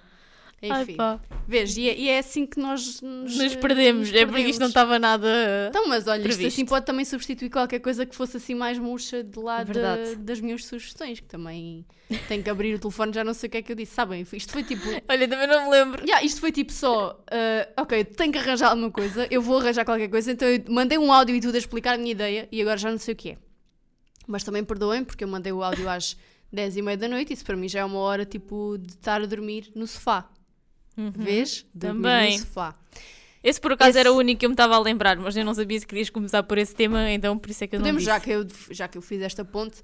Ai, 0.60 0.82
Enfim, 0.82 0.96
pá. 0.96 1.20
vês, 1.46 1.76
e 1.76 1.88
é, 1.88 1.96
e 1.96 2.08
é 2.08 2.18
assim 2.18 2.44
que 2.44 2.58
nós 2.58 3.00
nos, 3.00 3.36
Nos 3.38 3.54
perdemos. 3.54 4.10
nos 4.10 4.20
É 4.20 4.26
porque 4.26 4.40
isto 4.40 4.58
não 4.58 4.66
perdemos. 4.66 4.68
estava 4.70 4.98
nada. 4.98 5.28
Então, 5.68 5.86
mas 5.86 6.08
olha, 6.08 6.18
isto 6.18 6.28
previsto. 6.30 6.46
assim 6.48 6.64
pode 6.66 6.84
também 6.84 7.04
substituir 7.04 7.48
qualquer 7.48 7.78
coisa 7.78 8.04
que 8.04 8.12
fosse 8.16 8.38
assim 8.38 8.56
mais 8.56 8.76
murcha 8.76 9.22
de 9.22 9.38
lá 9.38 9.58
da- 9.62 9.72
Verdade. 9.72 10.16
das 10.16 10.40
minhas 10.40 10.64
sugestões, 10.64 11.20
que 11.20 11.26
também 11.28 11.86
tenho 12.26 12.42
que 12.42 12.50
abrir 12.50 12.74
o 12.74 12.78
telefone, 12.80 13.12
já 13.12 13.22
não 13.22 13.34
sei 13.34 13.46
o 13.46 13.50
que 13.52 13.58
é 13.58 13.62
que 13.62 13.70
eu 13.70 13.76
disse. 13.76 13.94
Sabem, 13.94 14.26
isto 14.32 14.52
foi 14.52 14.64
tipo. 14.64 14.82
Olha, 15.08 15.28
também 15.28 15.46
não 15.46 15.66
me 15.66 15.70
lembro. 15.70 16.02
Yeah, 16.04 16.24
isto 16.26 16.40
foi 16.40 16.50
tipo 16.50 16.72
só, 16.72 17.22
ah, 17.30 17.82
ok, 17.82 18.02
tenho 18.06 18.32
que 18.32 18.38
arranjar 18.38 18.70
alguma 18.70 18.90
coisa, 18.90 19.28
eu 19.30 19.40
vou 19.40 19.58
arranjar 19.58 19.84
qualquer 19.84 20.08
coisa, 20.08 20.32
então 20.32 20.48
eu 20.48 20.60
mandei 20.68 20.98
um 20.98 21.12
áudio 21.12 21.36
e 21.36 21.40
tudo 21.40 21.54
a 21.54 21.58
explicar 21.58 21.94
a 21.94 21.98
minha 21.98 22.10
ideia 22.10 22.48
e 22.50 22.60
agora 22.60 22.78
já 22.78 22.90
não 22.90 22.98
sei 22.98 23.14
o 23.14 23.16
que 23.16 23.30
é. 23.30 23.36
Mas 24.28 24.44
também 24.44 24.62
perdoem, 24.62 25.02
porque 25.02 25.24
eu 25.24 25.28
mandei 25.28 25.50
o 25.52 25.62
áudio 25.64 25.88
às 25.88 26.16
10 26.52 26.76
e 26.76 26.82
meia 26.82 26.96
da 26.96 27.08
noite, 27.08 27.32
isso 27.32 27.44
para 27.44 27.56
mim 27.56 27.68
já 27.68 27.80
é 27.80 27.84
uma 27.84 27.98
hora 27.98 28.24
tipo 28.24 28.76
de 28.78 28.92
estar 28.92 29.20
a 29.20 29.26
dormir 29.26 29.72
no 29.74 29.86
sofá. 29.86 30.30
Vês? 30.96 31.64
Dormir 31.74 32.02
Também. 32.02 32.32
no 32.38 32.38
sofá. 32.44 32.74
Esse 33.42 33.60
por 33.60 33.72
acaso 33.72 33.90
Esse- 33.90 33.98
era 34.00 34.12
o 34.12 34.16
único 34.16 34.40
que 34.40 34.46
eu 34.46 34.50
me 34.50 34.54
estava 34.54 34.74
a 34.74 34.80
lembrar, 34.80 35.16
mas 35.16 35.36
eu 35.36 35.44
não 35.44 35.54
sabia 35.54 35.78
se 35.78 35.86
querias 35.86 36.10
começar 36.10 36.42
por 36.42 36.58
esse 36.58 36.74
tema, 36.74 37.08
então 37.10 37.38
por 37.38 37.48
isso 37.50 37.62
é 37.64 37.66
que 37.68 37.76
eu 37.76 37.80
Podemos, 37.80 38.02
não 38.02 38.06
já 38.06 38.18
disse. 38.18 38.24
que, 38.26 38.32
eu, 38.34 38.74
já 38.74 38.88
que 38.88 38.98
eu 38.98 39.02
fiz 39.02 39.22
esta 39.22 39.44
ponte, 39.44 39.80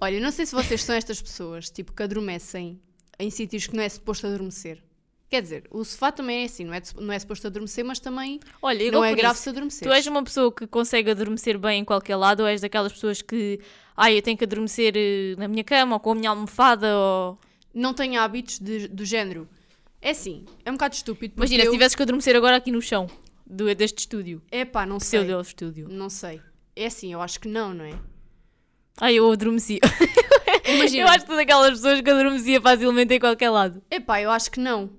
olha, 0.00 0.16
eu 0.16 0.20
não 0.20 0.32
sei 0.32 0.44
se 0.44 0.54
vocês 0.54 0.82
são 0.82 0.94
estas 0.94 1.22
pessoas, 1.22 1.70
tipo, 1.70 1.92
que 1.92 2.02
adormecem 2.02 2.80
em 3.18 3.30
sítios 3.30 3.66
que 3.68 3.76
não 3.76 3.82
é 3.82 3.88
suposto 3.88 4.26
adormecer. 4.26 4.82
Quer 5.28 5.42
dizer, 5.42 5.64
o 5.70 5.84
sofá 5.84 6.12
também 6.12 6.42
é 6.42 6.44
assim, 6.44 6.64
não 6.64 6.72
é, 6.72 6.80
não 7.00 7.12
é 7.12 7.18
suposto 7.18 7.48
adormecer, 7.48 7.84
mas 7.84 7.98
também 7.98 8.38
Olha, 8.62 8.90
não 8.92 9.04
é 9.04 9.12
grave 9.12 9.34
isso. 9.34 9.42
se 9.42 9.48
adormecer. 9.48 9.88
Tu 9.88 9.92
és 9.92 10.06
uma 10.06 10.22
pessoa 10.22 10.52
que 10.52 10.66
consegue 10.68 11.10
adormecer 11.10 11.58
bem 11.58 11.80
em 11.80 11.84
qualquer 11.84 12.14
lado 12.14 12.40
ou 12.40 12.46
és 12.46 12.60
daquelas 12.60 12.92
pessoas 12.92 13.20
que, 13.22 13.58
ai, 13.96 14.16
eu 14.16 14.22
tenho 14.22 14.38
que 14.38 14.44
adormecer 14.44 14.92
eh, 14.96 15.34
na 15.36 15.48
minha 15.48 15.64
cama 15.64 15.96
ou 15.96 16.00
com 16.00 16.12
a 16.12 16.14
minha 16.14 16.30
almofada 16.30 16.96
ou... 16.96 17.38
Não 17.74 17.92
tenho 17.92 18.20
hábitos 18.20 18.60
de- 18.60 18.86
do 18.86 19.04
género. 19.04 19.48
É 20.00 20.10
assim, 20.10 20.44
é 20.64 20.70
um 20.70 20.74
bocado 20.74 20.94
estúpido. 20.94 21.34
Imagina, 21.36 21.64
eu... 21.64 21.66
se 21.66 21.72
tivesses 21.72 21.96
que 21.96 22.02
adormecer 22.02 22.36
agora 22.36 22.56
aqui 22.56 22.70
no 22.70 22.80
chão 22.80 23.08
do, 23.44 23.74
deste 23.74 23.98
estúdio. 23.98 24.40
Epá, 24.52 24.86
não 24.86 25.00
sei. 25.00 25.24
Pseudo 25.24 25.40
estúdio. 25.40 25.88
Não 25.88 26.08
sei. 26.08 26.40
É 26.76 26.86
assim, 26.86 27.12
eu 27.12 27.20
acho 27.20 27.40
que 27.40 27.48
não, 27.48 27.74
não 27.74 27.84
é? 27.84 27.98
Ai, 29.00 29.14
eu 29.16 29.30
adormeci. 29.30 29.80
Imagina. 30.66 31.02
eu 31.02 31.08
acho 31.08 31.20
que 31.20 31.26
sou 31.26 31.36
daquelas 31.36 31.70
pessoas 31.72 32.00
que 32.00 32.10
adormecia 32.10 32.60
facilmente 32.60 33.14
em 33.14 33.18
qualquer 33.20 33.50
lado. 33.50 33.82
Epá, 33.90 34.20
eu 34.20 34.30
acho 34.30 34.50
que 34.50 34.60
não. 34.60 34.90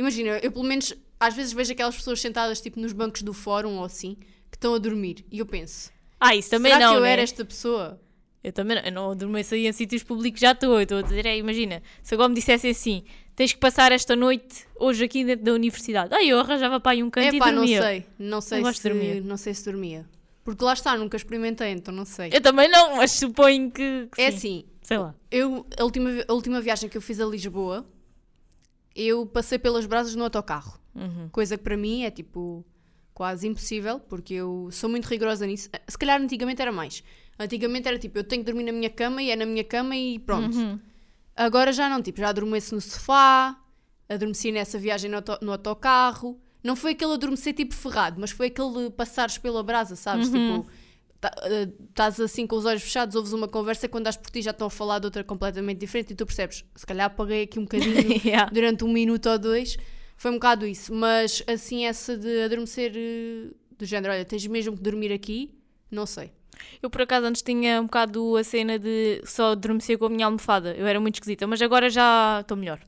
Imagina, 0.00 0.38
eu 0.42 0.50
pelo 0.50 0.64
menos 0.64 0.94
às 1.18 1.34
vezes 1.34 1.52
vejo 1.52 1.72
aquelas 1.72 1.94
pessoas 1.94 2.20
sentadas 2.20 2.60
tipo 2.60 2.80
nos 2.80 2.92
bancos 2.92 3.20
do 3.22 3.32
fórum 3.34 3.76
ou 3.76 3.84
assim, 3.84 4.16
que 4.50 4.56
estão 4.56 4.74
a 4.74 4.78
dormir. 4.78 5.24
E 5.30 5.38
eu 5.40 5.46
penso, 5.46 5.90
Ah, 6.18 6.34
isso 6.34 6.48
também 6.50 6.72
será 6.72 6.84
não, 6.86 6.92
que 6.94 6.98
eu 6.98 7.02
né? 7.02 7.10
era 7.12 7.22
esta 7.22 7.44
pessoa? 7.44 8.00
Eu 8.42 8.52
também 8.54 8.74
não, 8.78 8.82
eu 8.84 8.92
não 8.92 9.10
adormeço 9.10 9.54
aí 9.54 9.66
em 9.66 9.72
sítios 9.72 10.02
públicos, 10.02 10.40
já 10.40 10.52
estou. 10.52 10.76
Eu 10.76 10.80
estou 10.84 10.98
a 10.98 11.02
dizer, 11.02 11.26
é, 11.26 11.36
imagina, 11.36 11.82
se 12.02 12.14
agora 12.14 12.30
me 12.30 12.34
dissessem 12.34 12.70
assim, 12.70 13.04
tens 13.36 13.52
que 13.52 13.58
passar 13.58 13.92
esta 13.92 14.16
noite 14.16 14.64
hoje 14.76 15.04
aqui 15.04 15.22
dentro 15.22 15.44
da 15.44 15.52
universidade. 15.52 16.14
Ah, 16.14 16.24
eu 16.24 16.38
arranjava 16.40 16.80
para 16.80 16.92
aí 16.92 17.02
um 17.02 17.10
canto 17.10 17.34
Epá, 17.36 17.48
e 17.50 17.52
não 17.52 17.58
dormia. 17.58 17.82
sei. 17.82 18.06
Não 18.18 18.40
sei, 18.40 18.62
de 18.62 18.74
se, 18.74 18.82
dormir. 18.88 19.20
não 19.22 19.36
sei 19.36 19.52
se 19.52 19.62
dormia. 19.66 20.08
Porque 20.42 20.64
lá 20.64 20.72
está, 20.72 20.96
nunca 20.96 21.18
experimentei, 21.18 21.68
então 21.72 21.92
não 21.92 22.06
sei. 22.06 22.30
Eu 22.32 22.40
também 22.40 22.66
não, 22.70 22.96
mas 22.96 23.10
suponho 23.12 23.70
que, 23.70 24.08
que 24.10 24.22
É 24.22 24.30
sim. 24.30 24.36
assim, 24.38 24.64
Sei 24.80 24.96
lá. 24.96 25.14
eu, 25.30 25.66
a, 25.78 25.84
última, 25.84 26.08
a 26.26 26.32
última 26.32 26.62
viagem 26.62 26.88
que 26.88 26.96
eu 26.96 27.02
fiz 27.02 27.20
a 27.20 27.26
Lisboa, 27.26 27.84
eu 29.02 29.26
passei 29.26 29.58
pelas 29.58 29.86
brasas 29.86 30.14
no 30.14 30.24
autocarro. 30.24 30.78
Uhum. 30.94 31.28
Coisa 31.30 31.56
que 31.56 31.64
para 31.64 31.76
mim 31.76 32.02
é 32.04 32.10
tipo 32.10 32.64
quase 33.14 33.46
impossível, 33.46 34.00
porque 34.00 34.34
eu 34.34 34.68
sou 34.72 34.88
muito 34.90 35.06
rigorosa 35.06 35.46
nisso. 35.46 35.68
Se 35.88 35.98
calhar 35.98 36.20
antigamente 36.20 36.60
era 36.62 36.72
mais. 36.72 37.02
Antigamente 37.38 37.86
era 37.88 37.98
tipo, 37.98 38.18
eu 38.18 38.24
tenho 38.24 38.42
que 38.44 38.46
dormir 38.50 38.64
na 38.64 38.72
minha 38.72 38.90
cama 38.90 39.22
e 39.22 39.30
é 39.30 39.36
na 39.36 39.46
minha 39.46 39.64
cama 39.64 39.96
e 39.96 40.18
pronto. 40.18 40.56
Uhum. 40.56 40.78
Agora 41.36 41.72
já 41.72 41.88
não, 41.88 42.02
tipo, 42.02 42.18
já 42.20 42.28
adormeço 42.28 42.74
no 42.74 42.80
sofá, 42.80 43.58
adormeci 44.08 44.52
nessa 44.52 44.78
viagem 44.78 45.10
no, 45.10 45.16
auto- 45.16 45.38
no 45.42 45.52
autocarro. 45.52 46.38
Não 46.62 46.76
foi 46.76 46.92
aquele 46.92 47.14
adormecer 47.14 47.54
tipo 47.54 47.74
ferrado, 47.74 48.20
mas 48.20 48.30
foi 48.30 48.48
aquele 48.48 48.90
passares 48.90 49.38
pela 49.38 49.62
brasa, 49.62 49.96
sabes? 49.96 50.28
Uhum. 50.28 50.62
Tipo, 50.62 50.70
eh, 50.70 50.74
estás 51.88 52.18
assim 52.20 52.46
com 52.46 52.56
os 52.56 52.64
olhos 52.64 52.82
fechados, 52.82 53.14
ouves 53.14 53.32
uma 53.32 53.48
conversa 53.48 53.88
quando 53.88 54.04
das 54.04 54.16
por 54.16 54.30
ti 54.30 54.40
já 54.42 54.50
estão 54.52 54.66
a 54.66 54.70
falar 54.70 54.98
de 54.98 55.06
outra 55.06 55.22
completamente 55.22 55.78
diferente 55.78 56.12
e 56.12 56.16
tu 56.16 56.24
percebes, 56.24 56.64
se 56.74 56.86
calhar 56.86 57.06
apaguei 57.06 57.42
aqui 57.42 57.58
um 57.58 57.62
bocadinho 57.62 58.20
Yeah. 58.24 58.50
durante 58.52 58.84
um 58.84 58.92
minuto 58.92 59.28
ou 59.28 59.38
dois. 59.38 59.76
Foi 60.16 60.30
um 60.30 60.34
bocado 60.34 60.66
isso. 60.66 60.92
Mas 60.92 61.42
assim, 61.46 61.86
essa 61.86 62.16
de 62.16 62.42
adormecer 62.42 62.92
eh, 62.94 63.54
do 63.78 63.86
género, 63.86 64.12
olha, 64.12 64.24
tens 64.24 64.46
mesmo 64.46 64.76
que 64.76 64.82
dormir 64.82 65.12
aqui, 65.12 65.54
não 65.90 66.04
sei. 66.04 66.30
Eu 66.82 66.90
por 66.90 67.02
acaso 67.02 67.26
antes 67.26 67.40
tinha 67.42 67.80
um 67.80 67.84
bocado 67.84 68.36
a 68.36 68.44
cena 68.44 68.78
de 68.78 69.22
só 69.24 69.52
adormecer 69.52 69.96
com 69.98 70.06
a 70.06 70.10
minha 70.10 70.26
almofada. 70.26 70.74
Eu 70.74 70.86
era 70.86 71.00
muito 71.00 71.14
esquisita, 71.14 71.46
mas 71.46 71.62
agora 71.62 71.88
já 71.88 72.40
estou 72.42 72.56
melhor. 72.56 72.80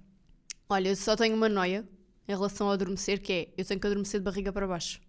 Olha, 0.69 0.89
eu 0.89 0.97
só 0.97 1.17
tenho 1.17 1.35
uma 1.35 1.49
noia 1.49 1.89
em 2.29 2.33
relação 2.33 2.67
ao 2.67 2.75
adormecer, 2.75 3.21
que 3.21 3.33
é 3.33 3.49
eu 3.57 3.65
tenho 3.65 3.81
que 3.81 3.87
adormecer 3.87 4.21
de 4.21 4.25
barriga 4.25 4.53
para 4.53 4.67
baixo. 4.67 5.01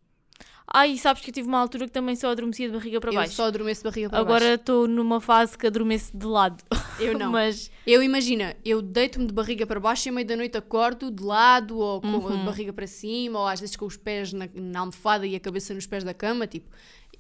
Ai, 0.76 0.98
sabes 0.98 1.22
que 1.22 1.30
eu 1.30 1.34
tive 1.34 1.48
uma 1.48 1.60
altura 1.60 1.86
que 1.86 1.92
também 1.92 2.16
só 2.16 2.32
adormecia 2.32 2.68
de 2.68 2.74
barriga 2.74 3.00
para 3.00 3.12
eu 3.12 3.16
baixo. 3.16 3.34
só 3.34 3.46
adormeço 3.46 3.82
de 3.82 3.90
barriga 3.90 4.10
para 4.10 4.20
Agora 4.20 4.40
baixo. 4.46 4.56
estou 4.56 4.88
numa 4.88 5.20
fase 5.20 5.58
que 5.58 5.68
adormeço 5.68 6.16
de 6.18 6.26
lado. 6.26 6.64
Eu 7.00 7.18
não. 7.20 7.32
mas 7.32 7.70
Eu 7.86 8.02
imagina, 8.02 8.56
eu 8.64 8.82
deito-me 8.82 9.28
de 9.28 9.34
barriga 9.34 9.68
para 9.68 9.80
baixo 9.80 10.08
e 10.08 10.10
à 10.10 10.12
meia 10.14 10.26
da 10.26 10.36
noite 10.38 10.58
acordo 10.58 11.12
de 11.12 11.22
lado 11.22 11.78
ou 11.78 12.00
com 12.02 12.08
Uhum. 12.08 12.40
de 12.40 12.46
barriga 12.46 12.72
para 12.74 12.88
cima 12.88 13.40
ou 13.40 13.48
às 13.48 13.60
vezes 13.60 13.76
com 13.76 13.86
os 13.86 13.98
pés 13.98 14.32
na, 14.34 14.48
na 14.56 14.80
almofada 14.80 15.28
e 15.28 15.36
a 15.36 15.40
cabeça 15.40 15.74
nos 15.74 15.86
pés 15.86 16.04
da 16.04 16.14
cama, 16.14 16.48
tipo. 16.48 16.70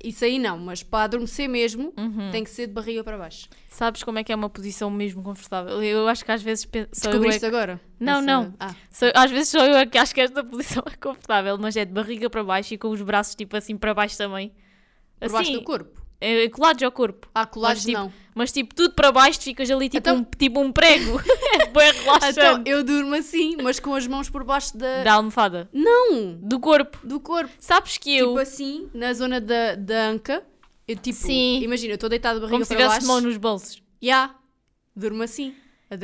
Isso 0.03 0.23
aí 0.25 0.37
não, 0.39 0.57
mas 0.57 0.83
para 0.83 1.05
adormecer 1.05 1.47
mesmo 1.49 1.93
Uhum. 1.97 2.29
tem 2.31 2.43
que 2.43 2.49
ser 2.49 2.67
de 2.67 2.73
barriga 2.73 3.03
para 3.03 3.17
baixo. 3.17 3.47
sabes 3.69 4.03
como 4.03 4.19
é 4.19 4.23
que 4.23 4.31
é 4.31 4.35
uma 4.35 4.49
posição 4.49 4.89
mesmo 4.89 5.23
confortável? 5.23 5.81
Eu 5.83 6.07
acho 6.07 6.23
que 6.25 6.31
às 6.31 6.41
vezes 6.43 6.65
penso, 6.65 6.89
só 6.93 7.05
eu 7.09 7.09
é 7.09 7.13
Descobriste 7.13 7.39
que- 7.39 7.45
agora? 7.45 7.79
Não, 7.99 8.13
Essa- 8.17 8.21
não. 8.25 8.53
Ah, 8.59 8.75
só- 8.91 9.11
às 9.15 9.31
vezes 9.31 9.49
só 9.49 9.65
eu 9.65 9.75
é 9.77 9.85
que 9.85 9.97
acho 9.97 10.13
que 10.13 10.21
esta 10.21 10.43
posição 10.43 10.83
é 10.85 10.95
confortável, 10.97 11.57
mas 11.57 11.75
é 11.77 11.85
de 11.85 11.91
barriga 11.93 12.29
para 12.29 12.43
baixo 12.43 12.73
e 12.73 12.77
com 12.77 12.89
os 12.89 13.01
braços 13.01 13.33
tipo 13.35 13.55
assim 13.55 13.77
para 13.77 13.93
baixo 13.93 14.17
também. 14.17 14.51
por 15.19 15.31
baixo 15.31 15.49
Assim, 15.51 15.59
do 15.59 15.63
corpo. 15.63 16.02
É, 16.25 16.49
colados 16.49 16.81
ao 16.83 16.91
corpo. 16.91 17.27
Ah, 17.33 17.45
colares 17.45 17.79
Mas, 17.79 17.85
tipo, 17.85 17.97
não. 17.99 18.13
Mas 18.35 18.51
tipo, 18.51 18.73
tudo 18.73 18.93
para 18.95 19.11
baixo, 19.11 19.39
ficas 19.41 19.69
ali 19.69 19.87
tipo, 19.89 19.97
Então- 20.09 20.17
um, 20.17 20.23
tipo 20.23 20.59
um 20.59 20.71
prego. 20.71 21.19
é 21.61 21.67
bem 21.67 21.91
relaxante. 21.91 22.39
Então, 22.39 22.63
eu 22.65 22.83
durmo 22.83 23.13
assim, 23.15 23.55
mas 23.61 23.79
com 23.79 23.93
as 23.93 24.07
mãos 24.07 24.29
por 24.29 24.43
baixo 24.43 24.75
da. 24.77 25.03
Da 25.03 25.13
almofada. 25.13 25.69
Não! 25.71 26.33
Do 26.41 26.59
corpo. 26.59 26.97
Do 27.03 27.19
corpo. 27.19 27.51
Sabes 27.59 27.97
que 27.97 28.17
eu, 28.17 28.29
Tipo 28.29 28.39
assim, 28.39 28.89
na 28.93 29.13
zona 29.13 29.39
da, 29.39 29.75
da 29.75 30.07
anca. 30.07 30.43
Eu 30.87 30.95
tipo, 30.97 31.15
Sim. 31.17 31.61
imagina, 31.63 31.93
eu 31.93 31.95
estou 31.95 32.09
deitada 32.09 32.35
de 32.35 32.41
barriga 32.41 32.55
como 32.55 32.65
se 32.65 32.69
para 32.75 32.77
tivesse 32.77 32.95
baixo. 32.95 33.07
mão 33.07 33.21
nos 33.21 33.37
bolsos. 33.37 33.81
Ya, 34.03 34.31
durmo 34.95 35.23
assim. 35.23 35.53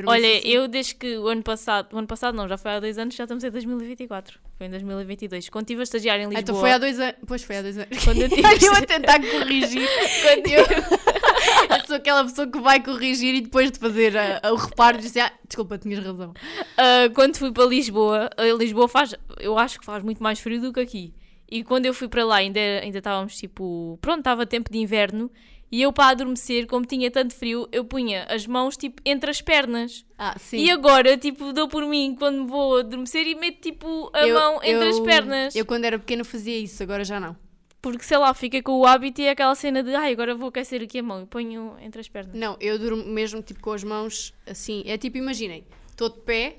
Olha, 0.06 0.38
assim. 0.38 0.48
eu 0.48 0.68
desde 0.68 0.96
que 0.96 1.18
o 1.18 1.28
ano 1.28 1.44
passado, 1.44 1.94
o 1.94 1.98
ano 1.98 2.08
passado 2.08 2.36
não, 2.36 2.48
já 2.48 2.58
foi 2.58 2.72
há 2.72 2.80
dois 2.80 2.98
anos, 2.98 3.16
já 3.16 3.24
estamos 3.24 3.44
em 3.44 3.50
2024. 3.50 4.40
Foi 4.58 4.68
em 4.68 4.70
2022. 4.70 5.50
Quando 5.50 5.64
estive 5.66 5.82
a 5.82 5.84
estagiar 5.84 6.18
em 6.20 6.24
Lisboa. 6.24 6.40
Então 6.42 6.56
foi 6.56 6.72
há 6.72 6.78
dois 6.78 7.00
anos. 7.00 7.16
Pois 7.26 7.44
foi 7.44 7.58
há 7.58 7.62
dois 7.62 7.78
anos. 7.78 8.04
Quando 8.04 8.22
eu 8.22 8.30
tive 8.30 8.66
eu 8.66 8.74
a 8.74 8.82
tentar 8.82 9.20
corrigir. 9.20 9.88
Quando 10.22 10.48
eu... 10.48 10.66
eu 11.78 11.86
sou 11.88 11.96
aquela 11.96 12.24
pessoa 12.24 12.48
que 12.48 12.60
vai 12.60 12.84
corrigir 12.84 13.36
e 13.36 13.42
depois 13.42 13.72
de 13.72 13.80
fazer 13.80 14.16
a- 14.18 14.42
o 14.52 14.56
reparo 14.56 14.98
diz 14.98 15.08
assim, 15.08 15.20
ah, 15.20 15.32
desculpa, 15.48 15.78
tinhas 15.78 16.04
razão. 16.04 16.34
Ah, 16.78 17.10
quando 17.14 17.38
fui 17.38 17.52
para 17.52 17.66
Lisboa, 17.66 18.30
a 18.38 18.44
Lisboa 18.58 18.88
faz, 18.88 19.16
eu 19.40 19.58
acho 19.58 19.80
que 19.80 19.86
faz 19.86 20.04
muito 20.04 20.22
mais 20.22 20.40
frio 20.40 20.60
do 20.62 20.74
que 20.74 20.80
aqui. 20.80 21.14
E 21.52 21.64
quando 21.64 21.86
eu 21.88 21.94
fui 21.94 22.08
para 22.08 22.24
lá, 22.24 22.36
ainda, 22.36 22.60
ainda 22.60 23.00
estávamos 23.00 23.36
tipo, 23.36 23.98
pronto, 24.02 24.20
estava 24.20 24.46
tempo 24.46 24.72
de 24.72 24.78
inverno. 24.78 25.32
E 25.72 25.82
eu 25.84 25.94
para 25.94 26.10
adormecer, 26.10 26.66
como 26.66 26.86
tinha 26.86 27.12
tanto 27.12 27.36
frio, 27.36 27.68
eu 27.72 27.86
punha 27.86 28.24
as 28.26 28.48
mãos 28.48 28.76
tipo 28.76 29.02
entre 29.06 29.30
as 29.30 29.40
pernas. 29.42 30.04
Ah, 30.18 30.36
sim. 30.40 30.58
E 30.58 30.72
agora, 30.72 31.16
tipo, 31.18 31.54
dou 31.54 31.68
por 31.68 31.86
mim 31.86 32.16
quando 32.18 32.48
vou 32.48 32.80
adormecer 32.80 33.28
e 33.28 33.36
meto 33.36 33.62
tipo 33.62 34.10
a 34.14 34.26
Eu- 34.28 34.36
mão 34.40 34.64
entre 34.64 34.90
as 34.90 34.98
eu- 34.98 35.04
pernas. 35.04 35.56
Eu 35.56 35.66
quando 35.66 35.86
era 35.86 36.00
pequena 36.00 36.24
fazia 36.24 36.58
isso, 36.58 36.82
agora 36.82 37.04
já 37.04 37.20
não. 37.20 37.36
Porque 37.82 38.04
sei 38.04 38.18
lá, 38.18 38.34
fica 38.34 38.62
com 38.62 38.74
o 38.80 38.86
hábito 38.86 39.22
e 39.22 39.26
é 39.26 39.30
aquela 39.30 39.56
cena 39.56 39.82
de 39.82 39.94
ai, 39.96 40.12
agora 40.12 40.36
vou 40.36 40.50
aquecer 40.50 40.82
aqui 40.82 41.00
a 41.00 41.04
mão 41.04 41.22
e 41.22 41.26
ponho 41.26 41.76
entre 41.80 42.02
as 42.02 42.10
pernas. 42.10 42.34
Não, 42.36 42.58
eu 42.60 42.78
durmo 42.78 43.06
mesmo 43.06 43.42
tipo 43.42 43.62
com 43.62 43.72
as 43.72 43.84
mãos 43.84 44.34
assim. 44.46 44.84
É 44.86 44.98
tipo, 44.98 45.18
imaginem, 45.18 45.64
estou 45.90 46.10
de 46.10 46.20
pé, 46.20 46.58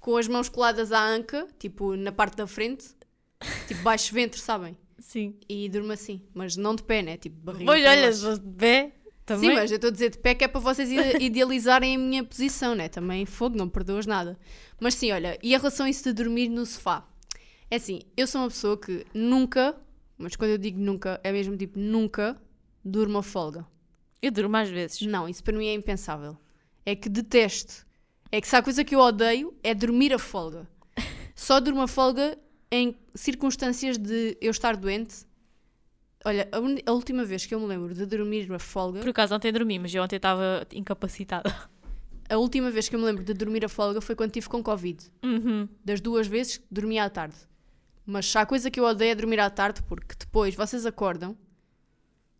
com 0.00 0.16
as 0.16 0.26
mãos 0.28 0.48
coladas 0.50 0.92
à 0.92 1.02
anca, 1.06 1.46
tipo 1.58 1.94
na 1.96 2.10
parte 2.12 2.36
da 2.36 2.46
frente, 2.46 2.88
tipo 3.68 3.80
baixo 3.82 4.12
ventre, 4.12 4.38
sabem? 4.40 4.76
Sim. 5.00 5.34
E 5.48 5.68
durmo 5.68 5.92
assim, 5.92 6.20
mas 6.34 6.56
não 6.56 6.74
de 6.74 6.82
pé, 6.82 7.02
né? 7.02 7.16
Tipo 7.16 7.36
barriga. 7.42 7.64
Pois 7.66 7.84
olha, 7.86 8.12
se 8.12 8.22
fosse 8.22 8.40
de 8.40 8.50
pé, 8.56 8.92
também. 9.24 9.50
Sim, 9.50 9.56
mas 9.56 9.70
eu 9.70 9.76
estou 9.76 9.88
a 9.88 9.92
dizer 9.92 10.10
de 10.10 10.18
pé 10.18 10.34
que 10.34 10.44
é 10.44 10.48
para 10.48 10.60
vocês 10.60 10.90
ide- 10.90 11.18
idealizarem 11.24 11.96
a 11.96 11.98
minha 11.98 12.22
posição, 12.24 12.74
né? 12.74 12.88
Também 12.88 13.24
fogo, 13.26 13.56
não 13.56 13.68
perdoas 13.68 14.06
nada. 14.06 14.38
Mas 14.78 14.94
sim, 14.94 15.10
olha, 15.10 15.38
e 15.42 15.54
a 15.54 15.58
relação 15.58 15.86
a 15.86 15.90
isso 15.90 16.04
de 16.04 16.12
dormir 16.12 16.48
no 16.48 16.64
sofá? 16.66 17.06
É 17.70 17.76
assim, 17.76 18.00
eu 18.16 18.26
sou 18.26 18.40
uma 18.42 18.48
pessoa 18.48 18.76
que 18.76 19.06
nunca, 19.14 19.76
mas 20.18 20.36
quando 20.36 20.50
eu 20.50 20.58
digo 20.58 20.78
nunca, 20.78 21.20
é 21.24 21.32
mesmo 21.32 21.56
tipo 21.56 21.78
nunca, 21.78 22.36
durmo 22.84 23.18
a 23.18 23.22
folga. 23.22 23.66
Eu 24.20 24.30
durmo 24.30 24.56
às 24.56 24.68
vezes. 24.68 25.00
Não, 25.02 25.28
isso 25.28 25.42
para 25.42 25.56
mim 25.56 25.66
é 25.68 25.72
impensável. 25.74 26.36
É 26.84 26.94
que 26.94 27.08
detesto. 27.08 27.86
É 28.32 28.40
que 28.40 28.46
se 28.48 28.54
há 28.54 28.62
coisa 28.62 28.84
que 28.84 28.94
eu 28.94 29.00
odeio 29.00 29.54
é 29.62 29.72
dormir 29.74 30.12
a 30.12 30.18
folga. 30.18 30.68
Só 31.34 31.58
durmo 31.60 31.80
a 31.80 31.88
folga 31.88 32.36
em 32.70 32.94
circunstâncias 33.14 33.98
de 33.98 34.36
eu 34.40 34.50
estar 34.50 34.76
doente. 34.76 35.26
Olha, 36.24 36.48
a, 36.52 36.58
uni- 36.60 36.82
a 36.84 36.92
última 36.92 37.24
vez 37.24 37.46
que 37.46 37.54
eu 37.54 37.60
me 37.60 37.66
lembro 37.66 37.94
de 37.94 38.04
dormir 38.06 38.52
a 38.52 38.58
folga. 38.58 39.00
Por 39.00 39.08
acaso 39.08 39.34
ontem 39.34 39.52
dormi, 39.52 39.78
mas 39.78 39.94
eu 39.94 40.02
ontem 40.02 40.16
estava 40.16 40.66
incapacitada. 40.72 41.54
a 42.28 42.36
última 42.36 42.70
vez 42.70 42.88
que 42.88 42.94
eu 42.94 43.00
me 43.00 43.06
lembro 43.06 43.24
de 43.24 43.32
dormir 43.34 43.64
a 43.64 43.68
folga 43.68 44.00
foi 44.00 44.14
quando 44.14 44.28
estive 44.30 44.48
com 44.48 44.62
Covid. 44.62 45.02
Uhum. 45.24 45.68
Das 45.84 46.00
duas 46.00 46.26
vezes, 46.26 46.60
dormi 46.70 46.98
à 46.98 47.08
tarde. 47.08 47.36
Mas 48.04 48.26
se 48.26 48.36
há 48.36 48.44
coisa 48.44 48.70
que 48.70 48.78
eu 48.78 48.84
odeio 48.84 49.12
é 49.12 49.14
dormir 49.14 49.40
à 49.40 49.48
tarde, 49.48 49.82
porque 49.84 50.14
depois 50.18 50.54
vocês 50.54 50.84
acordam 50.84 51.36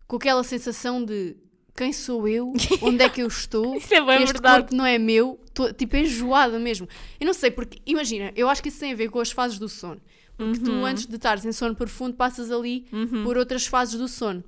com 0.07 0.16
aquela 0.16 0.43
sensação 0.45 1.05
de 1.05 1.37
quem 1.75 1.93
sou 1.93 2.27
eu, 2.29 2.53
onde 2.83 3.03
é 3.03 3.09
que 3.09 3.23
eu 3.23 3.29
estou, 3.29 3.77
Isso 3.79 3.95
é 3.95 4.05
bem 4.05 4.23
este 4.25 4.33
verdade. 4.35 4.61
corpo 4.62 4.75
não 4.75 4.85
é 4.85 4.99
meu, 4.99 5.40
tô, 5.55 5.73
tipo 5.73 5.97
enjoada 5.97 6.59
mesmo. 6.59 6.87
Eu 7.19 7.27
não 7.27 7.33
sei, 7.33 7.51
porque 7.51 7.79
imagina, 7.87 8.33
eu 8.37 8.49
acho 8.49 8.62
que 8.62 8.69
isso 8.69 8.81
tem 8.81 8.93
a 8.93 8.97
ver 8.97 9.09
com 9.09 9.21
as 9.21 9.31
fases 9.31 9.59
do 9.59 9.69
sono. 9.69 10.01
Porque 10.48 10.64
tu, 10.64 10.85
antes 10.85 11.07
de 11.07 11.16
estares 11.16 11.44
em 11.44 11.53
sono 11.53 11.74
profundo, 11.74 12.16
passas 12.16 12.50
ali 12.50 12.87
por 13.22 13.37
outras 13.37 13.66
fases 13.66 13.98
do 13.98 14.09
sono. 14.09 14.42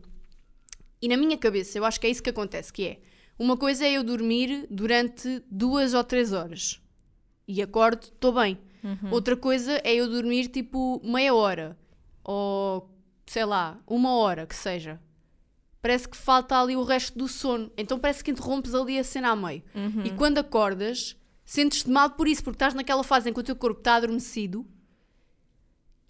E 1.00 1.08
na 1.08 1.16
minha 1.16 1.36
cabeça, 1.36 1.78
eu 1.78 1.84
acho 1.84 2.00
que 2.00 2.06
é 2.06 2.10
isso 2.10 2.22
que 2.22 2.30
acontece, 2.30 2.72
que 2.72 2.84
é 2.84 2.98
uma 3.38 3.56
coisa 3.56 3.84
é 3.84 3.92
eu 3.92 4.04
dormir 4.04 4.66
durante 4.70 5.42
duas 5.50 5.94
ou 5.94 6.04
três 6.04 6.32
horas 6.32 6.80
e 7.46 7.60
acordo, 7.60 8.04
estou 8.04 8.32
bem. 8.32 8.58
Outra 9.12 9.36
coisa 9.36 9.80
é 9.84 9.94
eu 9.94 10.08
dormir 10.08 10.48
tipo 10.48 11.00
meia 11.04 11.34
hora 11.34 11.76
ou 12.24 12.88
sei 13.26 13.44
lá, 13.44 13.78
uma 13.86 14.14
hora 14.16 14.46
que 14.46 14.54
seja. 14.54 15.00
Parece 15.80 16.08
que 16.08 16.16
falta 16.16 16.60
ali 16.60 16.76
o 16.76 16.84
resto 16.84 17.18
do 17.18 17.26
sono. 17.26 17.70
Então 17.76 17.98
parece 17.98 18.22
que 18.22 18.30
interrompes 18.30 18.74
ali 18.74 18.98
a 18.98 19.04
cena 19.04 19.30
a 19.30 19.36
meio. 19.36 19.62
E 20.04 20.10
quando 20.10 20.38
acordas, 20.38 21.16
sentes-te 21.44 21.90
mal 21.90 22.10
por 22.10 22.28
isso, 22.28 22.44
porque 22.44 22.56
estás 22.56 22.74
naquela 22.74 23.02
fase 23.02 23.28
em 23.28 23.32
que 23.32 23.40
o 23.40 23.42
teu 23.42 23.56
corpo 23.56 23.80
está 23.80 23.96
adormecido 23.96 24.64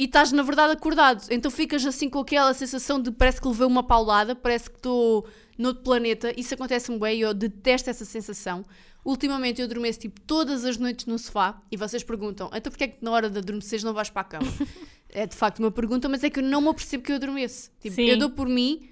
e 0.03 0.07
estás 0.07 0.33
na 0.33 0.43
verdade 0.43 0.73
acordado. 0.73 1.25
Então 1.31 1.49
ficas 1.49 1.87
assim 1.87 2.11
com 2.11 2.19
aquela 2.19 2.53
sensação 2.53 3.01
de 3.01 3.13
parece 3.13 3.41
que 3.41 3.47
levei 3.47 3.69
uma 3.69 3.85
paulada, 3.85 4.35
parece 4.35 4.69
que 4.69 4.75
estou 4.75 5.25
noutro 5.57 5.85
planeta. 5.85 6.33
Isso 6.37 6.53
acontece-me 6.55 6.99
bem 6.99 7.19
e 7.19 7.21
eu 7.21 7.33
detesto 7.33 7.89
essa 7.89 8.05
sensação. 8.05 8.65
Ultimamente 9.05 9.61
eu 9.61 9.65
adormeço 9.65 10.01
tipo 10.01 10.21
todas 10.23 10.65
as 10.65 10.77
noites 10.77 11.07
no 11.07 11.17
sofá 11.21 11.63
e 11.71 11.77
vocês 11.77 12.03
perguntam, 12.03 12.51
então 12.53 12.73
porquê 12.73 12.85
é 12.85 12.89
que 12.89 13.05
na 13.05 13.13
hora 13.13 13.31
de 13.31 13.39
adormeceres 13.39 13.85
não 13.85 13.95
vais 13.95 14.11
para 14.11 14.23
a 14.23 14.25
cama? 14.25 14.53
é 15.09 15.25
de 15.25 15.37
facto 15.37 15.61
uma 15.61 15.71
pergunta, 15.71 16.09
mas 16.09 16.25
é 16.25 16.31
que 16.31 16.41
eu 16.41 16.45
não 16.45 16.61
me 16.61 16.71
apercebo 16.71 17.05
que 17.05 17.13
eu 17.13 17.17
adormeço. 17.17 17.71
Tipo, 17.79 17.95
Sim. 17.95 18.07
eu 18.07 18.19
dou 18.19 18.31
por 18.31 18.49
mim 18.49 18.91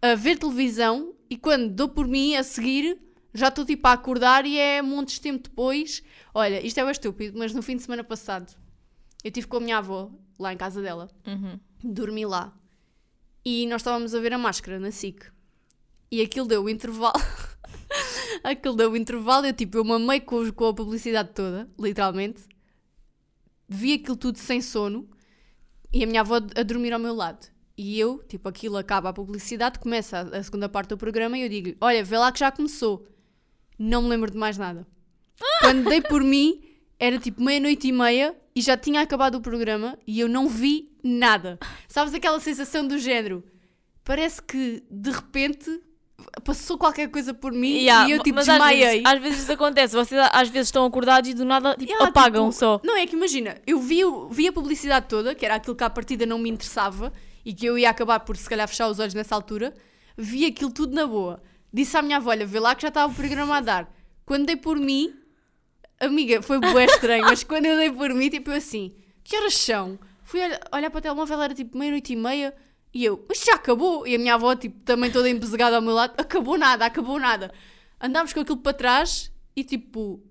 a 0.00 0.14
ver 0.14 0.38
televisão 0.38 1.12
e 1.28 1.36
quando 1.36 1.70
dou 1.70 1.88
por 1.88 2.06
mim 2.06 2.36
a 2.36 2.44
seguir 2.44 3.00
já 3.34 3.48
estou 3.48 3.64
tipo 3.64 3.88
a 3.88 3.92
acordar 3.94 4.46
e 4.46 4.56
é 4.56 4.80
montes 4.80 5.16
de 5.16 5.22
tempo 5.22 5.42
depois. 5.42 6.04
Olha, 6.32 6.64
isto 6.64 6.78
é 6.78 6.84
bem 6.84 6.92
estúpido, 6.92 7.36
mas 7.36 7.52
no 7.52 7.62
fim 7.62 7.74
de 7.74 7.82
semana 7.82 8.04
passado 8.04 8.54
eu 9.24 9.28
estive 9.28 9.48
com 9.48 9.56
a 9.56 9.60
minha 9.60 9.78
avó 9.78 10.08
lá 10.38 10.52
em 10.52 10.56
casa 10.56 10.80
dela, 10.82 11.08
Uhum. 11.26 11.58
dormi 11.82 12.24
lá 12.26 12.56
e 13.44 13.66
nós 13.66 13.80
estávamos 13.80 14.14
a 14.14 14.20
ver 14.20 14.32
a 14.32 14.38
máscara 14.38 14.78
na 14.78 14.90
SIC 14.90 15.24
e 16.10 16.20
aquilo 16.20 16.46
deu 16.46 16.62
o 16.64 16.68
intervalo. 16.68 17.14
aquilo 18.44 18.76
deu 18.76 18.92
o 18.92 18.96
intervalo, 18.96 19.46
eu 19.46 19.52
tipo, 19.52 19.78
eu 19.78 19.84
mamei 19.84 20.20
com, 20.20 20.50
com 20.52 20.66
a 20.68 20.74
publicidade 20.74 21.30
toda, 21.34 21.68
literalmente. 21.78 22.42
Vi 23.68 23.94
aquilo 23.94 24.16
tudo 24.16 24.38
sem 24.38 24.60
sono 24.60 25.08
e 25.92 26.04
a 26.04 26.06
minha 26.06 26.20
avó 26.20 26.36
a 26.36 26.62
dormir 26.62 26.92
ao 26.92 26.98
meu 27.00 27.14
lado. 27.14 27.46
E 27.76 27.98
eu, 27.98 28.22
tipo, 28.28 28.48
aquilo 28.48 28.76
acaba 28.76 29.08
a 29.08 29.12
publicidade, 29.12 29.78
começa 29.78 30.18
a, 30.18 30.38
a 30.38 30.42
segunda 30.42 30.68
parte 30.68 30.90
do 30.90 30.98
programa 30.98 31.38
e 31.38 31.42
eu 31.42 31.48
digo: 31.48 31.76
Olha, 31.80 32.04
vê 32.04 32.18
lá 32.18 32.30
que 32.30 32.38
já 32.40 32.52
começou. 32.52 33.06
Não 33.78 34.02
me 34.02 34.08
lembro 34.08 34.30
de 34.30 34.36
mais 34.36 34.58
nada. 34.58 34.86
Quando 35.60 35.88
dei 35.88 36.02
por 36.02 36.22
mim, 36.22 36.62
era 37.02 37.18
tipo 37.18 37.42
meia-noite 37.42 37.88
e 37.88 37.92
meia 37.92 38.32
e 38.54 38.60
já 38.60 38.76
tinha 38.76 39.00
acabado 39.00 39.34
o 39.34 39.40
programa 39.40 39.98
e 40.06 40.20
eu 40.20 40.28
não 40.28 40.48
vi 40.48 40.88
nada. 41.02 41.58
Sabes 41.88 42.14
aquela 42.14 42.38
sensação 42.38 42.86
do 42.86 42.96
género? 42.96 43.42
Parece 44.04 44.40
que 44.40 44.84
de 44.88 45.10
repente 45.10 45.80
passou 46.44 46.78
qualquer 46.78 47.08
coisa 47.10 47.34
por 47.34 47.50
mim 47.52 47.78
Yeah, 47.78 48.08
e 48.08 48.12
eu 48.12 48.22
tipo 48.22 48.36
mas 48.36 48.48
às 48.48 48.54
desmaiei. 48.54 48.86
vezes, 48.86 49.02
às 49.04 49.20
vezes 49.20 49.42
isso 49.42 49.52
acontece. 49.52 49.94
Vocês 49.96 50.20
às 50.32 50.48
vezes 50.48 50.68
estão 50.68 50.84
acordados 50.84 51.28
e 51.28 51.34
do 51.34 51.44
nada 51.44 51.72
tipo, 51.72 51.90
Yeah, 51.90 52.06
apagam 52.08 52.50
tipo, 52.50 52.58
só. 52.60 52.80
Não 52.84 52.96
é 52.96 53.04
que 53.04 53.16
imagina, 53.16 53.56
eu 53.66 53.80
vi, 53.80 54.02
vi 54.30 54.46
a 54.46 54.52
publicidade 54.52 55.06
toda, 55.08 55.34
que 55.34 55.44
era 55.44 55.56
aquilo 55.56 55.74
que 55.74 55.82
à 55.82 55.90
partida 55.90 56.24
não 56.24 56.38
me 56.38 56.48
interessava 56.50 57.12
e 57.44 57.52
que 57.52 57.66
eu 57.66 57.76
ia 57.76 57.90
acabar 57.90 58.20
por 58.20 58.36
se 58.36 58.48
calhar 58.48 58.68
fechar 58.68 58.88
os 58.88 59.00
olhos 59.00 59.14
nessa 59.14 59.34
altura. 59.34 59.74
Vi 60.16 60.46
aquilo 60.46 60.70
tudo 60.70 60.94
na 60.94 61.04
boa. 61.06 61.42
Disse 61.72 61.96
à 61.96 62.02
minha 62.02 62.18
avó: 62.18 62.30
Olha, 62.30 62.46
vê 62.46 62.60
lá 62.60 62.76
que 62.76 62.82
já 62.82 62.88
estava 62.88 63.12
o 63.12 63.16
programa 63.16 63.56
a 63.56 63.60
dar. 63.60 63.92
Quando 64.24 64.46
dei 64.46 64.56
por 64.56 64.78
mim, 64.78 65.12
amiga, 66.06 66.42
foi 66.42 66.58
bué 66.58 66.84
estranho, 66.84 67.24
mas 67.24 67.44
quando 67.44 67.66
eu 67.66 67.76
dei 67.76 67.90
por 67.90 68.12
mim, 68.14 68.28
tipo 68.28 68.50
eu 68.50 68.56
assim: 68.56 68.94
Que 69.22 69.36
horas 69.36 69.54
são? 69.54 69.98
Fui 70.24 70.40
olhar, 70.72 70.90
para 70.90 70.98
o 70.98 71.00
telemóvel, 71.00 71.42
era 71.42 71.54
tipo 71.54 71.76
meia-noite 71.76 72.12
e 72.12 72.16
meia. 72.16 72.54
E 72.94 73.04
eu, 73.04 73.24
mas 73.28 73.42
já 73.42 73.54
acabou? 73.54 74.06
E 74.06 74.14
a 74.14 74.18
minha 74.18 74.34
avó, 74.34 74.54
tipo, 74.54 74.78
também 74.80 75.10
toda 75.10 75.28
empesegada 75.28 75.76
ao 75.76 75.82
meu 75.82 75.94
lado, 75.94 76.14
acabou 76.18 76.58
nada, 76.58 76.84
acabou 76.84 77.18
nada. 77.18 77.52
Andámos 78.00 78.32
com 78.32 78.40
aquilo 78.40 78.58
para 78.58 78.74
trás 78.74 79.32
e, 79.56 79.64
tipo, 79.64 80.22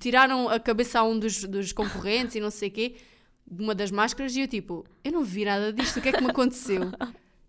tiraram 0.00 0.48
a 0.48 0.58
cabeça 0.58 0.98
a 1.00 1.04
um 1.04 1.18
dos, 1.18 1.44
dos 1.44 1.72
concorrentes 1.72 2.34
e 2.34 2.40
não 2.40 2.50
sei 2.50 2.68
o 2.68 2.72
quê, 2.72 2.96
de 3.46 3.62
uma 3.62 3.74
das 3.74 3.90
máscaras, 3.90 4.34
e 4.34 4.40
eu, 4.40 4.48
tipo, 4.48 4.84
eu 5.04 5.12
não 5.12 5.22
vi 5.22 5.44
nada 5.44 5.72
disto, 5.72 5.98
o 5.98 6.02
que 6.02 6.08
é 6.08 6.12
que 6.12 6.22
me 6.22 6.30
aconteceu? 6.30 6.90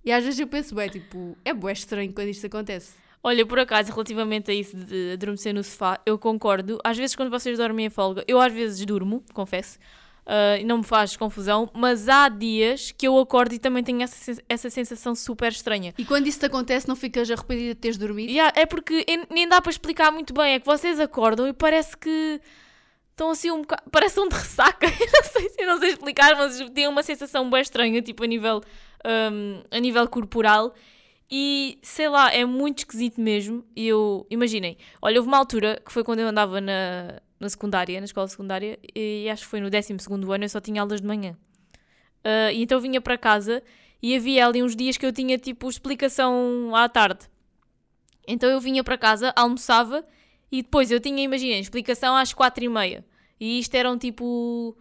E 0.03 0.11
às 0.11 0.23
vezes 0.23 0.39
eu 0.39 0.47
penso, 0.47 0.73
bem, 0.73 0.89
tipo, 0.89 1.37
é 1.43 1.53
bué 1.53 1.73
estranho 1.73 2.13
quando 2.13 2.29
isto 2.29 2.45
acontece. 2.47 2.93
Olha, 3.23 3.45
por 3.45 3.60
acaso, 3.60 3.91
relativamente 3.91 4.49
a 4.49 4.53
isso 4.53 4.77
de 4.77 5.12
adormecer 5.13 5.53
no 5.53 5.63
sofá, 5.63 5.99
eu 6.05 6.17
concordo. 6.17 6.79
Às 6.84 6.97
vezes, 6.97 7.15
quando 7.15 7.29
vocês 7.29 7.58
dormem 7.58 7.88
em 7.88 7.89
folga, 7.89 8.23
eu 8.27 8.39
às 8.39 8.53
vezes 8.53 8.86
durmo, 8.86 9.23
confesso, 9.34 9.77
ah, 10.25 10.58
e 10.58 10.63
não 10.63 10.77
me 10.77 10.84
faz 10.86 11.17
confusão, 11.17 11.69
mas 11.73 12.08
há 12.08 12.29
dias 12.29 12.91
que 12.97 13.05
eu 13.05 13.17
acordo 13.19 13.53
e 13.53 13.60
também 13.60 13.84
tenho 13.84 14.01
essa, 14.01 14.41
essa 14.47 14.69
sensação 14.69 15.13
super 15.13 15.51
estranha. 15.51 15.93
E 15.97 16.05
quando 16.05 16.27
isso 16.27 16.39
te 16.39 16.45
acontece, 16.45 16.88
não 16.88 16.95
ficas 16.95 17.29
arrependida 17.29 17.69
de 17.73 17.75
teres 17.82 17.97
dormido? 17.97 18.32
Há- 18.39 18.53
é 18.55 18.65
porque 18.65 19.03
em- 19.05 19.25
nem 19.29 19.47
dá 19.49 19.60
para 19.62 19.71
explicar 19.71 20.12
muito 20.12 20.34
bem, 20.34 20.53
é 20.53 20.60
que 20.60 20.65
vocês 20.65 20.97
acordam 20.99 21.45
e 21.45 21.51
parece 21.51 21.97
que 21.97 22.39
estão 23.12 23.32
assim 23.32 23.51
um 23.51 23.62
bocado. 23.63 23.84
Parece 23.91 24.17
um 24.17 24.29
de 24.29 24.36
ressaca. 24.36 24.88
Eu 25.01 25.12
não 25.12 25.23
sei, 25.23 25.51
eu 25.60 25.67
não 25.67 25.77
sei 25.79 25.89
explicar, 25.89 26.36
mas 26.38 26.58
têm 26.69 26.88
uma 26.88 27.03
sensação 27.03 27.49
bem 27.49 27.60
estranha, 27.62 28.01
tipo 28.01 28.23
a 28.23 28.27
nível, 28.27 28.62
hum, 29.05 29.62
a 29.69 29.77
nível 29.79 30.08
corporal. 30.08 30.73
E 31.31 31.77
sei 31.83 32.09
lá, 32.09 32.33
é 32.33 32.43
muito 32.43 32.79
esquisito 32.79 33.21
mesmo. 33.21 33.63
E 33.75 33.87
eu, 33.87 34.25
imaginem, 34.29 34.77
olha, 35.01 35.19
houve 35.19 35.27
uma 35.27 35.37
altura 35.37 35.81
que 35.85 35.91
foi 35.91 36.03
quando 36.03 36.19
eu 36.19 36.27
andava 36.27 36.59
na, 36.59 37.21
na 37.39 37.49
secundária, 37.49 37.99
na 37.99 38.05
escola 38.05 38.27
secundária, 38.27 38.79
e 38.95 39.29
acho 39.29 39.43
que 39.43 39.49
foi 39.49 39.59
no 39.59 39.69
12 39.69 39.93
ano, 40.33 40.43
eu 40.43 40.49
só 40.49 40.59
tinha 40.59 40.81
aulas 40.81 41.01
de 41.01 41.07
manhã. 41.07 41.37
Ah, 42.23 42.51
e 42.51 42.63
então 42.63 42.77
eu 42.77 42.81
vinha 42.81 43.01
para 43.01 43.17
casa 43.17 43.63
e 44.01 44.15
havia 44.15 44.45
ali 44.45 44.63
uns 44.63 44.75
dias 44.75 44.97
que 44.97 45.05
eu 45.05 45.11
tinha 45.13 45.37
tipo 45.37 45.69
explicação 45.69 46.75
à 46.75 46.87
tarde. 46.89 47.27
Então 48.27 48.49
eu 48.49 48.59
vinha 48.59 48.83
para 48.83 48.97
casa, 48.97 49.33
almoçava 49.35 50.05
e 50.51 50.61
depois 50.61 50.91
eu 50.91 50.99
tinha, 50.99 51.23
imaginem, 51.23 51.59
explicação 51.59 52.15
às 52.15 52.33
quatro 52.33 52.63
e 52.63 52.69
meia. 52.69 53.05
E 53.39 53.59
isto 53.59 53.75
eram 53.75 53.97
tipo 53.97 54.77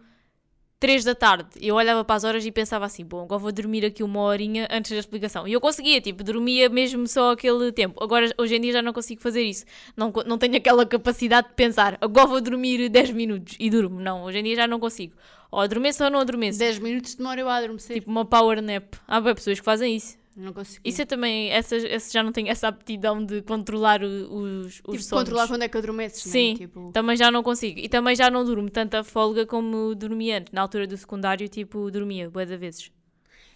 três 0.79 1.03
da 1.03 1.13
tarde. 1.13 1.49
Eu 1.61 1.75
olhava 1.75 2.03
para 2.05 2.15
as 2.15 2.23
horas 2.23 2.45
e 2.45 2.51
pensava 2.51 2.85
assim, 2.85 3.03
bom, 3.03 3.23
agora 3.23 3.39
vou 3.39 3.51
dormir 3.51 3.85
aqui 3.85 4.01
uma 4.01 4.21
horinha 4.21 4.67
antes 4.71 4.91
da 4.91 4.97
explicação. 4.97 5.47
E 5.47 5.53
eu 5.53 5.59
conseguia, 5.59 5.99
tipo, 5.99 6.23
dormia 6.23 6.69
mesmo 6.69 7.07
só 7.07 7.31
aquele 7.31 7.71
tempo. 7.71 8.01
Agora, 8.03 8.29
hoje 8.37 8.55
em 8.55 8.61
dia 8.61 8.73
já 8.73 8.81
não 8.81 8.93
consigo 8.93 9.21
fazer 9.21 9.43
isso. 9.43 9.65
Não, 9.95 10.11
não 10.25 10.37
tenho 10.37 10.55
aquela 10.55 10.85
capacidade 10.85 11.49
de 11.49 11.53
pensar, 11.55 11.97
agora 11.99 12.27
vou 12.27 12.41
dormir 12.41 12.87
10 12.89 13.11
minutos 13.11 13.55
e 13.59 13.69
durmo. 13.69 13.99
Não, 13.99 14.23
hoje 14.23 14.39
em 14.39 14.43
dia 14.43 14.55
já 14.55 14.67
não 14.67 14.79
consigo. 14.79 15.13
Ou 15.51 15.59
adormeço 15.59 16.03
ou 16.03 16.09
não 16.09 16.19
adormeço. 16.19 16.59
10 16.59 16.79
minutos 16.79 17.15
demora 17.15 17.41
eu 17.41 17.49
a 17.49 17.57
adormecer. 17.57 17.95
Tipo 17.95 18.11
uma 18.11 18.23
power 18.23 18.61
nap. 18.61 18.93
Há 19.07 19.19
bem 19.19 19.33
pessoas 19.33 19.59
que 19.59 19.65
fazem 19.65 19.95
isso. 19.95 20.18
Não 20.39 20.53
consigo. 20.53 20.81
Isso 20.83 21.01
é 21.01 21.05
também, 21.05 21.49
essas, 21.49 21.83
essas 21.83 22.11
já 22.11 22.23
não 22.23 22.31
tenho 22.31 22.47
essa 22.49 22.67
aptidão 22.67 23.23
de 23.25 23.41
controlar 23.41 24.01
o- 24.03 24.07
os, 24.07 24.81
os 24.87 25.03
tipo, 25.03 25.15
controlar 25.15 25.47
quando 25.47 25.63
é 25.63 25.67
que 25.69 25.77
adormeces, 25.77 26.23
Sim, 26.23 26.51
né? 26.53 26.57
Tipo, 26.57 26.91
também 26.93 27.15
já 27.17 27.29
não 27.29 27.43
consigo. 27.43 27.79
E 27.79 27.87
também 27.89 28.15
já 28.15 28.29
não 28.29 28.43
durmo 28.45 28.69
tanta 28.69 29.03
folga 29.03 29.45
como 29.45 29.93
dormia 29.95 30.39
antes. 30.39 30.51
Na 30.53 30.61
altura 30.61 30.87
do 30.87 30.95
secundário, 30.97 31.47
tipo, 31.49 31.89
dormia 31.91 32.29
bué 32.29 32.45
de 32.45 32.57
vezes. 32.57 32.91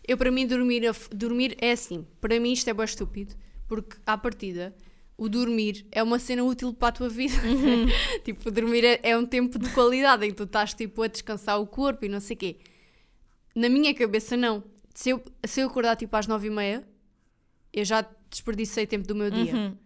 Eu, 0.08 0.17
para 0.17 0.30
mim, 0.32 0.46
dormir, 0.46 0.84
dormir 1.12 1.56
é 1.60 1.72
assim. 1.72 2.06
Para 2.19 2.39
mim, 2.39 2.52
isto 2.52 2.69
é 2.69 2.74
bem 2.74 2.86
estúpido. 2.86 3.34
Porque, 3.67 3.96
à 4.06 4.17
partida, 4.17 4.76
o 5.17 5.30
dormir 5.30 5.86
é 5.91 6.04
uma 6.04 6.19
cena 6.19 6.43
útil 6.43 6.74
para 6.74 6.89
a 6.89 6.91
tua 6.91 7.10
vida. 7.10 7.34
tipo, 8.26 8.52
dormir 8.52 8.84
é, 8.84 9.00
é 9.04 9.17
um 9.17 9.26
tempo 9.26 9.58
de 9.58 9.69
qualidade 9.69 10.26
em 10.26 10.30
que 10.30 10.36
tu 10.36 10.43
estás, 10.43 10.74
tipo, 10.74 11.02
a 11.02 11.08
descansar 11.08 11.60
o 11.62 11.65
corpo 11.65 12.06
e 12.06 12.10
não 12.10 12.19
sei 12.19 12.36
o 12.36 12.39
quê. 12.39 12.58
Na 13.56 13.69
minha 13.69 13.93
cabeça, 13.93 14.36
não. 14.36 14.63
Se 14.93 15.10
eu, 15.10 15.23
se 15.45 15.62
eu 15.62 15.67
acordar, 15.67 15.95
tipo, 15.95 16.15
às 16.15 16.27
nove 16.27 16.47
e 16.47 16.51
meia, 16.51 16.88
eu 17.71 17.84
já 17.84 18.06
desperdicei 18.29 18.86
tempo 18.86 19.08
do 19.08 19.15
meu 19.15 19.32
dia. 19.32 19.56
Uhum. 19.56 19.77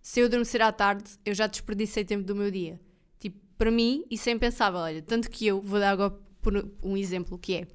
Se 0.00 0.20
eu 0.20 0.26
adormecer 0.26 0.62
à 0.62 0.72
tarde, 0.72 1.04
eu 1.24 1.34
já 1.34 1.46
desperdicei 1.46 2.04
tempo 2.04 2.24
do 2.24 2.34
meu 2.34 2.50
dia. 2.50 2.80
Tipo, 3.18 3.38
para 3.56 3.70
mim, 3.70 4.04
isso 4.10 4.28
é 4.28 4.32
impensável. 4.32 4.80
Olha, 4.80 5.02
tanto 5.02 5.30
que 5.30 5.46
eu, 5.46 5.60
vou 5.60 5.78
dar 5.78 5.90
agora 5.90 6.16
por 6.42 6.52
um 6.82 6.96
exemplo, 6.96 7.38
que 7.38 7.54
é... 7.54 7.66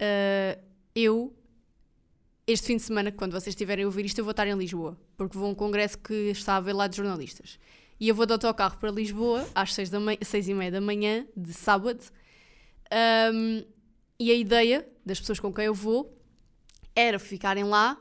ah, 0.00 0.58
eu, 0.94 1.34
este 2.44 2.66
fim 2.66 2.76
de 2.76 2.82
semana, 2.82 3.12
quando 3.12 3.32
vocês 3.32 3.54
estiverem 3.54 3.84
a 3.84 3.86
ouvir 3.86 4.04
isto, 4.04 4.18
eu 4.18 4.24
vou 4.24 4.32
estar 4.32 4.46
em 4.46 4.54
Lisboa. 4.54 4.98
Porque 5.16 5.38
vou 5.38 5.46
a 5.46 5.50
um 5.50 5.54
congresso 5.54 5.96
que 5.96 6.12
está 6.30 6.54
a 6.54 6.56
haver 6.56 6.74
lá 6.74 6.88
de 6.88 6.96
jornalistas. 6.96 7.58
E 8.00 8.08
eu 8.08 8.14
vou 8.16 8.26
de 8.26 8.32
autocarro 8.32 8.76
para 8.78 8.90
Lisboa, 8.90 9.48
às 9.54 9.72
seis, 9.72 9.88
da 9.88 10.00
manhã, 10.00 10.18
seis 10.22 10.48
e 10.48 10.54
meia 10.54 10.72
da 10.72 10.80
manhã, 10.80 11.24
de 11.36 11.52
sábado. 11.52 12.02
Ahm, 12.90 13.64
e 14.22 14.30
a 14.30 14.34
ideia 14.34 14.86
das 15.04 15.18
pessoas 15.20 15.40
com 15.40 15.52
quem 15.52 15.64
eu 15.66 15.74
vou 15.74 16.16
era 16.94 17.18
ficarem 17.18 17.64
lá 17.64 17.98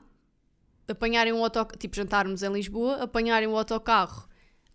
apanharem 0.88 1.32
um 1.32 1.44
autocarro, 1.44 1.78
tipo 1.80 1.96
jantarmos 1.96 2.44
em 2.44 2.52
Lisboa, 2.52 2.96
apanharem 3.04 3.48
o 3.48 3.58
autocarro 3.58 4.28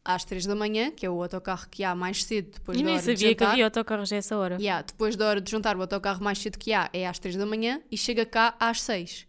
às 0.04 0.24
3 0.24 0.46
da 0.46 0.54
manhã, 0.54 0.90
que 0.90 1.04
é 1.04 1.11
o 1.11 1.20
autocarro 1.22 1.68
que 1.68 1.85
há 1.85 1.94
mais 1.94 2.24
cedo 2.24 2.52
depois 2.52 2.78
E 2.78 2.80
da 2.80 2.87
nem 2.87 2.94
hora 2.94 3.02
de 3.02 3.12
sabia 3.12 3.35
que 3.35 3.40
jantar. 3.40 3.52
havia 3.52 3.64
autocarros 3.64 4.12
a 4.12 4.16
essa 4.16 4.37
hora. 4.37 4.56
Yeah, 4.56 4.82
depois 4.82 5.14
da 5.16 5.28
hora 5.28 5.40
de 5.40 5.50
juntar 5.50 5.76
o 5.76 5.80
autocarro 5.82 6.22
mais 6.22 6.38
cedo 6.38 6.59
que 6.59 6.72
há 6.72 6.88
é 6.92 7.06
às 7.06 7.18
3 7.18 7.37
da 7.37 7.44
manhã 7.44 7.82
e 7.90 7.98
chega 7.98 8.24
cá 8.24 8.54
às 8.59 8.80
6. 8.82 9.26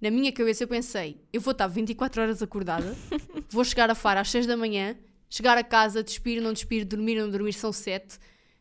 Na 0.00 0.10
minha 0.10 0.30
cabeça 0.30 0.64
eu 0.64 0.68
pensei, 0.68 1.18
eu 1.32 1.40
vou 1.40 1.52
estar 1.52 1.66
24 1.68 2.20
horas 2.20 2.42
acordada, 2.42 2.94
vou 3.48 3.64
chegar 3.64 3.88
a 3.88 3.94
Faro 3.94 4.20
às 4.20 4.30
6 4.30 4.46
da 4.46 4.56
manhã, 4.56 4.94
chegar 5.30 5.56
a 5.56 5.64
casa, 5.64 6.02
despir, 6.02 6.42
não 6.42 6.52
despir, 6.52 6.84
dormir, 6.84 7.18
não 7.18 7.30
dormir, 7.30 7.54
são 7.54 7.72
7. 7.72 8.18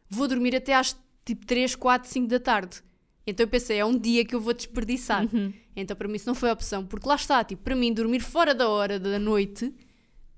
Vou 0.10 0.28
dormir 0.30 0.56
até 0.56 0.74
às 0.74 0.96
tipo 1.26 1.46
3, 1.46 1.76
4, 1.76 2.10
5 2.10 2.28
da 2.28 2.40
tarde. 2.40 2.82
Então 3.28 3.44
eu 3.44 3.48
pensei, 3.48 3.78
é 3.78 3.86
um 3.86 3.98
dia 3.98 4.24
que 4.24 4.36
eu 4.36 4.40
vou 4.40 4.54
desperdiçar. 4.54 5.28
Então 5.76 5.96
para 5.96 6.08
mim 6.08 6.16
isso 6.16 6.28
não 6.28 6.36
foi 6.36 6.52
opção, 6.52 6.86
porque 6.86 7.08
lá 7.08 7.16
está, 7.16 7.44
tipo, 7.44 7.64
para 7.64 7.76
mim 7.76 7.94
dormir 7.94 8.20
fora 8.20 8.54
da 8.54 8.70
hora 8.70 9.00
da 9.00 9.20
noite 9.20 9.74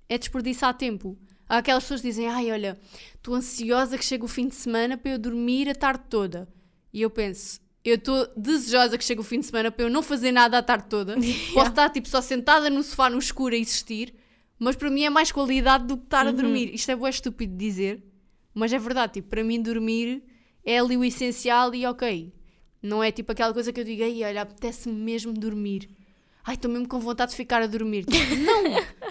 é 0.10 0.18
desperdiçar 0.18 0.74
tempo. 0.74 1.18
Há 1.50 1.58
aquelas 1.58 1.84
pessoas 1.84 2.02
que 2.02 2.08
dizem, 2.08 2.28
ai 2.28 2.52
olha, 2.52 2.78
estou 3.16 3.34
ansiosa 3.36 3.98
que 3.98 4.04
chegue 4.04 4.24
o 4.24 4.28
fim 4.28 4.48
de 4.48 4.56
semana 4.56 4.98
para 4.98 5.12
eu 5.12 5.20
dormir 5.20 5.70
a 5.70 5.76
tarde 5.76 6.04
toda. 6.10 6.48
E 6.94 7.02
eu 7.02 7.10
penso, 7.10 7.60
eu 7.84 7.96
estou 7.96 8.28
desejosa 8.36 8.98
que 8.98 9.04
chegue 9.04 9.22
o 9.22 9.24
fim 9.24 9.40
de 9.40 9.46
semana 9.46 9.72
para 9.72 9.86
eu 9.86 9.90
não 9.90 10.02
fazer 10.02 10.32
nada 10.32 10.58
a 10.58 10.64
tarde 10.64 10.88
toda. 10.90 11.16
Posso 11.54 11.70
estar 11.70 11.90
tipo 11.90 12.08
só 12.08 12.22
sentada 12.22 12.70
no 12.70 12.84
sofá 12.84 13.10
no 13.10 13.18
escuro 13.18 13.56
a 13.56 13.58
existir, 13.58 14.14
mas 14.60 14.76
para 14.76 14.90
mim 14.90 15.04
é 15.04 15.10
mais 15.10 15.32
qualidade 15.32 15.86
do 15.86 15.98
que 15.98 16.04
estar 16.04 16.28
a 16.28 16.32
dormir. 16.32 16.74
Isto 16.74 16.92
é 16.92 16.96
bué 16.96 17.10
estúpido 17.10 17.56
de 17.56 17.66
dizer, 17.66 18.04
mas 18.54 18.74
é 18.74 18.80
verdade, 18.80 19.14
tipo, 19.14 19.30
para 19.30 19.44
mim 19.44 19.62
dormir 19.62 20.24
é 20.66 20.80
ali 20.80 20.98
o 20.98 21.04
essencial 21.04 21.74
e 21.74 21.86
ok. 21.86 22.34
Não 22.82 23.04
é 23.04 23.12
tipo 23.12 23.32
aquela 23.32 23.54
coisa 23.54 23.72
que 23.74 23.80
eu 23.80 23.84
digo, 23.84 24.04
ai 24.04 24.24
olha, 24.24 24.42
apetece-me 24.44 24.96
mesmo 24.96 25.34
dormir. 25.34 25.90
Ai, 26.46 26.56
estou 26.56 26.72
mesmo 26.72 26.88
com 26.88 27.00
vontade 27.00 27.32
de 27.32 27.38
ficar 27.38 27.62
a 27.62 27.68
dormir. 27.68 28.06
Tipo, 28.06 28.36
não! 28.36 28.64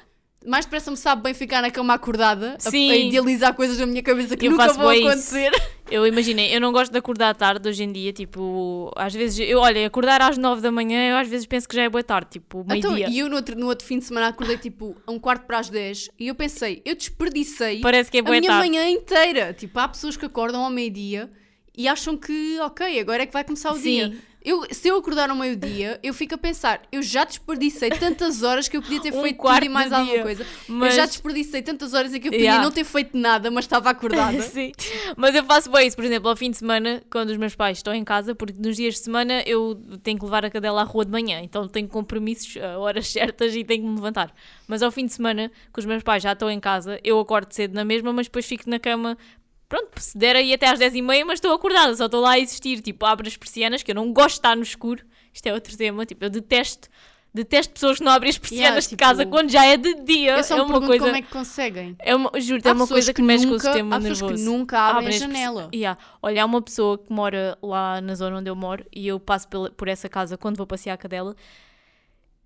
Mais 0.48 0.64
depressa 0.64 0.92
me 0.92 0.96
sabe 0.96 1.22
bem 1.24 1.34
ficar 1.34 1.60
na 1.60 1.72
cama 1.72 1.92
acordada, 1.94 2.54
a- 2.64 2.70
Sim. 2.70 2.88
a, 2.92 2.96
idealizar 2.96 3.52
coisas 3.52 3.78
na 3.78 3.86
minha 3.86 4.00
cabeça 4.02 4.36
que 4.36 4.46
Eu 4.46 4.52
nunca 4.52 4.62
faço 4.66 4.76
vão 4.76 4.86
bué 4.86 4.96
isso. 4.98 5.08
acontecer. 5.08 5.50
Eu 5.90 6.04
imaginei, 6.06 6.52
eu 6.54 6.60
não 6.60 6.72
gosto 6.72 6.90
de 6.90 6.98
acordar 6.98 7.32
tarde 7.36 7.68
hoje 7.68 7.84
em 7.84 7.92
dia, 7.92 8.12
tipo, 8.12 8.90
às 8.96 9.14
vezes, 9.14 9.38
eu, 9.48 9.60
olha, 9.60 9.86
acordar 9.86 10.20
às 10.20 10.36
9 10.36 10.60
da 10.60 10.72
manhã, 10.72 11.10
eu 11.10 11.16
às 11.16 11.28
vezes 11.28 11.46
penso 11.46 11.68
que 11.68 11.76
já 11.76 11.82
é 11.84 11.88
boa 11.88 12.02
tarde, 12.02 12.30
tipo, 12.32 12.66
Então, 12.74 12.90
meio-dia. 12.90 13.08
e 13.08 13.20
eu 13.20 13.28
no 13.28 13.36
outro, 13.36 13.56
no 13.56 13.66
outro 13.68 13.86
fim 13.86 14.00
de 14.00 14.04
semana 14.04 14.26
acordei 14.26 14.58
tipo 14.58 14.96
a 15.06 15.12
um 15.12 15.18
quarto 15.20 15.46
para 15.46 15.60
as 15.60 15.70
10 15.70 16.10
e 16.18 16.26
eu 16.26 16.34
pensei, 16.34 16.82
eu 16.84 16.96
desperdicei 16.96 17.80
Parece 17.82 18.10
que 18.10 18.16
é 18.16 18.20
a 18.20 18.24
boa 18.24 18.36
minha 18.36 18.50
tarde. 18.50 18.68
manhã 18.68 18.88
inteira. 18.90 19.52
Tipo, 19.54 19.78
há 19.78 19.86
pessoas 19.86 20.16
que 20.16 20.26
acordam 20.26 20.64
ao 20.64 20.70
meio-dia 20.70 21.30
e 21.76 21.86
acham 21.88 22.16
que, 22.16 22.58
ok, 22.60 22.98
agora 23.00 23.22
é 23.22 23.26
que 23.26 23.32
vai 23.32 23.44
começar 23.44 23.70
o 23.72 23.76
Sim. 23.76 23.82
dia. 23.82 24.16
Eu, 24.42 24.62
se 24.70 24.86
eu 24.86 24.96
acordar 24.96 25.28
ao 25.28 25.34
meio-dia, 25.34 25.98
eu 26.04 26.14
fico 26.14 26.36
a 26.36 26.38
pensar, 26.38 26.80
eu 26.92 27.02
já 27.02 27.24
desperdicei 27.24 27.90
tantas 27.90 28.44
horas 28.44 28.68
que 28.68 28.76
eu 28.76 28.80
podia 28.82 29.00
ter 29.00 29.10
Um 29.12 29.20
feito 29.20 29.42
tudo 29.42 29.64
e 29.64 29.68
mais 29.68 29.92
alguma 29.92 30.12
dia. 30.12 30.22
coisa. 30.22 30.46
Mas- 30.68 30.90
Eu 30.94 31.00
já 31.00 31.06
desperdicei 31.06 31.62
tantas 31.62 31.94
horas 31.94 32.14
em 32.14 32.20
que 32.20 32.28
eu 32.28 32.32
podia 32.32 32.44
Yeah. 32.46 32.62
não 32.64 32.70
ter 32.70 32.84
feito 32.84 33.18
nada, 33.18 33.50
mas 33.50 33.64
estava 33.64 33.90
acordada. 33.90 34.40
Sim. 34.46 34.70
Mas 35.16 35.34
eu 35.34 35.42
faço 35.44 35.68
bem 35.68 35.88
isso, 35.88 35.96
por 35.96 36.04
exemplo, 36.04 36.28
ao 36.30 36.36
fim 36.36 36.48
de 36.52 36.58
semana, 36.58 37.02
quando 37.10 37.30
os 37.30 37.36
meus 37.36 37.56
pais 37.56 37.78
estão 37.78 37.92
em 37.92 38.04
casa, 38.04 38.36
porque 38.36 38.54
nos 38.56 38.76
dias 38.76 38.94
de 38.94 39.00
semana 39.00 39.42
eu 39.44 39.74
tenho 40.04 40.16
que 40.16 40.24
levar 40.24 40.44
a 40.44 40.50
cadela 40.50 40.82
à 40.82 40.84
rua 40.84 41.04
de 41.04 41.10
manhã, 41.10 41.40
então 41.42 41.66
tenho 41.66 41.88
compromissos 41.88 42.56
a 42.62 42.78
horas 42.78 43.08
certas 43.08 43.52
e 43.52 43.64
tenho 43.64 43.82
que 43.82 43.88
me 43.88 43.96
levantar. 43.96 44.32
Mas 44.68 44.80
ao 44.80 44.92
fim 44.92 45.06
de 45.06 45.12
semana, 45.12 45.50
que 45.74 45.80
os 45.80 45.84
meus 45.84 46.04
pais 46.04 46.22
já 46.22 46.34
estão 46.34 46.48
em 46.48 46.60
casa, 46.60 47.00
eu 47.02 47.18
acordo 47.18 47.52
cedo 47.52 47.74
na 47.74 47.84
mesma, 47.84 48.12
mas 48.12 48.26
depois 48.28 48.46
fico 48.46 48.70
na 48.70 48.78
cama. 48.78 49.18
Pronto, 49.68 49.90
se 50.00 50.16
der 50.16 50.36
aí 50.36 50.52
até 50.54 50.68
às 50.68 50.78
10h30, 50.78 51.24
mas 51.24 51.34
estou 51.38 51.52
acordada, 51.52 51.94
só 51.96 52.06
estou 52.06 52.20
lá 52.20 52.32
a 52.32 52.38
existir. 52.38 52.80
Tipo, 52.80 53.04
abro 53.04 53.26
as 53.26 53.36
persianas, 53.36 53.82
que 53.82 53.90
eu 53.90 53.94
não 53.96 54.12
gosto 54.12 54.34
de 54.36 54.38
estar 54.38 54.56
no 54.56 54.62
escuro. 54.62 55.04
Isto 55.32 55.46
é 55.48 55.52
outro 55.52 55.76
tema. 55.76 56.06
Tipo, 56.06 56.24
eu 56.24 56.30
detesto, 56.30 56.88
detesto 57.34 57.74
pessoas 57.74 57.98
que 57.98 58.04
não 58.04 58.12
abrem 58.12 58.30
as 58.30 58.38
persianas 58.38 58.64
Yeah, 58.64 58.80
de 58.80 58.88
tipo, 58.88 59.00
casa 59.02 59.26
quando 59.26 59.50
já 59.50 59.64
é 59.66 59.76
de 59.76 59.92
dia. 60.04 60.36
Eu 60.36 60.44
só 60.44 60.56
é 60.56 60.62
uma 60.62 60.80
coisa. 60.80 61.04
como 61.04 61.16
é 61.16 61.20
que 61.22 61.28
conseguem. 61.30 61.96
É 61.98 62.14
uma, 62.14 62.30
juro, 62.40 62.62
é 62.64 62.72
uma 62.72 62.86
coisa 62.86 63.12
que, 63.12 63.20
mexe 63.20 63.44
com 63.44 63.50
o 63.50 63.52
nunca- 63.54 63.64
sistema 63.64 63.96
há 63.96 63.98
nervoso. 63.98 64.34
que 64.34 64.40
nunca 64.40 64.78
abrem 64.78 65.06
a 65.06 65.10
as 65.10 65.16
janela. 65.16 65.62
persi- 65.62 65.76
Yeah. 65.76 66.00
Olha, 66.22 66.42
há 66.42 66.46
uma 66.46 66.62
pessoa 66.62 66.96
que 66.96 67.12
mora 67.12 67.58
lá 67.60 68.00
na 68.00 68.14
zona 68.14 68.38
onde 68.38 68.48
eu 68.48 68.54
moro 68.54 68.86
e 68.94 69.08
eu 69.08 69.18
passo 69.18 69.48
pela- 69.48 69.70
por 69.70 69.88
essa 69.88 70.08
casa 70.08 70.38
quando 70.38 70.56
vou 70.56 70.66
passear 70.66 70.94
a 70.94 70.96
cadela. 70.96 71.34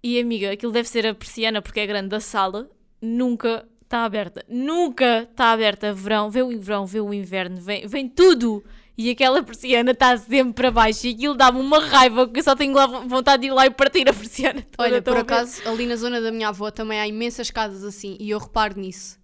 E 0.03 0.19
amiga, 0.19 0.51
aquilo 0.53 0.73
deve 0.73 0.89
ser 0.89 1.07
a 1.07 1.15
persiana 1.15 1.61
porque 1.61 1.81
é 1.81 1.87
grande 1.87 2.09
da 2.09 2.19
sala, 2.21 2.69
nunca 3.03 3.69
está 3.91 4.05
aberta. 4.05 4.45
Nunca 4.49 5.23
está 5.23 5.51
aberta. 5.51 5.93
Verão, 5.93 6.31
vê 6.31 6.43
o 6.43 6.61
verão, 6.61 6.87
vê 6.87 7.01
o 7.01 7.13
inverno, 7.13 7.61
vem, 7.61 7.87
vem 7.89 8.09
tudo. 8.09 8.65
E 8.97 9.11
aquela 9.11 9.43
persiana 9.43 9.91
está 9.91 10.17
sempre 10.17 10.53
para 10.53 10.71
baixo 10.71 11.07
e 11.07 11.11
aquilo 11.11 11.35
dá-me 11.35 11.59
uma 11.59 11.81
raiva 11.81 12.29
que 12.29 12.39
eu 12.39 12.45
só 12.45 12.55
tenho 12.55 12.75
lá 12.75 12.87
vontade 12.87 13.43
de 13.43 13.49
ir 13.49 13.51
lá 13.51 13.67
e 13.67 13.71
partir 13.71 14.09
a 14.09 14.13
persiana. 14.13 14.63
toda, 14.63 14.89
Olha, 14.89 15.03
por 15.03 15.17
acaso, 15.17 15.67
ali 15.67 15.87
na 15.87 15.97
zona 15.97 16.21
da 16.21 16.31
minha 16.31 16.49
avó 16.49 16.71
também 16.71 17.01
há 17.01 17.09
imensas 17.09 17.51
casas 17.51 17.83
assim 17.83 18.17
e 18.21 18.31
eu 18.31 18.39
reparo 18.39 18.79
nisso. 18.79 19.19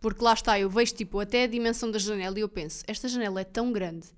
Porque 0.00 0.22
lá 0.22 0.32
está, 0.32 0.58
eu 0.58 0.68
vejo 0.68 0.94
tipo 0.94 1.18
até 1.20 1.44
a 1.44 1.46
dimensão 1.46 1.90
da 1.90 1.98
janela 1.98 2.38
e 2.38 2.42
eu 2.42 2.48
penso, 2.48 2.82
esta 2.88 3.06
janela 3.06 3.40
é 3.40 3.44
tão 3.44 3.70
grande, 3.70 4.08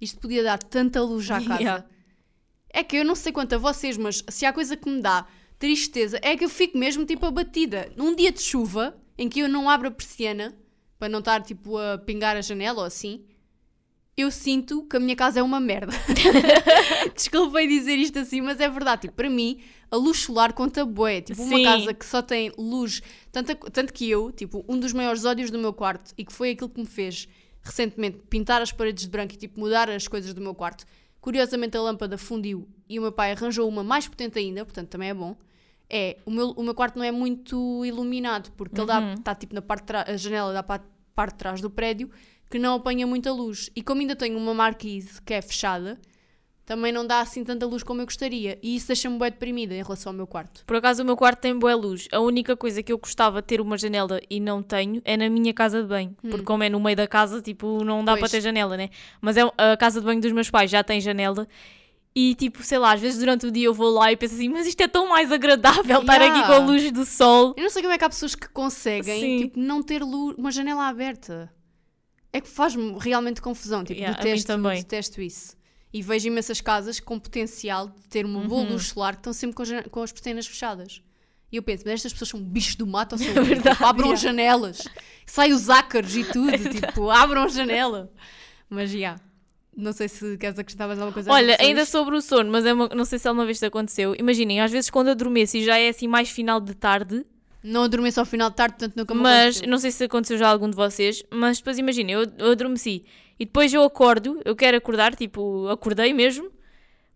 isto 0.00 0.18
podia 0.20 0.42
dar 0.42 0.58
tanta 0.58 1.02
luz 1.02 1.30
à 1.30 1.38
casa. 1.42 1.60
Yeah. 1.60 1.84
É 2.70 2.82
que 2.82 2.96
eu 2.96 3.04
não 3.04 3.14
sei 3.14 3.32
quanto 3.32 3.54
a 3.54 3.58
vocês, 3.58 3.98
mas 3.98 4.24
se 4.28 4.46
há 4.46 4.52
coisa 4.52 4.76
que 4.76 4.88
me 4.88 5.02
dá 5.02 5.26
tristeza 5.58 6.18
é 6.22 6.36
que 6.36 6.44
eu 6.44 6.48
fico 6.48 6.78
mesmo 6.78 7.04
tipo 7.04 7.26
abatida. 7.26 7.92
Num 7.94 8.14
dia 8.16 8.32
de 8.32 8.40
chuva, 8.40 8.96
em 9.16 9.28
que 9.28 9.40
eu 9.40 9.48
não 9.48 9.68
abro 9.68 9.88
a 9.88 9.90
persiana, 9.90 10.54
para 10.98 11.08
não 11.08 11.18
estar 11.18 11.42
tipo 11.42 11.76
a 11.78 11.98
pingar 11.98 12.36
a 12.36 12.40
janela 12.40 12.80
ou 12.80 12.84
assim, 12.84 13.24
eu 14.16 14.30
sinto 14.30 14.84
que 14.84 14.96
a 14.96 15.00
minha 15.00 15.16
casa 15.16 15.40
é 15.40 15.42
uma 15.42 15.58
merda. 15.58 15.92
Desculpem 17.16 17.66
dizer 17.66 17.96
isto 17.96 18.18
assim, 18.18 18.40
mas 18.40 18.60
é 18.60 18.68
verdade. 18.68 19.02
Tipo, 19.02 19.14
para 19.14 19.30
mim, 19.30 19.60
a 19.90 19.96
luz 19.96 20.18
solar 20.18 20.52
conta 20.52 20.84
bué. 20.84 21.22
Tipo, 21.22 21.42
uma 21.42 21.56
Sim. 21.56 21.64
casa 21.64 21.94
que 21.94 22.04
só 22.04 22.20
tem 22.20 22.52
luz. 22.58 23.02
Tanto, 23.30 23.54
tanto 23.70 23.92
que 23.92 24.08
eu, 24.08 24.30
tipo, 24.30 24.64
um 24.68 24.78
dos 24.78 24.92
maiores 24.92 25.24
ódios 25.24 25.50
do 25.50 25.58
meu 25.58 25.72
quarto, 25.72 26.12
e 26.16 26.24
que 26.24 26.32
foi 26.32 26.50
aquilo 26.50 26.68
que 26.68 26.80
me 26.80 26.86
fez 26.86 27.26
recentemente 27.62 28.18
pintar 28.28 28.60
as 28.60 28.72
paredes 28.72 29.04
de 29.04 29.10
branco 29.10 29.34
e 29.34 29.36
tipo 29.36 29.58
mudar 29.58 29.88
as 29.88 30.06
coisas 30.08 30.34
do 30.34 30.40
meu 30.40 30.54
quarto. 30.54 30.84
Curiosamente, 31.20 31.76
a 31.76 31.80
lâmpada 31.80 32.18
fundiu 32.18 32.68
e 32.88 32.98
o 32.98 33.02
meu 33.02 33.12
pai 33.12 33.32
arranjou 33.32 33.68
uma 33.68 33.84
mais 33.84 34.08
potente 34.08 34.38
ainda, 34.38 34.64
portanto 34.64 34.88
também 34.88 35.10
é 35.10 35.14
bom. 35.14 35.36
É, 35.94 36.16
o 36.24 36.30
meu, 36.30 36.48
o 36.52 36.62
meu 36.62 36.74
quarto 36.74 36.96
não 36.98 37.04
é 37.04 37.12
muito 37.12 37.84
iluminado, 37.84 38.50
porque 38.56 38.80
ele 38.80 38.86
dá, 38.86 39.12
está 39.12 39.34
tipo 39.34 39.54
na 39.54 39.60
parte 39.60 39.84
a 39.94 40.16
janela 40.16 40.50
dá 40.54 40.62
para 40.62 40.82
a 40.82 40.86
parte 41.14 41.32
de 41.34 41.38
trás 41.38 41.60
do 41.60 41.68
prédio, 41.68 42.10
que 42.50 42.58
não 42.58 42.76
apanha 42.76 43.06
muita 43.06 43.30
luz. 43.30 43.68
E 43.76 43.82
como 43.82 44.00
ainda 44.00 44.16
tenho 44.16 44.38
uma 44.38 44.54
marquise 44.54 45.20
que 45.20 45.34
é 45.34 45.42
fechada, 45.42 46.00
também 46.64 46.92
não 46.92 47.06
dá 47.06 47.20
assim 47.20 47.44
tanta 47.44 47.66
luz 47.66 47.82
como 47.82 48.00
eu 48.00 48.06
gostaria. 48.06 48.58
E 48.62 48.74
isso 48.76 48.86
deixa-me 48.86 49.18
bem 49.18 49.30
deprimida 49.30 49.74
em 49.74 49.82
relação 49.82 50.12
ao 50.12 50.16
meu 50.16 50.26
quarto. 50.26 50.64
Por 50.64 50.76
acaso 50.76 51.02
o 51.02 51.04
meu 51.04 51.16
quarto 51.16 51.40
tem 51.40 51.58
boa 51.58 51.74
luz. 51.74 52.08
A 52.10 52.20
única 52.20 52.56
coisa 52.56 52.82
que 52.82 52.90
eu 52.92 52.96
gostava 52.96 53.42
de 53.42 53.48
ter 53.48 53.60
uma 53.60 53.76
janela 53.76 54.18
e 54.30 54.40
não 54.40 54.62
tenho 54.62 55.02
é 55.04 55.14
na 55.16 55.28
minha 55.28 55.52
casa 55.52 55.82
de 55.82 55.88
banho. 55.88 56.16
Porque 56.22 56.42
como 56.44 56.62
é 56.62 56.70
no 56.70 56.80
meio 56.80 56.96
da 56.96 57.06
casa, 57.06 57.42
tipo, 57.42 57.84
não 57.84 58.02
dá 58.02 58.12
Hum. 58.12 58.16
Pois. 58.16 58.20
para 58.20 58.38
ter 58.38 58.40
janela, 58.40 58.76
né? 58.78 58.88
Mas 59.20 59.36
é, 59.36 59.42
a 59.58 59.76
casa 59.76 60.00
de 60.00 60.06
banho 60.06 60.20
dos 60.22 60.32
meus 60.32 60.48
pais 60.48 60.70
já 60.70 60.82
tem 60.82 61.00
janela. 61.02 61.46
E 62.14 62.34
tipo, 62.34 62.62
sei 62.62 62.78
lá, 62.78 62.92
às 62.92 63.00
vezes 63.00 63.18
durante 63.18 63.46
o 63.46 63.50
dia 63.50 63.64
eu 63.66 63.72
vou 63.72 63.90
lá 63.90 64.12
e 64.12 64.16
penso 64.16 64.34
assim, 64.34 64.48
mas 64.48 64.66
isto 64.66 64.80
é 64.82 64.88
tão 64.88 65.08
mais 65.08 65.32
agradável 65.32 66.00
estar 66.00 66.16
aqui 66.16 66.24
Yeah. 66.38 66.46
com 66.46 66.52
a 66.52 66.58
luz 66.58 66.92
do 66.92 67.06
sol. 67.06 67.54
Eu 67.56 67.62
não 67.62 67.70
sei 67.70 67.80
como 67.82 67.94
é 67.94 67.98
que 67.98 68.04
há 68.04 68.08
pessoas 68.10 68.34
que 68.34 68.48
conseguem 68.50 69.20
Sim. 69.20 69.38
tipo, 69.46 69.58
não 69.58 69.82
ter 69.82 70.02
luz, 70.02 70.36
uma 70.36 70.50
janela 70.50 70.86
aberta. 70.88 71.50
É 72.30 72.40
que 72.40 72.48
faz-me 72.48 72.96
realmente 72.98 73.40
confusão. 73.40 73.82
Tipo, 73.82 74.00
Yeah, 74.00 74.16
detesto, 74.18 74.46
também. 74.46 74.76
detesto 74.78 75.22
isso. 75.22 75.56
E 75.92 76.02
vejo 76.02 76.26
imensas 76.28 76.60
casas 76.60 77.00
com 77.00 77.18
potencial 77.18 77.88
de 77.88 78.06
ter 78.08 78.24
uma 78.26 78.40
boa 78.40 78.62
Uhum. 78.62 78.72
luz 78.72 78.88
solar 78.88 79.14
que 79.14 79.20
estão 79.20 79.32
sempre 79.32 79.56
com, 79.56 79.64
jan- 79.64 79.82
com 79.90 80.02
as 80.02 80.12
persianas 80.12 80.46
fechadas. 80.46 81.02
E 81.50 81.56
eu 81.56 81.62
penso, 81.62 81.82
mas 81.84 81.94
estas 81.94 82.12
pessoas 82.12 82.30
são 82.30 82.42
bichos 82.42 82.74
do 82.76 82.86
mato 82.86 83.12
ou 83.14 83.18
são 83.18 83.28
É 83.28 83.32
verdade, 83.42 83.76
Tipo, 83.76 83.84
abram 83.86 84.06
yeah. 84.08 84.14
as 84.14 84.20
janelas, 84.20 84.88
sai 85.26 85.52
os 85.52 85.68
ácaros 85.70 86.14
e 86.16 86.24
tudo, 86.32 86.52
tipo, 86.58 87.10
abram 87.10 87.42
a 87.44 87.48
janela. 87.48 88.10
Mas 88.70 88.90
já, 88.90 89.18
não 89.76 89.92
sei 89.92 90.08
se 90.08 90.36
queres 90.38 90.58
acrescentar 90.58 90.86
mais 90.86 90.98
alguma 90.98 91.12
coisa. 91.14 91.30
Olha, 91.32 91.56
ainda 91.60 91.84
sobre 91.86 92.16
o 92.16 92.20
sono, 92.20 92.50
mas 92.50 92.64
é 92.66 92.72
uma- 92.72 92.88
não 92.94 93.04
sei 93.04 93.18
se 93.18 93.26
alguma 93.28 93.46
vez 93.46 93.58
te 93.58 93.64
aconteceu. 93.66 94.14
Imaginem, 94.18 94.60
às 94.60 94.70
vezes 94.70 94.90
quando 94.90 95.08
adormeço 95.08 95.56
e 95.56 95.64
já 95.64 95.78
é 95.78 95.88
assim 95.88 96.06
mais 96.08 96.28
final 96.28 96.60
de 96.60 96.74
tarde, 96.74 97.24
Não 97.64 97.84
adormeço 97.84 98.18
ao 98.18 98.26
final 98.26 98.50
de 98.50 98.56
tarde, 98.56 98.74
portanto 98.76 98.96
nunca 98.96 99.14
me 99.14 99.20
Mas 99.20 99.40
aconteceu. 99.56 99.68
não 99.70 99.78
sei 99.78 99.90
se 99.92 100.04
aconteceu 100.04 100.36
já 100.36 100.48
a 100.48 100.50
algum 100.50 100.68
de 100.68 100.74
vocês, 100.76 101.22
mas 101.30 101.58
depois 101.58 101.78
imagina, 101.78 102.10
eu, 102.10 102.26
eu 102.38 102.50
adormeci 102.50 103.04
e 103.38 103.44
depois 103.44 103.72
eu 103.72 103.84
acordo, 103.84 104.40
eu 104.44 104.56
quero 104.56 104.76
acordar, 104.76 105.14
tipo, 105.14 105.68
acordei 105.68 106.12
mesmo, 106.12 106.50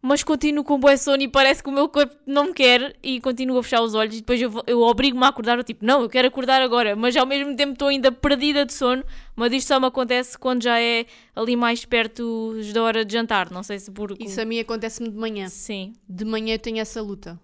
mas 0.00 0.22
continuo 0.22 0.62
com 0.62 0.78
boa 0.78 0.96
sono 0.96 1.22
e 1.22 1.28
parece 1.28 1.62
que 1.62 1.68
o 1.68 1.72
meu 1.72 1.88
corpo 1.88 2.14
não 2.26 2.46
me 2.46 2.54
quer 2.54 2.94
e 3.02 3.20
continuo 3.20 3.58
a 3.58 3.62
fechar 3.62 3.82
os 3.82 3.94
olhos 3.94 4.14
e 4.14 4.18
depois 4.18 4.40
eu, 4.40 4.52
eu 4.66 4.80
obrigo-me 4.80 5.24
a 5.24 5.28
acordar, 5.28 5.58
eu 5.58 5.64
tipo, 5.64 5.84
não, 5.84 6.02
eu 6.02 6.08
quero 6.08 6.28
acordar 6.28 6.62
agora, 6.62 6.94
mas 6.94 7.16
ao 7.16 7.26
mesmo 7.26 7.56
tempo 7.56 7.72
estou 7.72 7.88
ainda 7.88 8.12
perdida 8.12 8.64
de 8.64 8.72
sono, 8.72 9.02
mas 9.34 9.52
isto 9.52 9.68
só 9.68 9.80
me 9.80 9.86
acontece 9.86 10.38
quando 10.38 10.62
já 10.62 10.80
é 10.80 11.06
ali 11.34 11.56
mais 11.56 11.84
perto 11.84 12.54
da 12.72 12.82
hora 12.82 13.04
de 13.04 13.12
jantar, 13.12 13.50
não 13.50 13.62
sei 13.62 13.78
se 13.78 13.90
por... 13.90 14.16
Isso 14.20 14.40
a 14.40 14.44
mim 14.44 14.60
acontece-me 14.60 15.10
de 15.10 15.16
manhã. 15.16 15.48
Sim. 15.48 15.92
De 16.08 16.24
manhã 16.24 16.54
eu 16.54 16.58
tenho 16.58 16.78
essa 16.78 17.00
luta. 17.02 17.40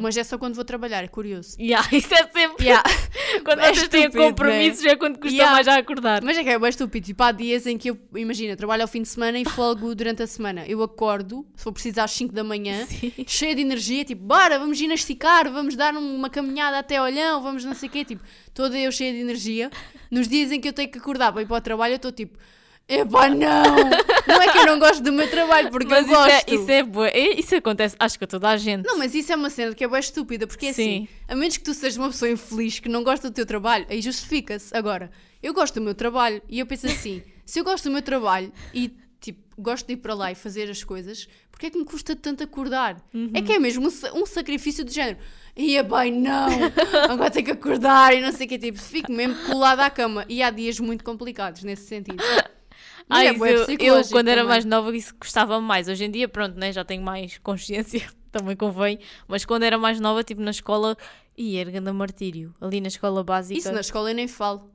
Mas 0.00 0.16
é 0.16 0.24
só 0.24 0.38
quando 0.38 0.54
vou 0.54 0.64
trabalhar, 0.64 1.04
é 1.04 1.08
curioso. 1.08 1.56
Yeah, 1.60 1.86
isso 1.94 2.12
é 2.14 2.26
sempre. 2.28 2.64
Yeah. 2.64 2.82
Quando 3.44 3.60
É 3.60 3.74
vocês 3.74 3.88
têm 3.88 4.04
estúpido, 4.04 4.24
compromissos 4.24 4.84
é 4.86 4.96
quando 4.96 5.18
custa 5.18 5.34
Yeah. 5.34 5.52
mais 5.52 5.68
a 5.68 5.76
acordar. 5.76 6.22
Mas 6.22 6.38
é 6.38 6.42
que 6.42 6.48
é 6.48 6.58
bem 6.58 6.68
estúpido. 6.68 7.04
Tipo, 7.06 7.22
há 7.22 7.32
dias 7.32 7.66
em 7.66 7.76
que 7.76 7.90
eu, 7.90 7.98
imagina, 8.14 8.56
trabalho 8.56 8.82
ao 8.82 8.88
fim 8.88 9.02
de 9.02 9.08
semana 9.08 9.38
e 9.38 9.44
folgo 9.44 9.94
durante 9.94 10.22
a 10.22 10.26
semana. 10.26 10.64
Eu 10.66 10.82
acordo, 10.82 11.44
se 11.54 11.64
for 11.64 11.72
preciso, 11.72 12.00
às 12.00 12.10
5 12.12 12.32
da 12.32 12.42
manhã, 12.44 12.84
Sim. 12.88 13.12
cheia 13.26 13.54
de 13.54 13.60
energia, 13.60 14.04
tipo, 14.04 14.22
bora, 14.24 14.58
vamos 14.58 14.78
ginasticar, 14.78 15.50
vamos 15.50 15.76
dar 15.76 15.94
uma 15.94 16.30
caminhada 16.30 16.78
até 16.78 17.00
olhão, 17.02 17.42
vamos 17.42 17.64
não 17.64 17.74
sei 17.74 17.88
o 17.88 17.92
quê, 17.92 18.04
tipo, 18.04 18.22
toda 18.54 18.78
eu 18.78 18.90
cheia 18.92 19.12
de 19.12 19.18
energia. 19.18 19.70
Nos 20.10 20.28
dias 20.28 20.50
em 20.52 20.60
que 20.60 20.68
eu 20.68 20.72
tenho 20.72 20.88
que 20.90 20.98
acordar 20.98 21.32
para 21.32 21.42
ir 21.42 21.46
para 21.46 21.56
o 21.56 21.60
trabalho, 21.60 21.92
eu 21.92 21.96
estou 21.96 22.12
tipo, 22.12 22.38
epá, 22.88 23.28
não! 23.28 23.62
Não 24.26 24.42
é 24.42 24.50
que 24.52 24.58
eu 24.58 24.66
não 24.66 24.78
gosto 24.78 25.02
do 25.02 25.12
meu 25.12 25.28
trabalho, 25.30 25.70
porque 25.70 25.86
Mas 25.88 26.06
eu 26.06 26.12
isso 26.12 26.22
é, 26.24 26.34
gosto. 26.34 26.54
isso 26.54 26.70
é 26.70 26.82
boa. 26.82 27.08
E- 27.10 27.40
Isso 27.40 27.54
acontece, 27.56 27.94
acho 27.98 28.18
que 28.18 28.24
a 28.24 28.26
toda 28.26 28.48
a 28.48 28.56
gente. 28.56 28.86
Não, 28.86 28.98
mas 28.98 29.14
isso 29.14 29.32
é 29.32 29.36
uma 29.36 29.50
cena 29.50 29.74
que 29.74 29.84
é 29.84 29.88
bem 29.88 30.00
estúpida, 30.00 30.46
porque 30.46 30.66
é 30.66 30.70
assim, 30.70 31.06
Sim. 31.06 31.08
a 31.28 31.34
menos 31.34 31.56
que 31.56 31.64
tu 31.64 31.74
sejas 31.74 31.96
uma 31.96 32.08
pessoa 32.08 32.30
infeliz 32.30 32.78
que 32.80 32.88
não 32.88 33.02
gosta 33.04 33.30
do 33.30 33.34
teu 33.34 33.46
trabalho, 33.46 33.86
aí 33.88 34.00
justifica-se. 34.00 34.74
Agora, 34.76 35.10
eu 35.42 35.52
gosto 35.54 35.74
do 35.74 35.80
meu 35.82 35.94
trabalho 35.94 36.40
e 36.48 36.58
eu 36.58 36.66
penso 36.66 36.86
assim, 36.86 37.22
se 37.44 37.58
eu 37.58 37.64
gosto 37.64 37.84
do 37.84 37.90
meu 37.90 38.02
trabalho 38.02 38.52
e 38.72 38.92
tipo, 39.20 39.40
gosto 39.58 39.86
de 39.86 39.94
ir 39.94 39.96
para 39.98 40.14
lá 40.14 40.32
e 40.32 40.34
fazer 40.34 40.68
as 40.70 40.82
coisas, 40.84 41.26
porque 41.50 41.66
é 41.66 41.70
que 41.70 41.78
me 41.78 41.84
custa 41.84 42.14
tanto 42.16 42.42
acordar? 42.42 42.96
É 43.32 43.40
que 43.40 43.52
é 43.52 43.58
mesmo 43.58 43.86
um, 43.88 44.20
um 44.22 44.26
sacrifício 44.26 44.84
do 44.84 44.90
género. 44.92 45.18
Ia 45.56 45.82
bem, 45.84 46.12
não, 46.12 46.48
agora 47.08 47.30
tenho 47.30 47.44
que 47.46 47.52
acordar 47.52 48.12
e 48.14 48.20
não 48.20 48.32
sei 48.32 48.46
o 48.46 48.48
que, 48.48 48.58
tipo, 48.58 48.78
fico 48.78 49.12
mesmo 49.12 49.34
colada 49.46 49.84
à 49.86 49.88
cama. 49.90 50.24
E 50.28 50.42
há 50.42 50.50
dias 50.50 50.78
muito 50.80 51.04
complicados 51.04 51.62
nesse 51.62 51.86
sentido. 51.86 52.22
É 53.10 53.30
isso 53.30 53.38
bué 53.38 53.54
eu, 53.54 53.96
eu, 53.98 54.04
quando 54.10 54.28
era 54.28 54.40
também. 54.40 54.48
mais 54.54 54.64
nova, 54.64 54.96
isso 54.96 55.14
gostava 55.18 55.60
mais. 55.60 55.88
Hoje 55.88 56.04
em 56.04 56.10
dia, 56.10 56.28
pronto, 56.28 56.58
né, 56.58 56.72
já 56.72 56.84
tenho 56.84 57.02
mais 57.02 57.38
consciência, 57.42 58.02
também 58.32 58.56
convém. 58.56 58.98
Mas 59.28 59.44
quando 59.44 59.62
era 59.64 59.76
mais 59.78 60.00
nova, 60.00 60.22
tipo 60.24 60.40
na 60.40 60.50
escola, 60.50 60.96
e 61.36 61.56
era 61.56 61.70
grande 61.70 61.92
martírio. 61.92 62.54
Ali 62.60 62.80
na 62.80 62.88
escola 62.88 63.22
básica. 63.22 63.58
Isso 63.58 63.72
na 63.72 63.80
escola 63.80 64.10
eu 64.10 64.14
nem 64.14 64.26
falo. 64.28 64.70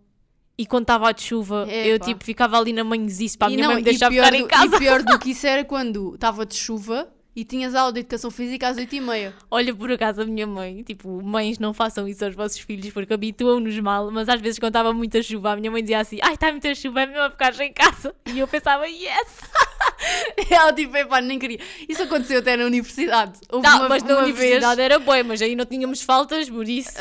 E 0.57 0.65
quando 0.65 0.83
estava 0.83 1.13
de 1.13 1.21
chuva, 1.21 1.65
eu 1.69 1.95
Epá. 1.95 2.05
tipo 2.05 2.23
ficava 2.23 2.57
ali 2.57 2.73
na 2.73 2.83
manhãzice 2.83 3.37
para 3.37 3.47
a 3.47 3.49
minha 3.49 3.61
não, 3.63 3.67
mãe 3.73 3.77
me 3.77 3.83
deixar 3.83 4.11
ficar 4.11 4.33
em 4.33 4.41
do- 4.41 4.47
casa. 4.49 4.75
E 4.75 4.79
pior 4.79 5.01
do 5.03 5.17
que 5.19 5.31
isso 5.31 5.47
era 5.47 5.63
quando 5.63 6.15
estava 6.15 6.45
de 6.45 6.55
chuva 6.55 7.07
e 7.39 7.43
tinhas 7.45 7.73
aula 7.75 7.93
de 7.93 7.99
educação 8.01 8.29
física 8.31 8.67
às 8.67 8.77
8h30. 8.77 9.33
Olha, 9.49 9.73
por 9.75 9.91
acaso, 9.91 10.21
a 10.21 10.25
minha 10.25 10.45
mãe, 10.47 10.83
tipo, 10.83 11.21
mães, 11.23 11.57
não 11.59 11.73
façam 11.73 12.07
isso 12.07 12.23
aos 12.25 12.35
vossos 12.35 12.59
filhos 12.59 12.91
porque 12.91 13.13
habituam-nos 13.13 13.77
mal, 13.79 14.09
mas 14.11 14.27
às 14.29 14.41
vezes 14.41 14.59
quando 14.59 14.71
estava 14.71 14.93
muita 14.93 15.21
chuva, 15.21 15.51
a 15.51 15.55
minha 15.55 15.71
mãe 15.71 15.81
dizia 15.81 15.99
assim: 15.99 16.19
Ai, 16.21 16.33
está 16.33 16.51
muita 16.51 16.73
chuva, 16.75 17.01
é 17.01 17.05
mesmo 17.05 17.29
ficar 17.31 17.59
em 17.61 17.71
casa. 17.73 18.13
E 18.25 18.39
eu 18.39 18.47
pensava: 18.47 18.87
Yes! 18.87 19.39
Ela 20.49 20.73
tipo, 20.73 20.95
epá, 20.97 21.21
nem 21.21 21.37
queria. 21.39 21.59
Isso 21.87 22.03
aconteceu 22.03 22.39
até 22.39 22.55
na 22.57 22.65
universidade. 22.65 23.39
Houve 23.51 23.65
Tá, 23.67 23.75
uma, 23.77 23.89
mas 23.89 24.03
na 24.03 24.17
universidade 24.19 24.75
vez. 24.77 24.85
era 24.85 24.99
boa, 24.99 25.23
mas 25.23 25.41
aí 25.41 25.55
não 25.55 25.65
tínhamos 25.65 26.01
faltas, 26.01 26.49
por 26.49 26.67
isso. 26.67 26.91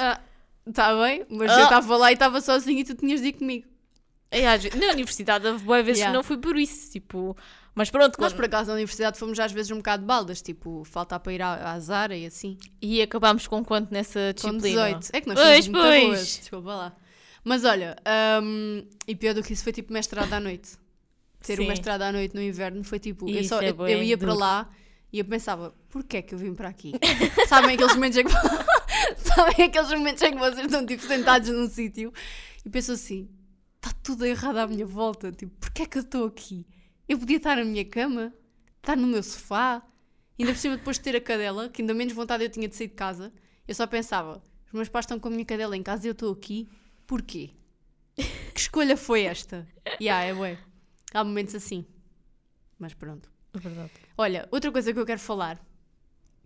Está 0.67 0.95
bem, 1.03 1.25
mas 1.31 1.51
Ah. 1.51 1.59
eu 1.61 1.65
estava 1.65 1.97
lá 1.97 2.11
e 2.11 2.15
estava 2.15 2.41
sozinha 2.41 2.81
e 2.81 2.85
tu 2.85 2.95
tinhas 2.95 3.21
de 3.23 3.29
ir 3.29 3.33
comigo. 3.33 3.67
É, 4.31 4.47
às 4.47 4.63
vezes- 4.63 4.79
na 4.79 4.93
universidade, 4.93 5.47
houve 5.47 5.65
boas 5.65 5.85
vezes 5.85 6.01
Yeah. 6.01 6.13
que 6.13 6.17
não 6.17 6.23
fui 6.23 6.37
por 6.39 6.57
isso, 6.59 6.91
tipo. 6.93 7.37
Mas 7.75 7.91
pronto, 7.91 8.09
Nós 8.19 8.33
quando- 8.33 8.37
por 8.37 8.45
acaso 8.45 8.69
na 8.69 8.75
universidade 8.75 9.19
fomos 9.19 9.39
às 9.39 9.53
vezes 9.53 9.71
um 9.71 9.77
bocado 9.77 10.03
de 10.03 10.07
baldas, 10.07 10.43
tipo, 10.43 10.83
faltar 10.85 11.21
para 11.21 11.33
ir 11.33 11.41
à, 11.43 11.73
à 11.73 11.81
Zara 11.81 12.17
e 12.17 12.27
assim. 12.27 12.59
e 12.83 13.01
acabámos 13.01 13.47
com 13.47 13.65
quanto 13.65 13.93
nessa 13.93 14.35
Com 14.41 14.51
disciplina? 14.59 14.95
18. 14.99 15.11
É 15.13 15.21
que 15.21 15.29
nós 15.29 15.39
Pois, 15.39 15.65
somos 15.65 15.69
muito 15.69 15.89
pois. 15.89 16.05
boas, 16.07 16.37
desculpa 16.41 16.75
lá. 16.75 16.97
Mas 17.45 17.65
olha, 17.65 17.97
hum, 18.43 18.85
e 19.07 19.15
pior 19.15 19.33
do 19.33 19.43
que 19.43 19.53
isso 19.53 19.63
foi 19.63 19.73
tipo 19.73 19.93
mestrado 19.93 20.33
à 20.33 20.41
noite. 20.41 20.73
Ter 21.41 21.55
o 21.61 21.63
Sim. 21.63 21.69
mestrado 21.69 22.03
à 22.03 22.11
noite 22.13 22.35
no 22.35 22.43
inverno 22.43 22.83
foi 22.83 22.99
tipo, 22.99 23.31
eu, 23.31 23.41
Isso 23.41 23.51
só, 23.51 23.63
é 23.63 23.71
eu, 23.71 23.75
bué 23.75 23.95
eu 23.95 24.03
ia 24.03 24.19
para 24.19 24.27
duro. 24.29 24.41
lá 24.41 24.69
e 25.13 25.21
eu 25.21 25.25
pensava, 25.25 25.73
porquê 25.89 26.17
é 26.19 26.23
que 26.23 26.35
eu 26.35 26.39
vim 26.39 26.53
para 26.53 26.69
aqui? 26.69 26.93
Sabem 27.49 27.77
aqueles 27.77 27.95
momentos 27.95 28.19
em 28.19 28.25
que 28.25 28.33
Sabem 29.17 29.67
aqueles 29.67 29.91
momentos 29.91 30.21
em 30.23 30.33
que 30.33 30.39
vocês 30.39 30.67
estão 30.67 30.85
tipo 30.85 31.03
sentados 31.07 31.49
num 31.49 31.69
sítio 31.71 32.13
e 32.65 32.69
pensam 32.69 32.97
assim, 32.97 33.29
está 33.79 33.93
tudo 34.03 34.27
errado 34.27 34.59
à 34.59 34.67
minha 34.67 34.87
volta, 34.87 35.33
tipo, 35.33 35.53
porquê 35.59 35.83
é 35.83 35.87
que 35.87 35.99
eu 35.99 36.03
estou 36.03 36.27
aqui? 36.27 36.67
Eu 37.09 37.19
podia 37.19 37.39
estar 37.39 37.57
na 37.57 37.65
minha 37.65 37.85
cama, 37.85 38.35
estar 38.77 38.97
no 38.97 39.07
meu 39.07 39.23
sofá, 39.23 39.83
ainda 40.39 40.53
por 40.53 40.59
cima 40.59 40.77
depois 40.77 40.97
de 40.97 41.03
ter 41.03 41.17
a 41.17 41.21
cadela, 41.21 41.69
que 41.69 41.83
ainda 41.83 41.95
menos 41.95 42.13
vontade 42.13 42.45
eu 42.45 42.51
tinha 42.51 42.69
de 42.69 42.77
sair 42.77 42.89
de 42.89 42.95
casa, 42.95 43.33
eu 43.67 43.75
só 43.75 43.87
pensava, 43.87 44.43
os 44.67 44.73
meus 44.73 44.89
pais 44.89 45.05
estão 45.05 45.19
com 45.19 45.29
a 45.29 45.31
minha 45.31 45.45
cadela 45.45 45.77
em 45.77 45.83
casa 45.83 46.07
e 46.07 46.09
eu 46.09 46.13
estou 46.13 46.33
aqui, 46.33 46.69
porquê? 47.07 47.51
Que 48.55 48.61
escolha 48.61 48.97
foi 48.97 49.23
esta? 49.23 49.67
E 50.01 50.05
yeah, 50.05 50.25
é 50.25 50.35
bué. 50.35 50.59
Há 51.15 51.23
momentos 51.23 51.55
assim. 51.55 51.87
Mas 52.79 52.93
pronto. 52.93 53.31
É 53.55 53.59
verdade. 53.59 53.93
Olha, 54.17 54.49
outra 54.51 54.73
coisa 54.73 54.93
que 54.93 54.99
eu 54.99 55.07
quero 55.07 55.21
falar, 55.21 55.65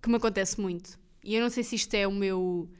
que 0.01 0.11
me 0.11 0.17
acontece 0.17 0.61
muito, 0.61 0.99
e 1.25 1.35
eu 1.35 1.43
não 1.43 1.49
sei 1.49 1.63
se 1.63 1.75
isto 1.75 1.95
é 1.95 2.07
o 2.07 2.13
meu. 2.13 2.71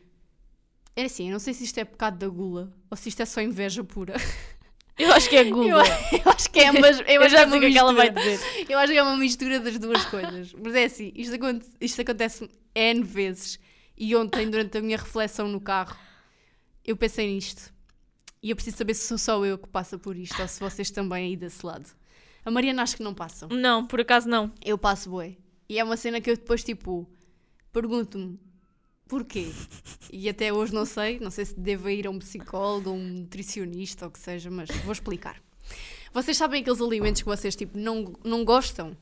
É 0.95 1.05
assim, 1.05 1.29
eu 1.29 1.33
não 1.33 1.39
sei 1.39 1.55
se 1.55 1.65
isto 1.65 1.79
é 1.79 1.85
pecado 1.85 2.19
da 2.19 2.29
gula 2.29 2.73
ou 2.93 2.97
se 2.99 3.09
isto 3.09 3.23
é 3.23 3.25
só 3.25 3.41
inveja 3.41 3.83
pura. 3.83 4.13
Eu 4.99 5.11
acho 5.15 5.27
que 5.31 5.37
é 5.37 5.41
Eu, 5.49 5.51
Google. 5.51 5.71
eu 5.71 6.31
acho 6.31 6.51
que 6.51 6.61
é 6.61 6.69
ambas. 6.69 7.01
Eu, 7.01 7.07
Eu 7.07 7.23
acho 7.23 7.31
já 7.35 7.41
é 7.41 7.45
sei 7.45 7.47
uma 7.47 7.57
o 7.57 7.61
que 7.61 7.67
é 7.67 7.71
que 7.73 7.79
ela 7.79 7.95
vai 7.95 8.11
dizer. 8.11 8.39
Eu 8.69 8.79
acho 8.79 8.93
que 8.93 8.99
é 8.99 9.03
uma 9.03 9.17
mistura 9.17 9.59
das 9.59 9.79
duas 9.79 10.05
coisas. 10.05 10.53
Mas 10.63 10.75
é 10.75 10.85
assim, 10.85 11.11
isto, 11.17 11.35
aconte- 11.35 11.67
isto 11.81 11.99
acontece 12.03 12.51
N 12.75 13.03
vezes. 13.03 13.59
E 13.97 14.15
ontem, 14.15 14.51
durante 14.51 14.77
a 14.77 14.83
minha 14.83 14.99
reflexão 14.99 15.49
no 15.49 15.61
carro, 15.63 15.97
eu 16.85 16.95
pensei 16.95 17.27
nisto. 17.35 17.73
E 18.43 18.51
eu 18.51 18.57
preciso 18.57 18.77
saber 18.77 18.93
se 18.93 19.07
sou 19.09 19.17
só 19.17 19.43
eu 19.47 19.57
que 19.57 19.69
passa 19.69 19.99
por 19.99 20.15
isto 20.17 20.41
ou 20.43 20.47
se 20.47 20.61
vocês 20.61 20.91
também 20.91 21.29
aí 21.29 21.37
desse 21.37 21.65
lado. 21.65 21.89
A 22.45 22.51
Mariana 22.51 22.83
acho 22.83 22.97
que 22.97 23.03
não 23.03 23.15
passam. 23.15 23.49
Não, 23.49 23.87
por 23.87 23.99
acaso 24.01 24.29
não. 24.29 24.53
Eu 24.63 24.77
passo 24.77 25.09
bué. 25.09 25.37
E 25.71 25.79
é 25.79 25.85
uma 25.85 25.97
cena 25.97 26.21
que 26.21 26.29
eu 26.31 26.37
depois, 26.37 26.63
tipo, 26.63 27.09
pergunto-me 27.73 28.39
porquê. 29.13 29.47
E 30.11 30.27
até 30.27 30.51
hoje 30.51 30.73
não 30.73 30.87
sei. 30.87 31.21
Não 31.21 31.31
sei 31.31 31.45
se 31.45 31.55
devo 31.61 31.91
ir 31.91 32.07
a 32.07 32.11
um 32.11 32.19
psicólogo, 32.19 32.89
a 32.89 32.93
um 32.95 33.05
nutricionista 33.09 34.07
ou 34.07 34.09
o 34.09 34.13
que 34.13 34.19
seja, 34.19 34.51
mas 34.51 34.71
vou 34.85 34.93
explicar. 34.93 35.37
Vocês 36.15 36.35
sabem 36.37 36.63
aqueles 36.63 36.81
alimentos 36.81 37.21
que 37.21 37.29
vocês, 37.29 37.55
tipo, 37.55 37.77
não, 37.77 38.15
não 38.25 38.43
gostam? 38.43 38.97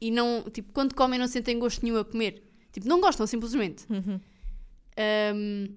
E 0.00 0.08
não, 0.10 0.44
tipo, 0.52 0.72
quando 0.72 0.94
comem 0.94 1.18
não 1.18 1.26
sentem 1.26 1.58
gosto 1.58 1.82
nenhum 1.82 1.98
a 1.98 2.04
comer? 2.04 2.42
Tipo, 2.72 2.86
não 2.88 3.00
gostam, 3.00 3.26
simplesmente. 3.26 3.84
Uhum. 3.90 4.20
Hum, 5.34 5.68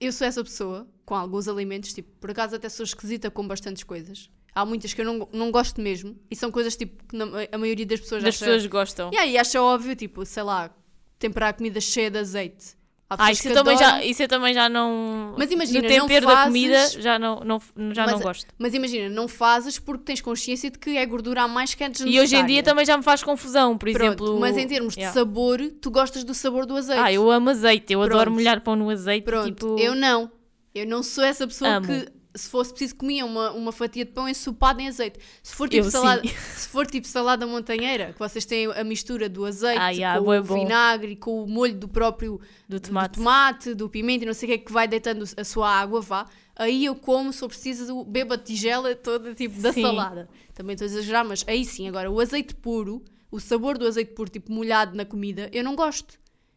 eu 0.00 0.12
sou 0.12 0.26
essa 0.26 0.44
pessoa 0.44 0.86
com 1.04 1.14
alguns 1.16 1.48
alimentos, 1.48 1.92
tipo, 1.92 2.10
por 2.20 2.30
acaso 2.30 2.54
até 2.54 2.68
sou 2.68 2.84
esquisita 2.84 3.28
com 3.28 3.46
bastantes 3.46 3.82
coisas. 3.82 4.30
Há 4.54 4.64
muitas 4.64 4.94
que 4.94 5.00
eu 5.00 5.04
não, 5.04 5.28
não 5.32 5.50
gosto 5.50 5.80
mesmo 5.80 6.16
e 6.30 6.36
são 6.36 6.48
coisas 6.52 6.76
tipo 6.76 7.02
que 7.08 7.16
a 7.50 7.58
maioria 7.58 7.84
das 7.84 7.98
pessoas 8.00 8.22
Das 8.22 8.36
acha, 8.36 8.44
pessoas 8.44 8.66
gostam. 8.66 9.10
e 9.12 9.16
aí 9.16 9.36
acha 9.36 9.60
óbvio, 9.60 9.96
tipo, 9.96 10.24
sei 10.24 10.44
lá, 10.44 10.72
temperar 11.18 11.50
a 11.50 11.52
comida 11.52 11.80
cheia 11.80 12.08
de 12.10 12.18
azeite. 12.18 12.76
Ah, 13.10 13.30
isso 13.30 13.46
eu, 13.48 13.54
também 13.54 13.76
adoram, 13.76 13.90
já, 13.90 14.04
isso 14.04 14.22
eu 14.22 14.28
também 14.28 14.54
já 14.54 14.68
não. 14.68 15.34
Mas 15.38 15.50
imagina, 15.52 15.78
no 15.80 15.88
não 15.88 16.06
tempero 16.06 16.26
da 16.26 16.32
fazes- 16.32 16.46
comida 16.48 16.88
já 17.00 17.18
não, 17.18 17.40
não, 17.40 17.60
já 17.92 18.06
não 18.06 18.14
Mas- 18.14 18.22
gosto. 18.22 18.46
Mas 18.58 18.74
imagina, 18.74 19.08
não 19.08 19.28
fazes 19.28 19.78
porque 19.78 20.02
tens 20.04 20.20
consciência 20.20 20.70
de 20.70 20.78
que 20.78 20.96
é 20.96 21.04
gordura 21.06 21.42
a 21.42 21.48
mais 21.48 21.74
que 21.74 21.84
é 21.84 21.90
E 22.06 22.18
hoje 22.18 22.34
em 22.34 22.44
dia 22.46 22.62
também 22.62 22.84
já 22.84 22.96
me 22.96 23.02
faz 23.04 23.22
confusão, 23.22 23.76
por 23.78 23.90
Pronto, 23.92 24.04
exemplo. 24.24 24.40
mas 24.40 24.56
em 24.56 24.66
termos 24.66 24.94
de 24.94 25.00
Yeah. 25.00 25.18
sabor, 25.20 25.60
tu 25.80 25.90
gostas 25.90 26.24
do 26.24 26.34
sabor 26.34 26.66
do 26.66 26.76
azeite. 26.76 27.00
Ah, 27.00 27.12
eu 27.12 27.30
amo 27.30 27.50
azeite, 27.50 27.92
eu 27.92 28.00
adoro 28.02 28.22
Pronto. 28.22 28.34
molhar 28.34 28.60
pão 28.62 28.74
no 28.74 28.88
azeite. 28.90 29.24
Pronto, 29.24 29.46
tipo... 29.48 29.78
eu 29.78 29.94
não. 29.94 30.30
Eu 30.74 30.86
não 30.86 31.02
sou 31.02 31.22
essa 31.22 31.46
pessoa 31.46 31.70
Amo. 31.76 31.86
que, 31.86 32.08
se 32.34 32.48
fosse 32.48 32.70
preciso, 32.70 32.96
comia 32.96 33.24
uma, 33.24 33.52
uma 33.52 33.70
fatia 33.72 34.04
de 34.04 34.10
pão 34.10 34.28
ensopada 34.28 34.82
em 34.82 34.88
azeite. 34.88 35.18
Se 35.42 35.54
for 35.54 35.68
tipo, 35.68 35.86
Eu 35.86 35.90
salada, 35.90 36.22
sim. 36.22 36.28
se 36.56 36.68
for 36.68 36.86
tipo 36.86 37.06
salada 37.06 37.46
montanheira, 37.46 38.12
que 38.12 38.18
vocês 38.18 38.44
têm 38.44 38.66
a 38.66 38.82
mistura 38.82 39.28
do 39.28 39.44
azeite 39.44 39.78
Ah, 39.78 39.90
yeah, 39.90 40.20
com 40.20 40.28
o 40.30 40.42
vinagre, 40.42 41.16
com 41.16 41.44
o 41.44 41.48
molho 41.48 41.74
do 41.74 41.88
próprio 41.88 42.40
Do 42.68 42.78
do 42.78 42.80
tomate. 42.80 43.14
tomate, 43.18 43.74
do 43.74 43.88
pimenta 43.88 44.24
e 44.24 44.26
não 44.26 44.34
sei 44.34 44.48
o 44.48 44.52
que 44.52 44.54
é 44.54 44.58
que 44.58 44.72
vai 44.72 44.88
deitando 44.88 45.24
a 45.36 45.44
sua 45.44 45.70
água, 45.70 46.00
vá. 46.00 46.26
Aí 46.56 46.84
eu 46.84 46.94
como, 46.94 47.32
se 47.32 47.38
for 47.40 47.48
preciso, 47.48 48.04
bebo 48.04 48.34
a 48.34 48.38
tigela 48.38 48.94
toda 48.94 49.34
tipo 49.34 49.60
da 49.60 49.72
Sim. 49.72 49.82
salada. 49.82 50.28
Também 50.54 50.74
estou 50.74 50.86
a 50.86 50.88
exagerar, 50.90 51.24
mas 51.24 51.44
aí 51.48 51.64
sim. 51.64 51.88
Agora, 51.88 52.10
o 52.10 52.20
azeite 52.20 52.54
puro, 52.54 53.02
o 53.30 53.40
sabor 53.40 53.76
do 53.78 53.86
azeite 53.86 54.12
puro, 54.12 54.30
tipo 54.30 54.52
molhado 54.52 54.96
na 54.96 55.04
comida, 55.04 55.48
eu 55.52 55.64
não 55.64 55.74
gosto. 55.74 56.14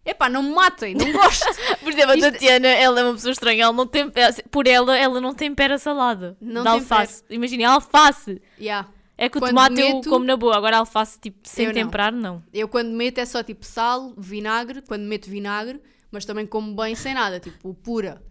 Epá, 0.07 0.29
não 0.29 0.41
me 0.41 0.51
matem, 0.55 0.95
não 0.95 1.11
gosto. 1.11 1.45
Por 1.83 1.91
exemplo, 1.91 2.11
a 2.11 2.15
Isto- 2.15 2.31
Tatiana, 2.31 2.67
ela 2.69 2.99
é 3.01 3.03
uma 3.03 3.13
pessoa 3.13 3.31
estranha, 3.33 3.63
ela 3.65 3.73
não 3.73 3.85
tempera, 3.85 4.33
por 4.49 4.65
ela, 4.65 4.97
ela 4.97 5.19
não 5.19 5.33
tempera 5.33 5.77
salada 5.77 6.37
Não 6.39 6.61
de 6.63 6.69
alface. 6.69 7.23
Imagina, 7.29 7.69
alface. 7.69 8.41
yeah. 8.59 8.87
É 9.17 9.27
que 9.27 9.37
o 9.37 9.41
Quando 9.41 9.49
tomate 9.49 9.81
eu 9.81 9.95
meto- 9.95 10.09
como 10.09 10.23
na 10.25 10.37
boa, 10.37 10.55
agora 10.55 10.77
alface 10.77 11.19
tipo 11.19 11.39
sem 11.43 11.65
Eu 11.65 11.73
não. 11.73 11.81
temperar, 11.81 12.11
não. 12.13 12.41
Eu 12.53 12.67
quando 12.67 12.89
meto 12.91 13.17
é 13.17 13.25
só 13.25 13.41
tipo 13.43 13.65
sal, 13.65 14.13
vinagre, 14.17 14.81
quando 14.81 15.01
meto 15.03 15.27
vinagre, 15.29 15.81
mas 16.11 16.23
também 16.23 16.45
como 16.45 16.73
bem 16.75 16.93
sem 16.95 17.13
nada, 17.13 17.39
tipo 17.39 17.73
pura. 17.73 18.21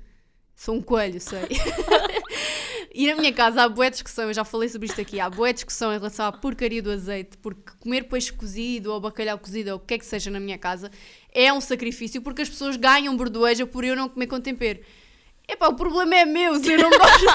Sou 0.54 0.74
um 0.76 0.80
coelho, 0.80 1.20
sei. 1.20 1.40
e 2.96 3.06
na 3.08 3.14
minha 3.14 3.30
casa 3.30 3.62
há 3.62 3.68
boa 3.68 3.90
discussão, 3.90 4.24
eu 4.24 4.32
já 4.32 4.42
falei 4.42 4.70
sobre 4.70 4.86
isto 4.86 4.98
aqui, 4.98 5.20
há 5.20 5.28
boa 5.28 5.52
discussão 5.52 5.92
em 5.92 5.98
relação 5.98 6.24
à 6.24 6.32
porcaria 6.32 6.80
do 6.80 6.90
azeite, 6.90 7.36
porque 7.36 7.72
comer 7.78 8.04
peixe 8.04 8.32
cozido 8.32 8.90
ou 8.90 8.98
bacalhau 8.98 9.38
cozido 9.38 9.72
ou 9.72 9.76
o 9.76 9.80
que 9.80 9.92
é 9.92 9.98
que 9.98 10.06
seja 10.06 10.30
na 10.30 10.40
minha 10.40 10.56
casa 10.56 10.90
é 11.30 11.52
um 11.52 11.60
sacrifício 11.60 12.22
porque 12.22 12.40
as 12.40 12.48
pessoas 12.48 12.74
ganham 12.76 13.14
bordoeja 13.14 13.66
por 13.66 13.84
eu 13.84 13.94
não 13.94 14.08
comer 14.08 14.26
com 14.28 14.40
tempero. 14.40 14.80
Epá, 15.46 15.68
o 15.68 15.74
problema 15.74 16.16
é 16.16 16.24
meu, 16.24 16.58
se 16.58 16.72
eu 16.72 16.78
não 16.78 16.88
gosto. 16.98 17.26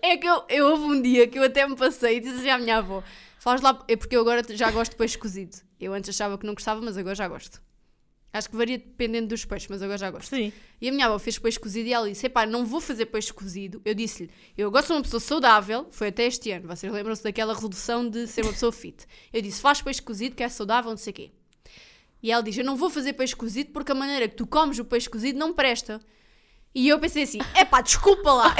é 0.00 0.16
que 0.16 0.26
eu, 0.26 0.42
eu 0.48 0.68
houve 0.68 0.84
um 0.84 1.02
dia 1.02 1.28
que 1.28 1.38
eu 1.38 1.44
até 1.44 1.68
me 1.68 1.76
passei 1.76 2.16
e 2.16 2.20
disse 2.20 2.36
assim 2.36 2.48
à 2.48 2.56
minha 2.56 2.78
avó: 2.78 3.02
faz 3.38 3.60
lá, 3.60 3.78
é 3.86 3.96
porque 3.96 4.16
eu 4.16 4.22
agora 4.22 4.42
já 4.56 4.70
gosto 4.70 4.92
de 4.92 4.96
peixe 4.96 5.18
cozido. 5.18 5.54
Eu 5.78 5.92
antes 5.92 6.08
achava 6.08 6.38
que 6.38 6.46
não 6.46 6.54
gostava, 6.54 6.80
mas 6.80 6.96
agora 6.96 7.14
já 7.14 7.28
gosto. 7.28 7.60
Acho 8.34 8.50
que 8.50 8.56
varia 8.56 8.78
dependendo 8.78 9.28
dos 9.28 9.44
peixes, 9.44 9.68
mas 9.68 9.80
agora 9.80 9.96
já 9.96 10.10
gosto. 10.10 10.34
Sim. 10.34 10.52
E 10.80 10.88
a 10.88 10.92
minha 10.92 11.06
avó 11.06 11.20
fez 11.20 11.38
peixe 11.38 11.56
cozido 11.56 11.88
e 11.88 11.92
ela 11.92 12.08
disse: 12.08 12.26
Epá, 12.26 12.44
não 12.44 12.66
vou 12.66 12.80
fazer 12.80 13.06
peixe 13.06 13.32
cozido. 13.32 13.80
Eu 13.84 13.94
disse-lhe: 13.94 14.28
Eu 14.58 14.72
gosto 14.72 14.88
de 14.88 14.94
uma 14.94 15.02
pessoa 15.02 15.20
saudável. 15.20 15.86
Foi 15.92 16.08
até 16.08 16.24
este 16.24 16.50
ano. 16.50 16.66
Vocês 16.66 16.92
lembram-se 16.92 17.22
daquela 17.22 17.54
redução 17.54 18.10
de 18.10 18.26
ser 18.26 18.42
uma 18.42 18.52
pessoa 18.52 18.72
fit. 18.72 19.06
Eu 19.32 19.40
disse: 19.40 19.60
Faz 19.60 19.80
peixe 19.80 20.02
cozido, 20.02 20.34
que 20.34 20.42
é 20.42 20.48
saudável, 20.48 20.90
não 20.90 20.96
sei 20.96 21.12
o 21.12 21.14
quê. 21.14 21.30
E 22.20 22.32
ela 22.32 22.42
diz: 22.42 22.58
Eu 22.58 22.64
não 22.64 22.74
vou 22.74 22.90
fazer 22.90 23.12
peixe 23.12 23.36
cozido 23.36 23.70
porque 23.70 23.92
a 23.92 23.94
maneira 23.94 24.26
que 24.26 24.34
tu 24.34 24.48
comes 24.48 24.80
o 24.80 24.84
peixe 24.84 25.08
cozido 25.08 25.38
não 25.38 25.54
presta. 25.54 26.00
E 26.74 26.88
eu 26.88 26.98
pensei 26.98 27.22
assim: 27.22 27.38
Epá, 27.54 27.82
desculpa 27.82 28.32
lá. 28.32 28.56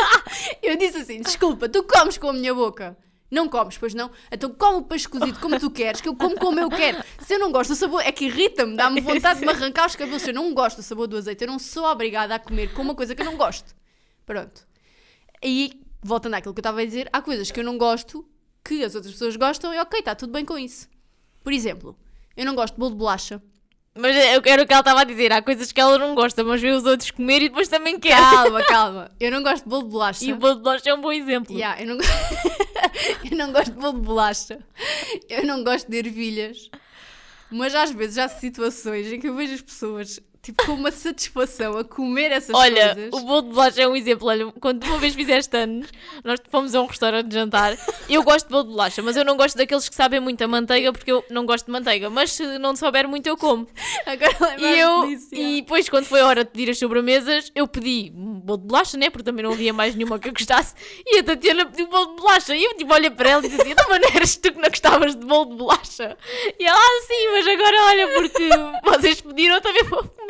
eu 0.62 0.78
disse 0.78 0.96
assim: 0.96 1.20
Desculpa, 1.20 1.68
tu 1.68 1.82
comes 1.82 2.16
com 2.16 2.30
a 2.30 2.32
minha 2.32 2.54
boca. 2.54 2.96
Não 3.30 3.48
comes, 3.48 3.78
pois 3.78 3.94
não? 3.94 4.10
Então 4.30 4.52
come 4.52 4.78
o 4.78 4.82
peixe 4.82 5.08
cozido 5.08 5.38
como 5.38 5.58
tu 5.58 5.70
queres, 5.70 6.00
que 6.00 6.08
eu 6.08 6.16
como 6.16 6.36
como 6.36 6.58
eu 6.58 6.68
quero. 6.68 7.02
Se 7.20 7.34
eu 7.34 7.38
não 7.38 7.52
gosto 7.52 7.70
do 7.70 7.76
sabor, 7.76 8.02
é 8.02 8.10
que 8.10 8.24
irrita-me, 8.24 8.76
dá-me 8.76 9.00
vontade 9.00 9.38
de 9.38 9.46
me 9.46 9.52
arrancar 9.52 9.86
os 9.86 9.94
cabelos. 9.94 10.22
Se 10.22 10.30
eu 10.30 10.34
não 10.34 10.52
gosto 10.52 10.78
do 10.78 10.82
sabor 10.82 11.06
do 11.06 11.16
azeite, 11.16 11.44
eu 11.44 11.48
não 11.48 11.58
sou 11.58 11.84
obrigada 11.84 12.34
a 12.34 12.38
comer 12.38 12.72
com 12.74 12.82
uma 12.82 12.94
coisa 12.94 13.14
que 13.14 13.22
eu 13.22 13.26
não 13.26 13.36
gosto. 13.36 13.74
Pronto. 14.26 14.66
E, 15.42 15.80
voltando 16.02 16.34
àquilo 16.34 16.52
que 16.52 16.58
eu 16.58 16.62
estava 16.62 16.80
a 16.80 16.84
dizer, 16.84 17.08
há 17.12 17.22
coisas 17.22 17.50
que 17.50 17.60
eu 17.60 17.64
não 17.64 17.78
gosto, 17.78 18.28
que 18.64 18.84
as 18.84 18.94
outras 18.94 19.12
pessoas 19.12 19.36
gostam, 19.36 19.72
e 19.72 19.78
ok, 19.78 20.00
está 20.00 20.14
tudo 20.14 20.32
bem 20.32 20.44
com 20.44 20.58
isso. 20.58 20.88
Por 21.42 21.52
exemplo, 21.52 21.96
eu 22.36 22.44
não 22.44 22.54
gosto 22.54 22.74
de 22.74 22.80
bolo 22.80 22.92
de 22.92 22.96
bolacha. 22.96 23.42
Mas 23.94 24.16
eu 24.32 24.40
quero 24.40 24.62
o 24.62 24.66
que 24.66 24.72
ela 24.72 24.80
estava 24.80 25.00
a 25.00 25.04
dizer. 25.04 25.32
Há 25.32 25.42
coisas 25.42 25.72
que 25.72 25.80
ela 25.80 25.98
não 25.98 26.14
gosta, 26.14 26.44
mas 26.44 26.60
vê 26.60 26.70
os 26.70 26.84
outros 26.84 27.10
comer 27.10 27.42
e 27.42 27.48
depois 27.48 27.68
também 27.68 27.98
quer. 27.98 28.16
Calma, 28.16 28.64
calma. 28.64 29.10
Eu 29.18 29.30
não 29.32 29.42
gosto 29.42 29.64
de 29.64 29.68
bolo 29.68 29.82
de 29.82 29.88
bolacha. 29.88 30.24
E 30.24 30.32
o 30.32 30.36
bolo 30.36 30.54
de 30.56 30.62
bolacha 30.62 30.90
é 30.90 30.94
um 30.94 31.00
bom 31.00 31.12
exemplo. 31.12 31.54
Yeah, 31.54 31.82
eu, 31.82 31.88
não... 31.88 31.96
eu 33.30 33.36
não 33.36 33.52
gosto 33.52 33.72
de 33.72 33.80
bolo 33.80 33.94
de 33.94 34.06
bolacha. 34.06 34.58
Eu 35.28 35.44
não 35.44 35.64
gosto 35.64 35.90
de 35.90 35.96
ervilhas. 35.96 36.70
Mas 37.50 37.74
às 37.74 37.90
vezes 37.90 38.16
há 38.18 38.28
situações 38.28 39.12
em 39.12 39.18
que 39.18 39.28
eu 39.28 39.34
vejo 39.34 39.54
as 39.54 39.60
pessoas 39.60 40.20
tipo, 40.42 40.64
com 40.64 40.72
uma 40.72 40.90
satisfação 40.90 41.76
a 41.76 41.84
comer 41.84 42.32
essas 42.32 42.54
Olha, 42.54 42.94
coisas. 42.94 43.12
o 43.12 43.20
bolo 43.20 43.42
de 43.42 43.48
bolacha 43.50 43.82
é 43.82 43.88
um 43.88 43.96
exemplo. 43.96 44.28
Olha, 44.28 44.52
quando 44.60 44.84
uma 44.84 44.98
vez 44.98 45.14
fizeste 45.14 45.56
anos, 45.56 45.88
nós 46.24 46.40
fomos 46.50 46.74
a 46.74 46.80
um 46.80 46.86
restaurante 46.86 47.32
jantar. 47.32 47.76
Eu 48.08 48.22
gosto 48.22 48.46
de 48.46 48.52
bolo 48.52 48.64
de 48.64 48.70
bolacha, 48.70 49.02
mas 49.02 49.16
eu 49.16 49.24
não 49.24 49.36
gosto 49.36 49.56
daqueles 49.56 49.88
que 49.88 49.94
sabem 49.94 50.20
muito 50.20 50.42
a 50.42 50.48
manteiga, 50.48 50.92
porque 50.92 51.10
eu 51.12 51.24
não 51.30 51.44
gosto 51.44 51.66
de 51.66 51.72
manteiga. 51.72 52.08
Mas 52.10 52.32
se 52.32 52.58
não 52.58 52.74
souber 52.74 53.08
muito, 53.08 53.26
eu 53.26 53.36
como. 53.36 53.66
Agora 54.06 54.56
E 54.58 54.78
eu, 54.78 55.06
disso, 55.06 55.28
e 55.32 55.60
depois, 55.62 55.88
quando 55.88 56.04
foi 56.06 56.20
a 56.20 56.26
hora 56.26 56.44
de 56.44 56.50
pedir 56.50 56.70
as 56.70 56.78
sobremesas, 56.78 57.50
eu 57.54 57.66
pedi 57.68 58.12
um 58.14 58.40
bolo 58.40 58.58
de 58.58 58.66
bolacha, 58.66 58.96
né? 58.96 59.10
Porque 59.10 59.24
também 59.24 59.44
não 59.44 59.52
havia 59.52 59.72
mais 59.72 59.94
nenhuma 59.94 60.18
que 60.18 60.28
eu 60.28 60.32
gostasse. 60.32 60.74
E 61.06 61.18
a 61.18 61.22
Tatiana 61.22 61.66
pediu 61.66 61.86
bolo 61.88 62.14
de 62.14 62.22
bolacha. 62.22 62.54
E 62.54 62.64
eu, 62.64 62.74
tipo, 62.76 62.92
olha 62.92 63.10
para 63.10 63.30
ela 63.30 63.44
e 63.44 63.48
disse 63.48 63.60
assim: 63.60 63.72
então, 63.72 63.84
mas 63.88 64.00
não 64.00 64.08
eras 64.10 64.36
tu 64.36 64.52
que 64.52 64.58
não 64.58 64.68
gostavas 64.68 65.14
de 65.16 65.26
bolo 65.26 65.50
de 65.50 65.56
bolacha? 65.56 66.16
E 66.58 66.64
ela, 66.64 66.78
ah, 66.78 67.02
sim, 67.06 67.28
mas 67.32 67.46
agora 67.46 67.76
olha, 67.84 68.08
porque 68.14 68.48
vocês 68.84 69.20
pediram, 69.20 69.60
também 69.60 69.84
vou 69.84 70.02
comer. 70.04 70.29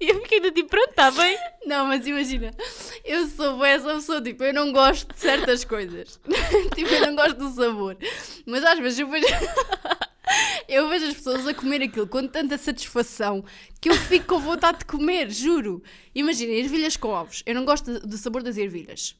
E 0.00 0.10
eu 0.10 0.20
fiquei 0.22 0.40
do 0.40 0.52
tipo, 0.52 0.68
pronto, 0.68 0.90
está 0.90 1.10
bem. 1.10 1.36
Não, 1.66 1.86
mas 1.86 2.06
imagina, 2.06 2.52
eu 3.04 3.26
sou 3.26 3.64
essa 3.64 3.94
pessoa, 3.94 4.22
tipo, 4.22 4.44
eu 4.44 4.54
não 4.54 4.72
gosto 4.72 5.12
de 5.12 5.18
certas 5.20 5.64
coisas. 5.64 6.20
tipo, 6.74 6.88
eu 6.88 7.06
não 7.06 7.16
gosto 7.16 7.34
do 7.34 7.50
sabor. 7.50 7.96
Mas 8.46 8.62
às 8.62 8.78
vezes 8.78 9.00
eu 9.00 9.08
vejo. 9.08 9.26
eu 10.68 10.88
vejo 10.88 11.06
as 11.06 11.14
pessoas 11.14 11.46
a 11.48 11.54
comer 11.54 11.82
aquilo 11.82 12.06
com 12.06 12.26
tanta 12.28 12.56
satisfação 12.56 13.44
que 13.80 13.90
eu 13.90 13.94
fico 13.94 14.26
com 14.26 14.38
vontade 14.38 14.80
de 14.80 14.84
comer, 14.84 15.30
juro. 15.30 15.82
Imagina, 16.14 16.52
ervilhas 16.52 16.96
com 16.96 17.08
ovos. 17.08 17.42
Eu 17.44 17.56
não 17.56 17.64
gosto 17.64 17.98
do 18.00 18.16
sabor 18.16 18.44
das 18.44 18.56
ervilhas. 18.56 19.16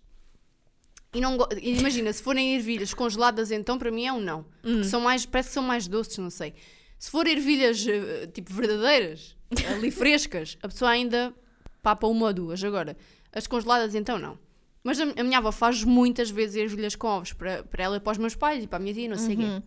E 1.12 1.20
não 1.20 1.39
imagina, 1.61 2.12
se 2.12 2.22
forem 2.22 2.55
ervilhas 2.55 2.93
congeladas, 2.93 3.51
então 3.51 3.79
para 3.79 3.91
mim 3.91 4.07
é 4.07 4.12
um 4.12 4.20
não. 4.20 4.45
Porque 4.62 4.85
são 4.85 5.01
mais, 5.01 5.24
parece 5.24 5.49
que 5.49 5.55
são 5.55 5.62
mais 5.62 5.89
doces, 5.89 6.18
não 6.18 6.31
sei. 6.31 6.55
Se 6.99 7.11
for 7.11 7.26
ervilhas 7.26 7.87
eh, 7.87 8.26
tipo 8.26 8.53
verdadeiras, 8.53 9.38
ali 9.70 9.90
frescas, 9.90 10.59
a 10.62 10.68
pessoa 10.68 10.90
ainda 10.90 11.34
papa 11.82 12.07
uma 12.07 12.26
ou 12.26 12.32
duas. 12.32 12.62
Agora, 12.62 12.96
as 13.32 13.46
congeladas 13.46 13.94
então 13.94 14.18
não. 14.18 14.38
Mas 14.82 15.01
a, 15.01 15.05
a 15.05 15.24
minha 15.24 15.38
avó 15.38 15.51
faz 15.53 15.84
muitas 15.84 16.30
vezes 16.30 16.57
ervilhas 16.57 16.94
com 16.94 17.07
ovos 17.09 17.32
para, 17.32 17.62
para 17.64 17.84
ela 17.84 17.96
e 17.96 18.01
para 18.01 18.12
os 18.12 18.18
meus 18.18 18.34
pais 18.34 18.64
e 18.64 18.66
para 18.66 18.76
a 18.78 18.80
minha 18.80 18.94
tia, 18.94 19.09
não 19.09 19.18
sei 19.18 19.34
o 19.34 19.38
quê. 19.38 19.62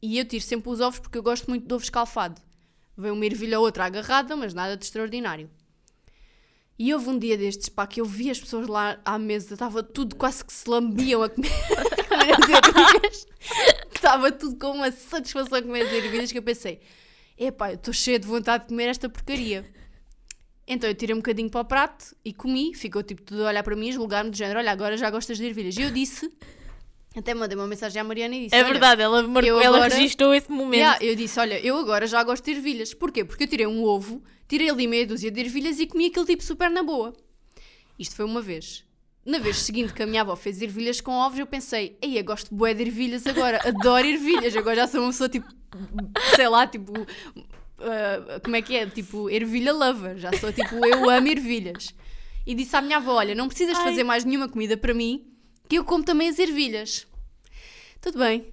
E 0.00 0.18
eu 0.18 0.24
tiro 0.24 0.44
sempre 0.44 0.70
os 0.70 0.80
ovos 0.80 1.00
porque 1.00 1.18
eu 1.18 1.22
gosto 1.22 1.48
muito 1.48 1.66
de 1.66 1.74
ovo 1.74 1.82
escalfado. 1.82 2.40
Vem 2.96 3.10
uma 3.10 3.26
ervilha 3.26 3.58
ou 3.58 3.64
outra 3.64 3.86
agarrada, 3.86 4.36
mas 4.36 4.54
nada 4.54 4.76
de 4.76 4.84
extraordinário. 4.84 5.50
E 6.78 6.94
houve 6.94 7.08
um 7.10 7.18
dia 7.18 7.36
destes, 7.36 7.68
pá, 7.68 7.86
que 7.86 8.00
eu 8.00 8.04
vi 8.04 8.30
as 8.30 8.38
pessoas 8.38 8.68
lá 8.68 9.00
à 9.04 9.18
mesa, 9.18 9.54
estava 9.54 9.82
tudo 9.82 10.14
quase 10.14 10.44
que 10.44 10.52
se 10.52 10.68
lambiam 10.70 11.24
a 11.24 11.28
comer, 11.28 11.50
a 11.50 12.04
comer 12.06 12.32
as 12.32 12.48
ervilhas. 12.48 13.26
Estava 13.92 14.30
tudo 14.30 14.56
com 14.56 14.70
uma 14.76 14.92
satisfação 14.92 15.58
a 15.58 15.62
comer 15.62 15.82
as 15.82 15.92
ervilhas 15.92 16.30
que 16.30 16.38
eu 16.38 16.42
pensei, 16.42 16.80
epá, 17.38 17.70
eu 17.70 17.76
estou 17.76 17.92
cheia 17.94 18.18
de 18.18 18.26
vontade 18.26 18.64
de 18.64 18.68
comer 18.68 18.88
esta 18.88 19.08
porcaria. 19.08 19.64
Então 20.66 20.88
eu 20.88 20.94
tirei 20.94 21.14
um 21.14 21.18
bocadinho 21.18 21.48
para 21.48 21.60
o 21.62 21.64
prato 21.64 22.14
e 22.24 22.32
comi, 22.32 22.74
ficou 22.74 23.02
tipo 23.02 23.22
tudo 23.22 23.44
a 23.44 23.48
olhar 23.48 23.62
para 23.62 23.74
mim, 23.74 23.90
julgar-me 23.90 24.30
de 24.30 24.36
género, 24.38 24.58
olha, 24.58 24.70
agora 24.70 24.96
já 24.96 25.08
gostas 25.10 25.38
de 25.38 25.44
ervilhas. 25.46 25.76
E 25.76 25.82
eu 25.82 25.90
disse, 25.90 26.30
até 27.16 27.32
mandei 27.32 27.56
uma 27.56 27.66
mensagem 27.66 28.00
à 28.00 28.04
Mariana 28.04 28.36
e 28.36 28.44
disse, 28.44 28.54
É 28.54 28.62
verdade, 28.62 29.00
ela, 29.00 29.22
marcou, 29.26 29.60
ela 29.60 29.78
agora- 29.78 29.94
registrou 29.94 30.34
esse 30.34 30.50
momento. 30.50 30.78
Yeah, 30.80 31.02
eu 31.02 31.16
disse, 31.16 31.40
olha, 31.40 31.58
eu 31.64 31.78
agora 31.78 32.06
já 32.06 32.22
gosto 32.22 32.44
de 32.44 32.50
ervilhas. 32.50 32.92
Porquê? 32.92 33.24
Porque 33.24 33.44
eu 33.44 33.48
tirei 33.48 33.66
um 33.66 33.82
ovo, 33.82 34.22
tirei 34.46 34.68
ali 34.68 34.86
meia 34.86 35.06
dúzia 35.06 35.30
de 35.30 35.40
ervilhas 35.40 35.80
e 35.80 35.86
comi 35.86 36.06
aquele 36.06 36.26
tipo 36.26 36.42
super 36.44 36.70
na 36.70 36.82
boa. 36.82 37.14
Isto 37.98 38.14
foi 38.14 38.26
uma 38.26 38.42
vez. 38.42 38.84
Na 39.24 39.38
vez 39.38 39.56
seguinte 39.58 39.92
que 39.94 40.02
a 40.02 40.06
minha 40.06 40.20
avó 40.20 40.36
fez 40.36 40.60
ervilhas 40.60 41.00
com 41.00 41.12
ovos, 41.12 41.38
eu 41.38 41.46
pensei, 41.46 41.98
ei, 42.02 42.18
eu 42.18 42.24
gosto 42.24 42.54
bué 42.54 42.72
de 42.74 42.82
ervilhas 42.82 43.26
agora, 43.26 43.58
adoro 43.66 44.06
ervilhas, 44.06 44.54
agora 44.56 44.76
já 44.76 44.86
sou 44.86 45.00
uma 45.00 45.08
pessoa 45.10 45.28
tipo, 45.28 45.46
sei 46.36 46.48
lá, 46.48 46.66
tipo, 46.66 46.92
ah, 47.80 48.40
como 48.42 48.56
é 48.56 48.62
que 48.62 48.76
é? 48.76 48.86
Tipo, 48.86 49.28
ervilha 49.30 49.72
lover, 49.72 50.16
já 50.18 50.32
sou 50.34 50.52
tipo, 50.52 50.74
eu 50.86 51.08
amo 51.10 51.28
ervilhas. 51.28 51.94
E 52.46 52.54
disse 52.54 52.74
à 52.76 52.80
minha 52.80 52.96
avó, 52.96 53.14
olha, 53.14 53.34
não 53.34 53.46
precisas 53.48 53.76
Ai. 53.78 53.84
fazer 53.84 54.04
mais 54.04 54.24
nenhuma 54.24 54.48
comida 54.48 54.76
para 54.76 54.94
mim, 54.94 55.26
que 55.68 55.76
eu 55.78 55.84
como 55.84 56.02
também 56.04 56.28
as 56.28 56.38
ervilhas. 56.38 57.06
Tudo 58.00 58.18
bem. 58.18 58.52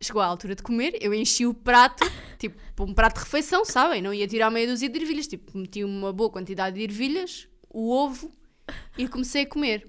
Chegou 0.00 0.20
a 0.20 0.26
altura 0.26 0.54
de 0.54 0.62
comer, 0.62 0.98
eu 1.00 1.14
enchi 1.14 1.46
o 1.46 1.54
prato, 1.54 2.04
tipo, 2.38 2.56
um 2.80 2.92
prato 2.92 3.14
de 3.14 3.20
refeição, 3.24 3.64
sabem? 3.64 4.02
Não 4.02 4.12
ia 4.12 4.26
tirar 4.28 4.50
meia 4.50 4.66
dúzia 4.66 4.88
de 4.88 4.98
ervilhas, 4.98 5.26
tipo, 5.26 5.56
meti 5.56 5.82
uma 5.82 6.12
boa 6.12 6.28
quantidade 6.30 6.76
de 6.76 6.82
ervilhas, 6.82 7.48
o 7.70 7.90
ovo, 7.90 8.30
e 8.98 9.08
comecei 9.08 9.42
a 9.42 9.46
comer. 9.46 9.86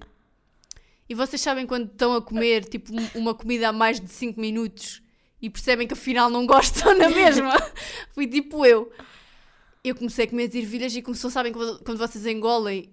E 1.08 1.14
vocês 1.14 1.40
sabem 1.40 1.66
quando 1.66 1.90
estão 1.90 2.14
a 2.14 2.22
comer, 2.22 2.64
tipo, 2.64 2.92
um- 2.92 3.20
uma 3.20 3.34
comida 3.34 3.68
há 3.68 3.72
mais 3.72 4.00
de 4.00 4.08
5 4.10 4.40
minutos 4.40 5.02
e 5.46 5.50
percebem 5.50 5.86
que 5.86 5.94
afinal 5.94 6.28
não 6.28 6.44
gostam 6.44 6.92
na 6.98 7.08
mesma? 7.08 7.52
Fui 8.12 8.26
tipo 8.26 8.66
eu. 8.66 8.90
Eu 9.84 9.94
comecei 9.94 10.24
a 10.24 10.28
comer 10.28 10.48
as 10.48 10.54
ervilhas 10.56 10.96
e 10.96 11.00
começou, 11.02 11.30
sabem, 11.30 11.52
quando 11.52 11.96
vocês 11.96 12.26
engolem 12.26 12.90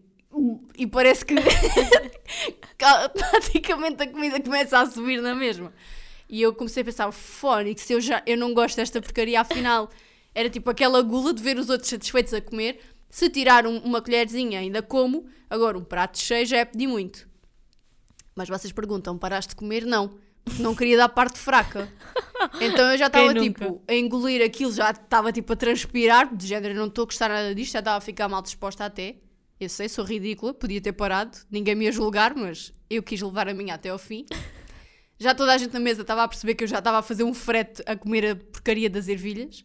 e 0.77 0.85
parece 0.85 1.25
que 1.25 1.33
praticamente 3.13 4.03
a 4.03 4.07
comida 4.07 4.39
começa 4.39 4.79
a 4.79 4.85
subir 4.85 5.21
na 5.21 5.33
mesma. 5.33 5.73
E 6.29 6.41
eu 6.41 6.53
comecei 6.53 6.81
a 6.81 6.85
pensar, 6.85 7.11
fónico, 7.11 7.79
se 7.79 7.93
eu 7.93 7.99
já 8.01 8.21
eu 8.25 8.37
não 8.37 8.53
gosto 8.53 8.75
desta 8.75 9.01
porcaria, 9.01 9.41
afinal 9.41 9.89
era 10.35 10.49
tipo 10.49 10.69
aquela 10.69 11.01
gula 11.01 11.33
de 11.33 11.41
ver 11.43 11.57
os 11.57 11.69
outros 11.69 11.89
satisfeitos 11.89 12.33
a 12.33 12.41
comer. 12.41 12.79
Se 13.09 13.29
tirar 13.29 13.67
um- 13.67 13.77
uma 13.79 14.01
colherzinha 14.01 14.59
ainda 14.59 14.81
como, 14.81 15.25
agora 15.49 15.77
um 15.77 15.83
prato 15.83 16.17
cheio 16.19 16.45
já 16.45 16.57
é 16.57 16.65
pedir 16.65 16.87
muito. 16.87 17.27
Mas 18.35 18.49
vocês 18.49 18.71
perguntam, 18.71 19.17
paraste 19.17 19.49
de 19.49 19.55
comer? 19.55 19.85
Não. 19.85 20.17
Não 20.59 20.75
queria 20.75 20.97
dar 20.97 21.09
parte 21.09 21.39
fraca. 21.39 21.91
Então 22.59 22.91
eu 22.91 22.97
já 22.97 23.07
estava 23.07 23.33
tipo 23.33 23.81
a 23.87 23.93
engolir 23.93 24.45
aquilo, 24.45 24.71
já 24.71 24.91
estava 24.91 25.31
tipo 25.31 25.53
a 25.53 25.55
transpirar, 25.55 26.35
de 26.35 26.47
género, 26.47 26.75
não 26.75 26.87
estou 26.87 27.03
a 27.03 27.05
gostar 27.05 27.29
nada 27.29 27.55
disto, 27.55 27.73
já 27.73 27.79
estava 27.79 27.97
a 27.97 28.01
ficar 28.01 28.27
mal 28.27 28.41
disposta 28.41 28.85
até. 28.85 29.15
Eu 29.59 29.69
sei, 29.69 29.87
sou 29.87 30.03
ridícula, 30.03 30.53
podia 30.53 30.81
ter 30.81 30.91
parado, 30.91 31.37
ninguém 31.49 31.75
me 31.75 31.85
ia 31.85 31.91
julgar, 31.91 32.35
mas 32.35 32.73
eu 32.89 33.01
quis 33.01 33.21
levar 33.21 33.47
a 33.47 33.53
minha 33.53 33.75
até 33.75 33.89
ao 33.89 33.97
fim. 33.97 34.25
Já 35.17 35.33
toda 35.33 35.53
a 35.53 35.57
gente 35.57 35.73
na 35.73 35.79
mesa 35.79 36.01
estava 36.01 36.23
a 36.23 36.27
perceber 36.27 36.55
que 36.55 36.63
eu 36.63 36.67
já 36.67 36.79
estava 36.79 36.97
a 36.99 37.01
fazer 37.01 37.23
um 37.23 37.33
frete 37.33 37.81
a 37.85 37.95
comer 37.95 38.31
a 38.31 38.35
porcaria 38.35 38.89
das 38.89 39.07
ervilhas. 39.07 39.63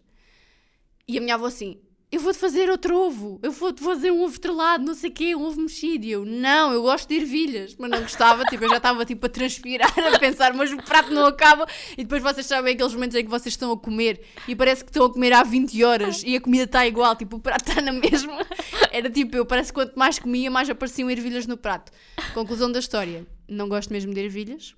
E 1.07 1.18
a 1.18 1.20
minha 1.20 1.35
avó 1.35 1.47
assim, 1.47 1.81
eu 2.11 2.20
vou-te 2.20 2.38
fazer 2.38 2.70
outro 2.70 2.96
ovo, 2.96 3.38
eu 3.42 3.52
vou-te 3.52 3.82
fazer 3.82 4.11
um 4.11 4.22
ovo 4.22 4.32
estrelado, 4.32 4.82
não 4.82 4.94
sei 4.94 5.11
o 5.11 5.12
quê, 5.12 5.34
um 5.36 5.44
ovo 5.44 5.61
mexido. 5.61 6.06
E 6.06 6.11
eu, 6.12 6.24
não, 6.24 6.72
eu 6.72 6.80
gosto 6.80 7.06
de 7.06 7.16
ervilhas. 7.16 7.76
Mas 7.78 7.90
não 7.90 8.00
gostava, 8.00 8.44
tipo, 8.46 8.64
eu 8.64 8.70
já 8.70 8.78
estava 8.78 9.04
tipo 9.04 9.26
a 9.26 9.28
transpirar, 9.28 9.92
a 10.14 10.18
pensar, 10.18 10.54
mas 10.54 10.72
o 10.72 10.78
prato 10.78 11.12
não 11.12 11.26
acaba. 11.26 11.66
E 11.98 12.02
depois 12.04 12.22
vocês 12.22 12.46
sabem 12.46 12.72
aqueles 12.74 12.94
momentos 12.94 13.14
em 13.14 13.24
que 13.24 13.30
vocês 13.30 13.52
estão 13.52 13.70
a 13.72 13.76
comer 13.78 14.22
e 14.46 14.56
parece 14.56 14.82
que 14.84 14.90
estão 14.90 15.04
a 15.04 15.12
comer 15.12 15.34
há 15.34 15.42
20 15.42 15.84
horas 15.84 16.22
e 16.24 16.34
a 16.34 16.40
comida 16.40 16.64
está 16.64 16.86
igual, 16.86 17.14
tipo, 17.14 17.36
o 17.36 17.40
prato 17.40 17.68
está 17.68 17.82
na 17.82 17.92
mesma. 17.92 18.38
Era 18.90 19.11
tipo 19.11 19.36
eu, 19.36 19.44
parece 19.44 19.70
que 19.70 19.74
quanto 19.74 19.94
mais 19.98 20.18
comia, 20.18 20.50
mais 20.50 20.70
apareciam 20.70 21.11
ervilhas 21.11 21.46
no 21.46 21.59
prato. 21.59 21.92
Conclusão 22.32 22.72
da 22.72 22.78
história, 22.78 23.26
não 23.46 23.68
gosto 23.68 23.92
mesmo 23.92 24.14
de 24.14 24.20
ervilhas. 24.20 24.74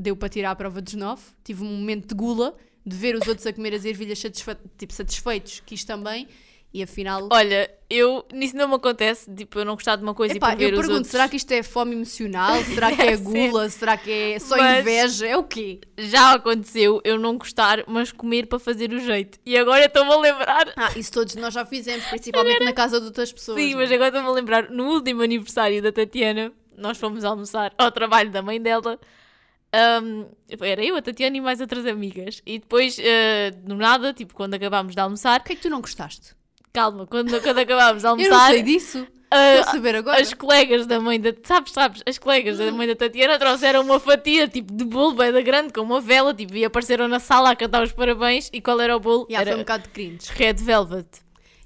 Deu 0.00 0.14
para 0.14 0.28
tirar 0.28 0.52
a 0.52 0.54
prova 0.56 0.80
dos 0.80 0.94
9. 0.94 1.20
Tive 1.42 1.64
um 1.64 1.66
momento 1.66 2.06
de 2.06 2.14
gula 2.14 2.56
de 2.86 2.96
ver 2.96 3.16
os 3.16 3.26
outros 3.26 3.44
a 3.44 3.52
comer 3.52 3.74
as 3.74 3.84
ervilhas 3.84 4.20
satisfe- 4.20 4.56
tipo, 4.78 4.92
satisfeitos, 4.94 5.60
quis 5.66 5.82
também. 5.84 6.28
E 6.72 6.84
afinal. 6.84 7.28
Olha, 7.32 7.68
eu, 7.90 8.24
nisso 8.32 8.56
não 8.56 8.68
me 8.68 8.76
acontece, 8.76 9.28
tipo, 9.34 9.58
eu 9.58 9.64
não 9.64 9.74
gostar 9.74 9.96
de 9.96 10.04
uma 10.04 10.14
coisa 10.14 10.36
Epá, 10.36 10.52
e 10.52 10.56
ver 10.56 10.64
eu 10.66 10.70
pergunto, 10.76 10.92
outros. 10.92 11.10
será 11.10 11.28
que 11.28 11.36
isto 11.36 11.50
é 11.50 11.64
fome 11.64 11.96
emocional? 11.96 12.62
Será 12.62 12.94
que 12.94 13.02
é 13.02 13.16
gula? 13.16 13.68
Será 13.68 13.96
que 13.96 14.08
é 14.08 14.38
só 14.38 14.56
Mas- 14.56 14.78
inveja? 14.80 15.26
É 15.26 15.36
o 15.36 15.42
quê? 15.42 15.80
Já 15.98 16.34
aconteceu 16.34 17.00
eu 17.02 17.18
não 17.18 17.36
gostar, 17.36 17.82
mas 17.88 18.12
comer 18.12 18.46
para 18.46 18.60
fazer 18.60 18.92
o 18.92 19.00
jeito. 19.00 19.40
E 19.44 19.58
agora 19.58 19.84
estou-me 19.86 20.12
a 20.12 20.16
lembrar. 20.16 20.72
Ah, 20.76 20.92
isso 20.96 21.10
todos 21.10 21.34
nós 21.34 21.52
já 21.52 21.66
fizemos, 21.66 22.04
principalmente 22.06 22.64
na 22.64 22.72
casa 22.72 23.00
de 23.00 23.06
outras 23.06 23.32
pessoas. 23.32 23.58
Sim, 23.60 23.72
não 23.72 23.78
mas 23.80 23.90
é? 23.90 23.94
agora 23.96 24.08
estou-me 24.10 24.28
a 24.28 24.32
lembrar, 24.32 24.70
no 24.70 24.84
último 24.92 25.22
aniversário 25.22 25.82
da 25.82 25.90
Tatiana, 25.90 26.52
nós 26.78 26.98
fomos 26.98 27.24
almoçar 27.24 27.74
ao 27.76 27.90
trabalho 27.90 28.30
da 28.30 28.42
mãe 28.42 28.62
dela. 28.62 28.96
Ahm, 29.72 30.26
era 30.60 30.84
eu, 30.84 30.96
a 30.96 31.02
Tatiana 31.02 31.36
e 31.36 31.40
mais 31.40 31.60
outras 31.60 31.84
amigas. 31.86 32.40
E 32.46 32.58
depois, 32.60 32.96
ah, 33.00 33.50
do 33.64 33.74
nada, 33.76 34.12
tipo, 34.12 34.34
quando 34.34 34.54
acabámos 34.54 34.94
de 34.94 35.00
almoçar, 35.00 35.40
O 35.40 35.44
que 35.44 35.52
é 35.52 35.56
que 35.56 35.62
tu 35.62 35.68
não 35.70 35.80
gostaste? 35.80 36.38
Calma, 36.72 37.06
quando, 37.06 37.40
quando 37.40 37.58
acabámos 37.58 38.02
de 38.02 38.08
Eu 38.08 38.16
não 38.16 38.24
almoçar, 38.24 38.50
sei 38.52 38.62
disso. 38.62 39.06
ah, 39.30 39.54
Estou 39.56 39.68
a 39.68 39.72
saber 39.72 39.94
agora. 39.96 40.20
as 40.20 40.32
colegas 40.34 40.86
da 40.86 41.00
mãe 41.00 41.20
da. 41.20 41.32
Sabes, 41.42 41.72
sabes? 41.72 42.02
As 42.06 42.18
colegas 42.18 42.58
da 42.58 42.70
mãe 42.72 42.86
da 42.86 42.96
Tatiana 42.96 43.38
trouxeram 43.38 43.82
uma 43.82 43.98
fatia 44.00 44.48
tipo 44.48 44.72
de 44.72 44.84
bolo 44.84 45.14
bem 45.14 45.32
da 45.32 45.40
grande 45.42 45.72
com 45.72 45.80
uma 45.82 46.00
vela 46.00 46.32
tipo, 46.34 46.54
e 46.56 46.64
apareceram 46.64 47.08
na 47.08 47.18
sala 47.20 47.50
a 47.50 47.56
cantar 47.56 47.82
os 47.82 47.92
parabéns. 47.92 48.50
E 48.52 48.60
qual 48.60 48.80
era 48.80 48.96
o 48.96 49.00
bolo? 49.00 49.26
Yeah, 49.30 49.42
era 49.42 49.50
foi 49.52 49.56
um 49.56 49.62
bocado 49.62 49.82
de 49.84 49.88
cringe. 49.90 50.26
Red 50.34 50.54
Velvet. 50.54 51.06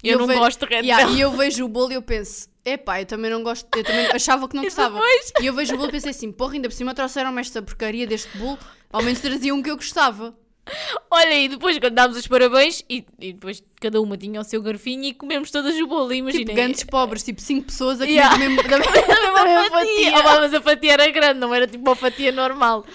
E 0.03 0.09
Eu, 0.09 0.19
não 0.19 0.27
ve- 0.27 0.35
gosto 0.35 0.59
de 0.67 0.73
Red 0.75 0.81
Yeah, 0.81 0.97
Velvet. 1.05 1.17
E 1.17 1.21
eu 1.21 1.31
vejo 1.31 1.65
o 1.65 1.67
bolo 1.67 1.91
e 1.91 1.95
eu 1.95 2.01
penso, 2.03 2.47
epá, 2.63 3.01
eu 3.01 3.07
também 3.07 3.31
não 3.31 3.41
gosto, 3.41 3.67
eu 3.75 3.83
também 3.83 4.05
achava 4.13 4.47
que 4.47 4.55
não 4.55 4.61
E 4.63 4.67
gostava. 4.67 4.93
depois? 4.93 5.33
E 5.41 5.45
eu 5.47 5.53
vejo 5.53 5.73
o 5.73 5.77
bolo 5.77 5.89
e 5.89 5.91
pensei 5.93 6.11
assim, 6.11 6.31
porra, 6.31 6.53
ainda 6.53 6.69
por 6.69 6.75
cima 6.75 6.93
trouxeram-me 6.93 7.41
esta 7.41 7.59
porcaria 7.59 8.05
deste 8.05 8.37
bolo, 8.37 8.59
ao 8.93 9.01
menos 9.01 9.19
traziam 9.19 9.57
um 9.57 9.63
que 9.63 9.71
eu 9.71 9.75
gostava. 9.75 10.37
Olha, 11.11 11.33
e 11.39 11.47
depois 11.47 11.77
cantámos 11.79 12.17
os 12.17 12.27
parabéns 12.27 12.83
e, 12.89 13.05
e 13.19 13.33
depois 13.33 13.63
cada 13.79 14.01
uma 14.01 14.17
tinha 14.17 14.41
o 14.41 14.43
seu 14.43 14.61
garfinho 14.61 15.03
e 15.05 15.13
comemos 15.13 15.51
todas 15.51 15.75
o 15.79 15.87
bolo. 15.87 16.11
Imaginem. 16.11 16.45
Tipo, 16.45 16.55
grandes 16.55 16.83
pobres, 16.83 17.23
tipo 17.23 17.39
5 17.41 17.65
pessoas 17.67 18.01
a 18.01 18.05
comer 18.05 18.13
Yeah. 18.15 18.37
mesmo- 18.37 18.63
da 18.63 18.77
mesma 18.79 19.69
fatia. 19.69 20.11
fatia. 20.11 20.19
Oh, 20.19 20.39
mas 20.39 20.53
a 20.53 20.61
fatia 20.61 20.93
era 20.93 21.09
grande, 21.11 21.39
não 21.39 21.53
era 21.53 21.67
tipo 21.67 21.83
uma 21.87 21.95
fatia 21.95 22.31
normal. 22.31 22.85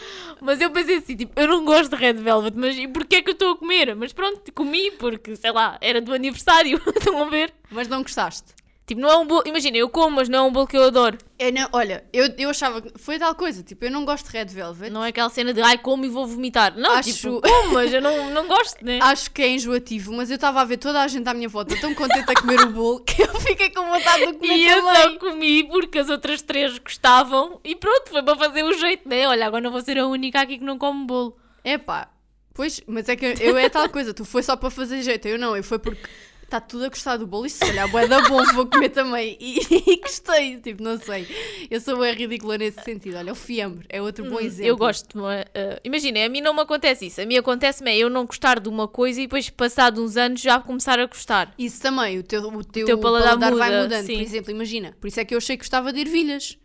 Mas 0.42 0.60
eu 0.60 0.70
pensei 0.70 0.96
assim, 0.96 1.16
tipo, 1.16 1.38
eu 1.38 1.46
não 1.46 1.64
gosto 1.64 1.90
de 1.90 1.96
Red 1.96 2.14
Velvet, 2.14 2.56
mas 2.56 2.76
e 2.76 2.88
porquê 2.88 3.16
é 3.16 3.22
que 3.22 3.28
eu 3.30 3.34
estou 3.34 3.52
a 3.52 3.56
comer? 3.58 3.94
Mas 3.94 4.12
pronto, 4.12 4.50
comi 4.54 4.90
porque, 4.92 5.36
sei 5.36 5.52
lá, 5.52 5.76
era 5.82 6.00
do 6.00 6.12
aniversário, 6.14 6.80
estão 6.96 7.22
a 7.22 7.26
ver? 7.26 7.52
Mas 7.70 7.88
não 7.88 8.02
gostaste. 8.02 8.54
Tipo, 8.90 9.02
não 9.02 9.08
é 9.08 9.16
um 9.18 9.24
bolo, 9.24 9.44
imagina, 9.46 9.76
eu 9.76 9.88
como, 9.88 10.16
mas 10.16 10.28
não 10.28 10.38
é 10.40 10.42
um 10.42 10.50
bolo 10.50 10.66
que 10.66 10.76
eu 10.76 10.82
adoro. 10.82 11.16
Eu 11.38 11.52
não- 11.52 11.68
olha, 11.72 12.02
eu, 12.12 12.26
eu 12.36 12.50
achava 12.50 12.82
que 12.82 12.90
foi 12.98 13.20
tal 13.20 13.32
coisa, 13.36 13.62
tipo, 13.62 13.84
eu 13.84 13.90
não 13.92 14.04
gosto 14.04 14.26
de 14.28 14.32
Red 14.36 14.46
Velvet. 14.46 14.90
Não 14.90 15.04
é 15.04 15.10
aquela 15.10 15.30
cena 15.30 15.54
de, 15.54 15.60
ai, 15.62 15.78
como 15.78 16.04
e 16.04 16.08
vou 16.08 16.26
vomitar. 16.26 16.76
Não, 16.76 16.90
Acho- 16.90 17.12
tipo, 17.12 17.40
como, 17.40 17.74
mas 17.74 17.94
eu 17.94 18.02
não, 18.02 18.30
não 18.34 18.48
gosto, 18.48 18.84
né? 18.84 18.98
Acho 19.00 19.30
que 19.30 19.42
é 19.42 19.48
enjoativo, 19.50 20.12
mas 20.12 20.28
eu 20.28 20.34
estava 20.34 20.60
a 20.60 20.64
ver 20.64 20.76
toda 20.78 21.00
a 21.00 21.06
gente 21.06 21.28
à 21.28 21.32
minha 21.32 21.48
volta 21.48 21.80
tão 21.80 21.94
contente 21.94 22.28
a 22.28 22.34
comer 22.34 22.60
o 22.62 22.70
bolo 22.72 22.98
que 23.04 23.22
eu 23.22 23.32
fiquei 23.40 23.70
com 23.70 23.86
vontade 23.88 24.26
de 24.26 24.32
comer 24.32 24.56
E 24.56 24.66
eu 24.66 24.82
também. 24.82 25.02
só 25.02 25.18
comi 25.20 25.64
porque 25.68 25.98
as 26.00 26.10
outras 26.10 26.42
três 26.42 26.76
gostavam 26.78 27.60
e 27.62 27.76
pronto, 27.76 28.10
foi 28.10 28.24
para 28.24 28.36
fazer 28.36 28.64
o 28.64 28.72
jeito, 28.72 29.08
né? 29.08 29.28
Olha, 29.28 29.46
agora 29.46 29.62
não 29.62 29.70
vou 29.70 29.80
ser 29.82 29.98
a 29.98 30.06
única 30.08 30.40
aqui 30.40 30.58
que 30.58 30.64
não 30.64 30.76
come 30.76 31.04
bolo. 31.06 31.36
Epá, 31.64 32.10
pois, 32.52 32.80
mas 32.88 33.08
é 33.08 33.14
que 33.14 33.24
eu, 33.24 33.34
eu 33.40 33.56
é 33.56 33.68
tal 33.68 33.88
coisa, 33.88 34.12
tu 34.12 34.24
foi 34.24 34.42
só 34.42 34.56
para 34.56 34.68
fazer 34.68 35.00
jeito, 35.02 35.28
eu 35.28 35.38
não, 35.38 35.56
eu 35.56 35.62
foi 35.62 35.78
porque 35.78 36.02
está 36.50 36.60
tudo 36.60 36.84
a 36.84 36.88
gostar 36.88 37.16
do 37.16 37.26
bolo 37.26 37.46
e 37.46 37.50
se 37.50 37.60
calhar 37.60 37.88
bué 37.88 38.08
da 38.08 38.20
bom, 38.28 38.44
vou 38.54 38.66
comer 38.66 38.88
também. 38.88 39.36
E, 39.40 39.58
e 39.92 39.96
gostei, 40.00 40.60
tipo, 40.60 40.82
não 40.82 40.98
sei. 40.98 41.26
Eu 41.70 41.80
sou 41.80 41.98
bem 41.98 42.12
ridícula 42.12 42.58
nesse 42.58 42.82
sentido. 42.82 43.16
Olha, 43.16 43.32
o 43.32 43.36
fiambre 43.36 43.86
é 43.88 44.02
outro 44.02 44.28
bom 44.28 44.40
exemplo. 44.40 44.64
Hum, 44.64 44.68
Eu 44.68 44.76
gosto, 44.76 45.18
uh, 45.20 45.80
imagina, 45.84 46.24
a 46.24 46.28
mim 46.28 46.40
não 46.40 46.52
me 46.52 46.60
acontece 46.62 47.06
isso. 47.06 47.20
A 47.20 47.26
mim 47.26 47.36
acontece-me 47.36 47.90
é 47.92 47.98
eu 47.98 48.10
não 48.10 48.26
gostar 48.26 48.58
de 48.58 48.68
uma 48.68 48.88
coisa 48.88 49.20
e 49.20 49.24
depois, 49.24 49.48
passado 49.48 50.02
uns 50.02 50.16
anos, 50.16 50.40
já 50.40 50.58
começar 50.60 50.98
a 50.98 51.06
gostar. 51.06 51.54
Isso 51.56 51.80
também, 51.80 52.18
o 52.18 52.22
teu, 52.22 52.42
o 52.42 52.64
teu, 52.64 52.84
teu 52.84 52.98
paladar 52.98 53.38
paladar, 53.38 53.54
vai 53.54 53.70
muda, 53.70 53.82
mudando. 53.82 54.06
sim. 54.06 54.14
Por 54.16 54.22
exemplo, 54.22 54.50
imagina, 54.50 54.96
por 55.00 55.06
isso 55.06 55.20
é 55.20 55.24
que 55.24 55.34
eu 55.34 55.38
achei 55.38 55.56
que 55.56 55.62
gostava 55.62 55.92
de 55.92 56.00
ervilhas. 56.00 56.58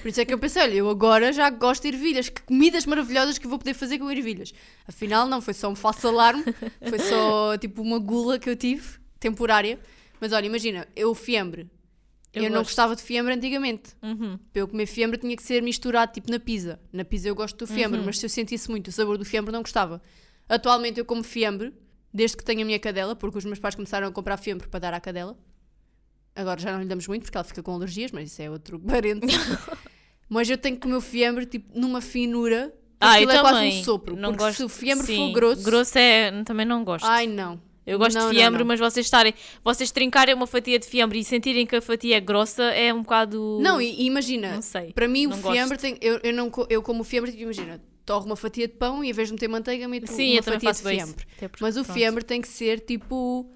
Por 0.00 0.08
isso 0.08 0.18
é 0.20 0.24
que 0.24 0.32
eu 0.32 0.38
pensei, 0.38 0.62
olha, 0.62 0.74
eu 0.74 0.88
agora 0.88 1.30
já 1.30 1.50
gosto 1.50 1.82
de 1.82 1.88
ervilhas, 1.88 2.28
que 2.30 2.40
comidas 2.42 2.86
maravilhosas 2.86 3.36
que 3.36 3.46
vou 3.46 3.58
poder 3.58 3.74
fazer 3.74 3.98
com 3.98 4.10
ervilhas. 4.10 4.52
Afinal, 4.86 5.26
não, 5.28 5.42
foi 5.42 5.52
só 5.52 5.68
um 5.68 5.74
falso 5.74 6.08
alarme, 6.08 6.42
foi 6.88 6.98
só 6.98 7.56
tipo 7.58 7.82
uma 7.82 7.98
gula 7.98 8.38
que 8.38 8.48
eu 8.48 8.56
tive, 8.56 8.98
temporária. 9.18 9.78
Mas 10.20 10.32
olha, 10.32 10.46
imagina, 10.46 10.86
eu 10.96 11.14
fiambre. 11.14 11.70
Eu, 12.32 12.44
Eu 12.44 12.50
não 12.50 12.62
gostava 12.62 12.94
de 12.94 13.02
fiambre 13.02 13.32
antigamente. 13.34 13.94
Uhum. 14.02 14.38
Para 14.52 14.60
eu 14.60 14.68
comer 14.68 14.86
fiambre 14.86 15.18
tinha 15.18 15.34
que 15.36 15.42
ser 15.42 15.62
misturado 15.62 16.12
tipo 16.12 16.30
na 16.30 16.38
pizza. 16.38 16.78
Na 16.92 17.04
pizza 17.04 17.26
eu 17.28 17.34
gosto 17.34 17.56
do 17.56 17.66
fiambre, 17.66 17.98
Uhum. 18.00 18.06
mas 18.06 18.18
se 18.18 18.26
eu 18.26 18.30
sentisse 18.30 18.70
muito 18.70 18.88
o 18.88 18.92
sabor 18.92 19.16
do 19.16 19.24
fiambre 19.24 19.50
não 19.52 19.62
gostava. 19.62 20.02
Atualmente 20.48 20.98
eu 20.98 21.04
como 21.04 21.22
fiambre, 21.22 21.72
desde 22.12 22.36
que 22.36 22.44
tenho 22.44 22.62
a 22.62 22.64
minha 22.64 22.78
cadela, 22.78 23.16
porque 23.16 23.38
os 23.38 23.44
meus 23.44 23.58
pais 23.58 23.74
começaram 23.74 24.06
a 24.08 24.12
comprar 24.12 24.36
fiambre 24.36 24.68
para 24.68 24.80
dar 24.80 24.94
à 24.94 25.00
cadela. 25.00 25.38
Agora 26.34 26.60
já 26.60 26.72
não 26.72 26.80
lhe 26.82 26.86
damos 26.86 27.06
muito 27.08 27.22
porque 27.22 27.36
ela 27.36 27.44
fica 27.44 27.62
com 27.62 27.72
alergias, 27.72 28.12
mas 28.12 28.30
isso 28.30 28.40
é 28.42 28.50
outro 28.50 28.78
parênteses. 28.86 29.36
mas 30.28 30.48
eu 30.50 30.58
tenho 30.58 30.76
que 30.76 30.82
comer 30.82 30.96
o 30.96 31.00
fiambre 31.00 31.46
tipo 31.46 31.78
numa 31.78 32.00
finura. 32.00 32.72
Ah, 33.00 33.20
eu 33.20 33.30
é 33.30 33.38
quase 33.40 33.54
também. 33.58 33.80
um 33.80 33.84
sopro. 33.84 34.16
Não 34.16 34.30
porque 34.30 34.44
gosto, 34.44 34.56
se 34.58 34.64
o 34.64 34.68
fiambre 34.68 35.06
sim, 35.06 35.16
for 35.16 35.32
grosso. 35.32 35.62
Grosso 35.62 35.98
é. 35.98 36.42
Também 36.44 36.66
não 36.66 36.84
gosto. 36.84 37.04
Ai 37.06 37.26
não. 37.26 37.60
Eu 37.88 37.98
gosto 37.98 38.14
não, 38.16 38.24
não, 38.26 38.30
de 38.30 38.36
fiambre, 38.38 38.60
não. 38.60 38.66
mas 38.68 38.78
vocês 38.78 39.06
estarem. 39.06 39.34
Vocês 39.64 39.90
trincarem 39.90 40.34
uma 40.34 40.46
fatia 40.46 40.78
de 40.78 40.86
fiambre 40.86 41.18
e 41.18 41.24
sentirem 41.24 41.66
que 41.66 41.76
a 41.76 41.80
fatia 41.80 42.16
é 42.16 42.20
grossa 42.20 42.62
é 42.64 42.92
um 42.92 43.02
bocado. 43.02 43.58
Não, 43.60 43.80
e, 43.80 44.06
imagina, 44.06 44.54
Não 44.54 44.62
sei. 44.62 44.92
para 44.92 45.08
mim 45.08 45.26
o 45.26 45.30
Não 45.30 45.38
fiambre 45.38 45.78
tem. 45.78 45.96
Eu, 46.00 46.20
eu, 46.22 46.32
não, 46.32 46.50
eu 46.68 46.82
como 46.82 47.02
fiambre, 47.02 47.30
tipo, 47.30 47.44
imagina, 47.44 47.80
torro 48.04 48.26
uma 48.26 48.36
fatia 48.36 48.68
de 48.68 48.74
pão 48.74 49.02
e 49.02 49.10
em 49.10 49.12
vez 49.12 49.28
de 49.28 49.34
meter 49.34 49.48
manteiga, 49.48 49.88
meto 49.88 50.06
Sim, 50.06 50.34
uma 50.34 50.42
fatia 50.42 50.72
de 50.72 50.82
fiambre. 50.82 51.26
Porque, 51.38 51.56
Mas 51.60 51.76
o 51.76 51.84
pronto. 51.84 51.96
fiambre 51.96 52.24
tem 52.24 52.40
que 52.40 52.48
ser 52.48 52.80
tipo 52.80 53.50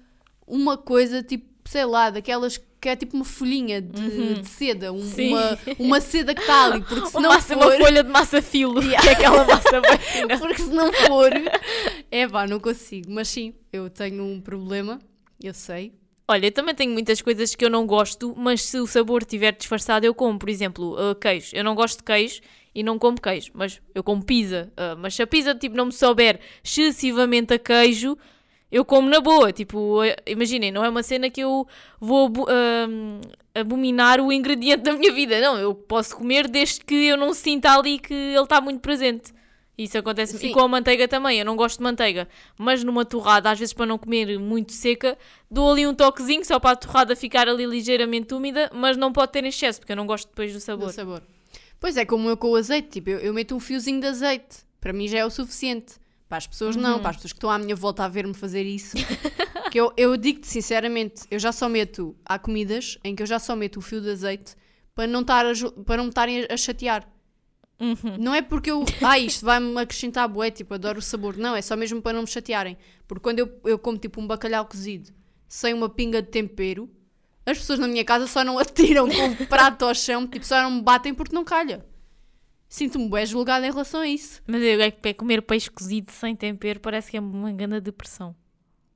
uma 0.47 0.77
coisa, 0.77 1.23
tipo, 1.23 1.45
sei 1.65 1.85
lá, 1.85 2.09
daquelas 2.09 2.57
que 2.81 2.89
é 2.89 2.95
tipo 2.97 3.15
uma 3.15 3.23
folhinha 3.23 3.81
de, 3.81 4.41
de 4.41 4.47
seda, 4.49 4.91
um- 4.91 4.97
Uhum. 4.97 5.27
Uma, 5.29 5.59
uma 5.79 6.01
seda 6.01 6.35
que 6.35 6.41
está 6.41 6.65
ali, 6.65 6.81
porque 6.81 7.05
se 7.07 7.13
Uma, 7.15 7.21
não 7.21 7.29
massa, 7.29 7.53
for, 7.53 7.63
uma 7.63 7.71
folha 7.77 8.03
de 8.03 8.09
massa 8.09 8.41
filo, 8.41 8.81
que 8.81 8.93
é 8.93 9.11
aquela 9.13 9.45
massa 9.45 9.81
fina. 9.99 10.37
porque 10.37 10.61
se 10.61 10.69
não 10.69 10.91
for, 10.91 11.31
é 12.11 12.27
pá, 12.27 12.45
não 12.45 12.59
consigo. 12.59 13.09
Mas 13.09 13.29
sim, 13.29 13.53
eu 13.71 13.89
tenho 13.89 14.23
um 14.23 14.41
problema, 14.41 14.99
eu 15.41 15.53
sei. 15.53 15.93
Olha, 16.27 16.47
eu 16.47 16.51
também 16.51 16.73
tenho 16.75 16.91
muitas 16.91 17.21
coisas 17.21 17.53
que 17.55 17.63
eu 17.65 17.69
não 17.69 17.85
gosto, 17.85 18.33
mas 18.37 18.61
se 18.61 18.77
o 18.79 18.87
sabor 18.87 19.21
estiver 19.21 19.53
disfarçado, 19.53 20.05
eu 20.05 20.13
como. 20.13 20.37
Por 20.39 20.49
exemplo, 20.49 20.93
uh, 20.95 21.15
queijo. 21.15 21.49
Eu 21.53 21.63
não 21.65 21.75
gosto 21.75 21.97
de 21.97 22.03
queijo 22.03 22.41
e 22.73 22.81
não 22.81 22.97
como 22.97 23.19
queijo, 23.19 23.51
mas 23.53 23.81
eu 23.93 24.01
como 24.03 24.23
pizza. 24.23 24.71
Uh, 24.73 24.97
mas 24.99 25.15
se 25.15 25.21
a 25.21 25.27
pizza 25.27 25.53
tipo, 25.53 25.75
não 25.75 25.85
me 25.87 25.91
souber 25.91 26.39
excessivamente 26.63 27.53
a 27.53 27.59
queijo, 27.59 28.17
eu 28.73 28.83
como 28.83 29.07
na 29.07 29.21
boa. 29.21 29.51
Tipo, 29.51 30.01
uh, 30.01 30.15
imaginem, 30.25 30.71
não 30.71 30.83
é 30.83 30.89
uma 30.89 31.03
cena 31.03 31.29
que 31.29 31.41
eu 31.41 31.67
vou 32.01 32.27
um, 32.27 33.21
abominar 33.53 34.19
o 34.19 34.33
ingrediente 34.33 34.81
da 34.83 34.93
minha 34.93 35.13
vida. 35.13 35.39
Não, 35.39 35.59
eu 35.59 35.75
posso 35.75 36.17
comer 36.17 36.49
desde 36.49 36.83
que 36.83 36.95
eu 36.95 37.15
não 37.15 37.35
sinta 37.35 37.77
ali 37.77 37.99
que 37.99 38.11
ele 38.11 38.41
está 38.41 38.59
muito 38.59 38.81
presente. 38.81 39.31
Isso 39.77 39.95
acontece 39.97 40.37
Sim. 40.37 40.47
E 40.47 40.51
com 40.51 40.59
a 40.59 40.67
manteiga 40.67 41.07
também. 41.07 41.37
Eu 41.37 41.45
não 41.45 41.55
gosto 41.55 41.77
de 41.77 41.83
manteiga. 41.83 42.27
Mas 42.57 42.83
numa 42.83 43.05
torrada, 43.05 43.51
às 43.51 43.59
vezes 43.59 43.73
para 43.73 43.85
não 43.85 43.99
comer 43.99 44.39
muito 44.39 44.71
seca, 44.71 45.17
dou 45.49 45.71
ali 45.71 45.85
um 45.85 45.93
toquezinho 45.93 46.43
só 46.43 46.59
para 46.59 46.71
a 46.71 46.75
torrada 46.75 47.15
ficar 47.15 47.47
ali 47.47 47.67
ligeiramente 47.67 48.33
úmida, 48.33 48.71
mas 48.73 48.97
não 48.97 49.13
pode 49.13 49.31
ter 49.31 49.43
excesso, 49.45 49.79
porque 49.79 49.91
eu 49.91 49.97
não 49.97 50.07
gosto 50.07 50.27
depois 50.29 50.51
do 50.51 50.57
do 50.57 50.61
sabor. 50.61 50.91
sabor. 50.91 51.23
Pois 51.79 51.95
é, 51.95 52.05
como 52.05 52.27
eu 52.29 52.37
com 52.37 52.49
o 52.49 52.55
azeite, 52.55 52.89
tipo, 52.89 53.11
eu, 53.11 53.19
eu 53.19 53.33
meto 53.33 53.55
um 53.55 53.59
fiozinho 53.59 53.99
de 53.99 54.07
azeite, 54.07 54.59
para 54.79 54.93
mim 54.93 55.07
já 55.07 55.19
é 55.19 55.25
o 55.25 55.29
suficiente. 55.29 55.95
Para 56.33 56.39
as 56.39 56.47
pessoas 56.47 56.75
não, 56.75 56.99
para 56.99 57.11
as 57.11 57.17
pessoas 57.17 57.31
que 57.31 57.37
estão 57.37 57.51
à 57.51 57.59
minha 57.59 57.75
volta 57.75 58.03
a 58.03 58.07
ver-me 58.07 58.33
fazer 58.33 58.63
isso. 58.63 58.97
que 59.71 59.79
eu, 59.79 59.93
eu 59.95 60.17
digo-te 60.17 60.47
sinceramente, 60.47 61.25
eu 61.29 61.37
já 61.37 61.51
só 61.51 61.69
meto, 61.69 62.15
há 62.25 62.39
comidas 62.39 62.97
em 63.03 63.15
que 63.15 63.21
eu 63.21 63.27
já 63.27 63.37
só 63.37 63.55
meto 63.55 63.77
o 63.77 63.81
fio 63.83 64.01
de 64.01 64.09
azeite 64.09 64.55
para 64.95 65.05
não, 65.05 65.21
estar 65.21 65.45
a, 65.45 65.51
para 65.85 65.97
não 65.97 66.05
me 66.05 66.09
estarem 66.09 66.41
a, 66.41 66.55
a 66.55 66.57
chatear. 66.57 67.07
Uhum. 67.79 68.17
Não 68.17 68.33
é 68.33 68.41
porque 68.41 68.71
eu, 68.71 68.83
ah, 69.03 69.19
isto 69.19 69.45
vai-me 69.45 69.79
acrescentar 69.79 70.27
bué, 70.27 70.49
tipo, 70.49 70.73
adoro 70.73 70.97
o 70.97 71.03
sabor. 71.03 71.37
Não, 71.37 71.55
é 71.55 71.61
só 71.61 71.75
mesmo 71.75 72.01
para 72.01 72.13
não 72.13 72.21
me 72.21 72.27
chatearem. 72.27 72.79
Porque 73.07 73.21
quando 73.21 73.37
eu, 73.37 73.59
eu 73.63 73.77
como 73.77 73.99
tipo 73.99 74.19
um 74.19 74.25
bacalhau 74.25 74.65
cozido 74.65 75.11
sem 75.47 75.71
uma 75.71 75.87
pinga 75.87 76.19
de 76.19 76.29
tempero, 76.29 76.89
as 77.45 77.59
pessoas 77.59 77.77
na 77.77 77.87
minha 77.87 78.03
casa 78.03 78.25
só 78.25 78.43
não 78.43 78.57
atiram 78.57 79.07
com 79.07 79.43
o 79.43 79.45
prato 79.45 79.85
ao 79.85 79.93
chão, 79.93 80.25
tipo, 80.25 80.43
só 80.43 80.63
não 80.63 80.71
me 80.71 80.81
batem 80.81 81.13
porque 81.13 81.35
não 81.35 81.43
calha. 81.43 81.85
Sinto-me 82.73 83.07
bué 83.07 83.23
julgada 83.23 83.67
em 83.67 83.69
relação 83.69 84.01
a 84.01 84.07
isso. 84.07 84.41
Mas 84.47 84.63
eu 84.63 84.81
é 84.81 84.89
que 84.89 85.09
é 85.09 85.13
comer 85.13 85.43
peixe 85.43 85.69
cozido 85.69 86.11
sem 86.11 86.35
tempero 86.35 86.79
parece 86.79 87.11
que 87.11 87.15
é 87.15 87.19
uma 87.19 87.51
grande 87.51 87.79
depressão. 87.79 88.35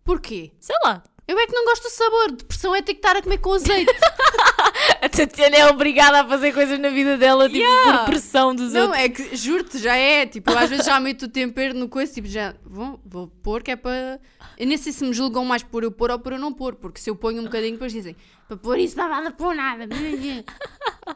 Porquê? 0.03 0.51
Sei 0.59 0.75
lá. 0.84 1.03
Eu 1.28 1.38
é 1.38 1.45
que 1.45 1.53
não 1.53 1.65
gosto 1.65 1.84
do 1.84 1.89
sabor. 1.89 2.32
Depressão 2.32 2.73
é 2.73 2.82
ter 2.82 2.93
que 2.93 2.99
estar 2.99 3.17
a 3.17 3.21
comer 3.21 3.38
com 3.39 3.53
azeite. 3.53 3.91
A 5.01 5.09
Tatiana 5.09 5.57
é 5.57 5.65
obrigada 5.67 6.21
a 6.21 6.28
fazer 6.28 6.53
coisas 6.53 6.80
na 6.80 6.89
vida 6.89 7.17
dela, 7.17 7.45
tipo, 7.49 7.57
Yeah. 7.57 7.99
por 7.99 8.05
pressão 8.05 8.55
dos 8.55 8.71
não, 8.73 8.84
outros. 8.88 8.99
é 9.01 9.09
que, 9.09 9.36
juro-te, 9.36 9.78
já 9.78 9.95
é. 9.95 10.25
Tipo, 10.25 10.51
eu 10.51 10.57
às 10.57 10.69
vezes 10.69 10.86
já 10.86 10.99
meto 10.99 11.23
o 11.23 11.28
tempero 11.28 11.73
no 11.73 11.89
coisa, 11.89 12.13
tipo, 12.13 12.28
já 12.28 12.55
vou, 12.63 12.99
vou 13.05 13.28
pôr 13.43 13.61
que 13.61 13.71
é 13.71 13.75
para. 13.75 14.19
Eu 14.57 14.65
nem 14.65 14.78
sei 14.78 14.93
se 14.93 15.03
me 15.03 15.13
julgam 15.13 15.43
mais 15.43 15.61
por 15.63 15.84
eu 15.84 15.91
pôr 15.91 16.11
ou 16.11 16.19
por 16.19 16.34
eu 16.34 16.39
não 16.39 16.53
pôr, 16.53 16.75
porque 16.75 16.99
se 16.99 17.09
eu 17.09 17.15
ponho 17.15 17.41
um 17.41 17.45
bocadinho, 17.45 17.73
depois 17.73 17.91
dizem 17.91 18.15
para 18.47 18.55
pôr 18.55 18.80
isso 18.80 18.97
não 18.97 19.09
vale 19.09 19.30
pôr 19.32 19.53
nada. 19.53 19.88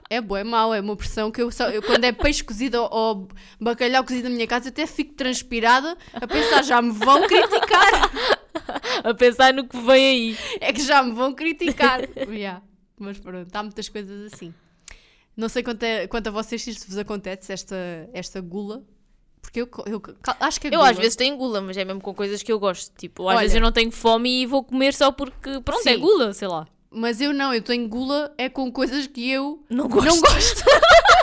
É 0.09 0.20
bom, 0.20 0.36
é 0.36 0.43
mau, 0.43 0.74
é 0.74 0.82
uma 0.82 0.95
pressão 0.95 1.32
que 1.32 1.41
eu, 1.41 1.49
só, 1.49 1.70
eu 1.70 1.82
quando 1.82 2.03
é 2.03 2.12
peixe 2.12 2.43
cozido 2.43 2.82
ou, 2.82 2.89
ou 2.91 3.28
bacalhau 3.59 4.03
cozido 4.03 4.28
na 4.30 4.36
minha 4.36 4.47
casa, 4.47 4.70
até 4.70 4.86
fico 4.86 5.14
transpirada 5.14 5.97
a 6.14 6.28
pensar, 6.28 6.64
já 6.64 6.82
me 6.82 6.91
vão 6.91 7.26
criticar. 7.28 8.12
a 9.04 9.14
pensar 9.14 9.54
no 9.54 9.68
que 9.68 9.78
vem 9.78 10.06
aí. 10.06 10.38
É 10.60 10.72
que 10.74 10.82
já 10.82 11.02
me 11.04 11.12
vão 11.14 11.34
criticar. 11.34 12.02
Yeah. 12.30 12.62
Mas 12.99 13.18
pronto, 13.20 13.54
há 13.56 13.64
muitas 13.64 13.89
coisas 13.89 14.32
assim. 14.34 14.54
Não 15.36 15.49
sei 15.49 15.64
quanto, 15.64 15.82
é, 15.84 16.08
quanto 16.08 16.28
a 16.28 16.32
vocês 16.32 16.62
se 16.62 16.70
isto 16.72 16.88
vos 16.88 16.97
acontece, 16.97 17.52
esta, 17.52 17.76
esta 18.14 18.39
gula. 18.41 18.84
Porque 19.41 19.62
eu, 19.62 19.70
eu 19.88 20.02
acho 20.39 20.62
que 20.62 20.68
a 20.68 20.70
Eu 20.70 20.78
gula... 20.78 20.89
às 20.91 20.97
vezes 20.97 21.16
tenho 21.16 21.36
gula, 21.36 21.62
mas 21.62 21.76
é 21.78 21.84
mesmo 21.84 21.99
com 22.02 22.14
coisas 22.14 22.43
que 22.43 22.52
eu 22.52 22.60
gosto. 22.60 22.93
Tipo, 22.95 23.24
às 23.28 23.36
Olha- 23.36 23.39
vezes 23.41 23.56
eu 23.56 23.62
não 23.62 23.72
tenho 23.72 23.91
fome 23.91 24.43
e 24.43 24.45
vou 24.45 24.64
comer 24.64 24.93
só 24.93 25.12
porque, 25.12 25.60
pronto, 25.62 25.88
é 25.88 25.93
Sim. 25.93 25.99
gula, 25.99 26.32
sei 26.34 26.47
lá. 26.47 26.68
Mas 26.91 27.22
eu 27.22 27.34
não, 27.34 27.54
eu 27.54 27.62
tenho 27.62 27.88
gula 27.88 28.34
é 28.38 28.49
com 28.49 28.70
coisas 28.72 29.08
que 29.08 29.32
eu 29.32 29.64
Não 29.70 29.88
gosto. 29.88 30.08
não 30.08 30.20
gosto. 30.22 30.64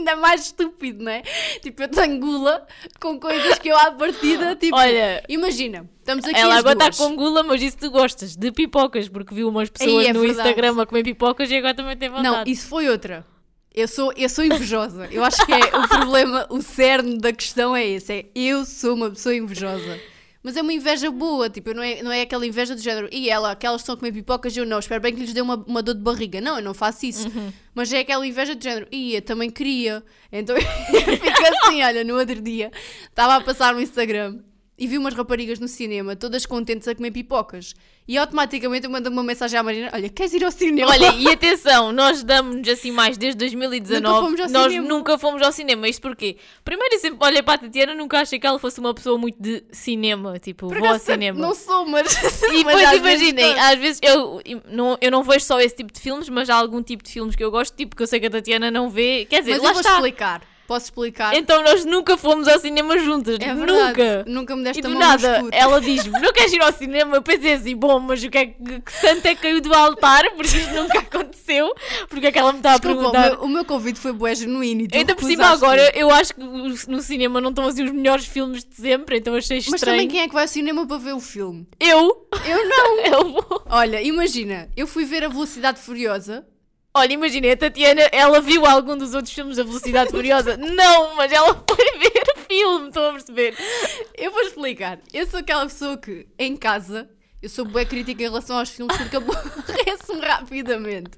Ainda 0.00 0.16
mais 0.16 0.46
estúpido, 0.46 1.04
não 1.04 1.12
é? 1.12 1.22
Tipo, 1.60 1.82
eu 1.82 1.88
tenho 1.88 2.18
gula 2.18 2.66
com 2.98 3.20
coisas 3.20 3.58
que 3.58 3.68
eu 3.68 3.76
à 3.76 3.90
partida, 3.92 4.56
tipo... 4.56 4.74
Olha, 4.76 5.22
Imagina, 5.28 5.88
estamos 5.98 6.24
aqui 6.24 6.38
ela 6.38 6.56
agora 6.56 6.88
está 6.88 7.04
com 7.04 7.14
gula, 7.14 7.42
mas 7.42 7.62
isso 7.62 7.76
tu 7.76 7.90
gostas 7.90 8.34
de 8.34 8.50
pipocas, 8.50 9.08
porque 9.08 9.34
viu 9.34 9.48
umas 9.48 9.68
pessoas 9.68 10.06
é 10.06 10.12
no 10.12 10.20
verdade. 10.20 10.48
Instagram 10.48 10.82
a 10.82 10.86
comer 10.86 11.04
pipocas 11.04 11.50
e 11.50 11.56
agora 11.56 11.74
também 11.74 11.96
tem 11.96 12.08
vontade. 12.08 12.28
Não, 12.28 12.42
isso 12.46 12.66
foi 12.66 12.88
outra. 12.88 13.26
Eu 13.72 13.86
sou, 13.86 14.12
eu 14.16 14.28
sou 14.28 14.44
invejosa. 14.44 15.08
Eu 15.12 15.22
acho 15.22 15.44
que 15.46 15.52
é 15.52 15.76
o 15.76 15.86
problema, 15.86 16.46
o 16.50 16.60
cerne 16.60 17.18
da 17.18 17.32
questão 17.32 17.76
é 17.76 17.86
esse. 17.86 18.12
É 18.12 18.24
eu 18.34 18.64
sou 18.64 18.94
uma 18.94 19.10
pessoa 19.10 19.34
invejosa. 19.34 20.00
Mas 20.42 20.56
é 20.56 20.62
uma 20.62 20.72
inveja 20.72 21.10
boa, 21.10 21.50
tipo, 21.50 21.74
não 21.74 21.82
é, 21.82 22.02
não 22.02 22.10
é 22.10 22.22
aquela 22.22 22.46
inveja 22.46 22.74
do 22.74 22.80
género, 22.80 23.08
e 23.12 23.28
ela, 23.28 23.50
aquelas 23.50 23.82
estão 23.82 23.94
a 23.94 23.98
comer 23.98 24.12
pipocas, 24.12 24.56
eu 24.56 24.64
não, 24.64 24.78
espero 24.78 25.00
bem 25.00 25.14
que 25.14 25.20
lhes 25.20 25.34
dê 25.34 25.42
uma, 25.42 25.56
uma 25.66 25.82
dor 25.82 25.94
de 25.94 26.00
barriga. 26.00 26.40
Não, 26.40 26.56
eu 26.56 26.62
não 26.62 26.72
faço 26.72 27.04
isso. 27.04 27.28
Uhum. 27.28 27.52
Mas 27.74 27.92
é 27.92 28.00
aquela 28.00 28.26
inveja 28.26 28.54
do 28.54 28.62
género, 28.62 28.86
e 28.90 29.16
eu 29.16 29.22
também 29.22 29.50
queria. 29.50 30.02
Então 30.32 30.56
eu 30.56 30.62
fico 30.62 31.42
assim, 31.46 31.82
olha, 31.82 32.02
no 32.04 32.18
outro 32.18 32.40
dia, 32.40 32.70
estava 33.08 33.36
a 33.36 33.40
passar 33.42 33.74
no 33.74 33.80
Instagram 33.80 34.38
e 34.80 34.86
vi 34.86 34.96
umas 34.96 35.12
raparigas 35.12 35.60
no 35.60 35.68
cinema, 35.68 36.16
todas 36.16 36.46
contentes 36.46 36.88
a 36.88 36.94
comer 36.94 37.10
pipocas. 37.10 37.74
E 38.08 38.16
automaticamente 38.16 38.86
eu 38.86 38.90
mando 38.90 39.10
uma 39.10 39.22
mensagem 39.22 39.58
à 39.58 39.62
Marina, 39.62 39.90
olha, 39.92 40.08
queres 40.08 40.32
ir 40.32 40.42
ao 40.42 40.50
cinema? 40.50 40.90
Olha, 40.90 41.14
e 41.14 41.28
atenção, 41.28 41.92
nós 41.92 42.24
damos-nos 42.24 42.66
assim 42.66 42.90
mais 42.90 43.18
desde 43.18 43.36
2019. 43.38 44.00
Nunca 44.02 44.20
fomos 44.24 44.40
ao 44.40 44.48
nós 44.48 44.72
cinema. 44.72 44.88
nunca 44.88 45.18
fomos 45.18 45.42
ao 45.42 45.52
cinema. 45.52 45.86
Isto 45.86 46.00
porquê? 46.00 46.38
Primeiro, 46.64 46.94
eu 46.94 46.98
sempre 46.98 47.18
olhei 47.24 47.42
para 47.42 47.54
a 47.54 47.58
Tatiana, 47.58 47.94
nunca 47.94 48.20
achei 48.20 48.38
que 48.40 48.46
ela 48.46 48.58
fosse 48.58 48.80
uma 48.80 48.94
pessoa 48.94 49.18
muito 49.18 49.40
de 49.40 49.62
cinema. 49.70 50.38
Tipo, 50.38 50.68
Por 50.68 50.78
vou 50.78 50.88
ao 50.88 50.98
cinema. 50.98 51.38
Não 51.38 51.54
sou, 51.54 51.86
mas. 51.86 52.08
E 52.50 52.64
depois 52.64 52.92
imaginem, 52.92 53.60
às 53.60 53.78
vezes 53.78 54.00
eu 54.02 54.40
não, 54.66 54.96
eu 55.00 55.10
não 55.10 55.22
vejo 55.22 55.44
só 55.44 55.60
esse 55.60 55.76
tipo 55.76 55.92
de 55.92 56.00
filmes, 56.00 56.28
mas 56.30 56.48
há 56.48 56.56
algum 56.56 56.82
tipo 56.82 57.04
de 57.04 57.12
filmes 57.12 57.36
que 57.36 57.44
eu 57.44 57.50
gosto, 57.50 57.76
tipo 57.76 57.94
que 57.94 58.02
eu 58.02 58.06
sei 58.06 58.18
que 58.18 58.26
a 58.26 58.30
Tatiana 58.30 58.70
não 58.70 58.88
vê. 58.88 59.26
Quer 59.28 59.40
dizer, 59.40 59.52
Mas 59.52 59.62
lá 59.62 59.68
eu 59.68 59.72
vou 59.74 59.80
está. 59.82 59.94
explicar. 59.94 60.42
Posso 60.70 60.84
explicar? 60.86 61.34
Então 61.34 61.64
nós 61.64 61.84
nunca 61.84 62.16
fomos 62.16 62.46
ao 62.46 62.56
cinema 62.60 62.96
juntas. 62.96 63.38
é 63.40 63.52
nunca. 63.52 64.24
Nunca 64.24 64.54
me 64.54 64.62
E 64.62 64.64
deste 64.66 64.82
do 64.82 64.86
a 64.86 64.90
mão 64.92 65.00
nada, 65.00 65.42
ela 65.50 65.80
diz-me: 65.80 66.20
Não 66.20 66.32
queres 66.32 66.52
ir 66.52 66.62
ao 66.62 66.72
cinema? 66.72 67.16
Eu 67.16 67.22
pensei 67.22 67.54
assim: 67.54 67.74
Bom, 67.74 67.98
mas 67.98 68.22
o 68.22 68.30
que 68.30 68.38
é 68.38 68.46
que, 68.46 68.80
que 68.80 68.92
santo 68.92 69.26
é 69.26 69.34
que 69.34 69.42
caiu 69.42 69.60
do 69.60 69.74
altar? 69.74 70.30
Porque 70.38 70.56
isto 70.58 70.72
nunca 70.72 71.00
aconteceu. 71.00 71.74
Porque 72.08 72.28
é 72.28 72.30
que 72.30 72.38
ela 72.38 72.52
me 72.52 72.58
está 72.60 72.74
a 72.74 72.78
Desculpa, 72.78 73.08
o 73.08 73.10
perguntar? 73.10 73.30
meu, 73.36 73.44
o 73.46 73.48
meu 73.48 73.64
convite 73.64 73.98
foi 73.98 74.12
bué 74.12 74.32
genuíno 74.32 74.82
e 74.82 74.86
tu 74.86 74.96
Ainda 74.96 75.16
por 75.16 75.24
cima, 75.24 75.46
agora, 75.46 75.90
eu 75.92 76.08
acho 76.08 76.34
que 76.34 76.40
no 76.40 77.02
cinema 77.02 77.40
não 77.40 77.50
estão 77.50 77.66
assim 77.66 77.82
os 77.82 77.90
melhores 77.90 78.26
filmes 78.26 78.64
de 78.64 78.76
sempre, 78.76 79.18
então 79.18 79.34
achei 79.34 79.56
Mas 79.56 79.66
estranho. 79.66 79.96
também 79.96 80.06
quem 80.08 80.20
é 80.20 80.28
que 80.28 80.34
vai 80.34 80.44
ao 80.44 80.48
cinema 80.48 80.86
para 80.86 80.98
ver 80.98 81.14
o 81.14 81.20
filme? 81.20 81.66
Eu? 81.80 82.28
Eu 82.46 82.68
não. 82.68 83.00
Eu 83.10 83.32
vou. 83.32 83.64
Olha, 83.68 84.00
imagina, 84.00 84.68
eu 84.76 84.86
fui 84.86 85.04
ver 85.04 85.24
a 85.24 85.28
Velocidade 85.28 85.80
Furiosa. 85.80 86.46
Olha, 86.92 87.12
imagina, 87.12 87.52
a 87.52 87.56
Tatiana, 87.56 88.02
ela 88.10 88.40
viu 88.40 88.66
algum 88.66 88.96
dos 88.96 89.14
outros 89.14 89.32
filmes 89.32 89.56
da 89.56 89.62
Velocidade 89.62 90.10
Furiosa? 90.10 90.56
Não, 90.58 91.14
mas 91.14 91.30
ela 91.30 91.54
foi 91.54 91.98
ver 91.98 92.22
o 92.34 92.38
filme, 92.48 92.88
estou 92.88 93.10
a 93.10 93.12
perceber. 93.12 93.56
Eu 94.18 94.32
vou 94.32 94.42
explicar. 94.42 94.98
Eu 95.12 95.24
sou 95.26 95.38
aquela 95.38 95.66
pessoa 95.66 95.96
que, 95.96 96.26
em 96.36 96.56
casa, 96.56 97.08
eu 97.40 97.48
sou 97.48 97.64
bué 97.64 97.84
crítica 97.84 98.20
em 98.20 98.26
relação 98.26 98.58
aos 98.58 98.70
filmes 98.70 98.96
porque 98.96 99.14
aborreço-me 99.16 100.20
rapidamente. 100.20 101.12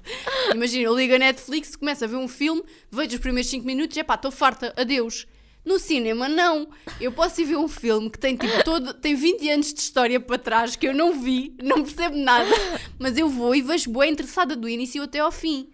Imagina, 0.53 0.83
eu 0.83 0.95
ligo 0.95 1.15
a 1.15 1.17
Netflix, 1.17 1.75
começo 1.75 2.03
a 2.03 2.07
ver 2.07 2.17
um 2.17 2.27
filme, 2.27 2.63
vejo 2.91 3.15
os 3.15 3.19
primeiros 3.19 3.49
5 3.49 3.65
minutos 3.65 3.97
e 3.97 3.99
epá, 3.99 4.13
estou 4.13 4.31
farta, 4.31 4.71
adeus. 4.77 5.25
No 5.65 5.79
cinema, 5.79 6.27
não. 6.27 6.67
Eu 6.99 7.11
posso 7.11 7.41
ir 7.41 7.45
ver 7.45 7.57
um 7.57 7.67
filme 7.67 8.09
que 8.09 8.19
tem 8.19 8.35
tipo 8.35 8.63
todo, 8.63 8.93
tem 8.93 9.15
20 9.15 9.49
anos 9.49 9.73
de 9.73 9.79
história 9.79 10.19
para 10.19 10.37
trás 10.37 10.75
que 10.75 10.87
eu 10.87 10.93
não 10.93 11.19
vi, 11.19 11.55
não 11.63 11.83
percebo 11.83 12.17
nada, 12.17 12.49
mas 12.99 13.17
eu 13.17 13.29
vou 13.29 13.55
e 13.55 13.61
vejo 13.61 13.89
bué 13.89 14.07
interessada 14.07 14.55
do 14.55 14.67
início 14.67 15.01
até 15.01 15.19
ao 15.19 15.31
fim. 15.31 15.69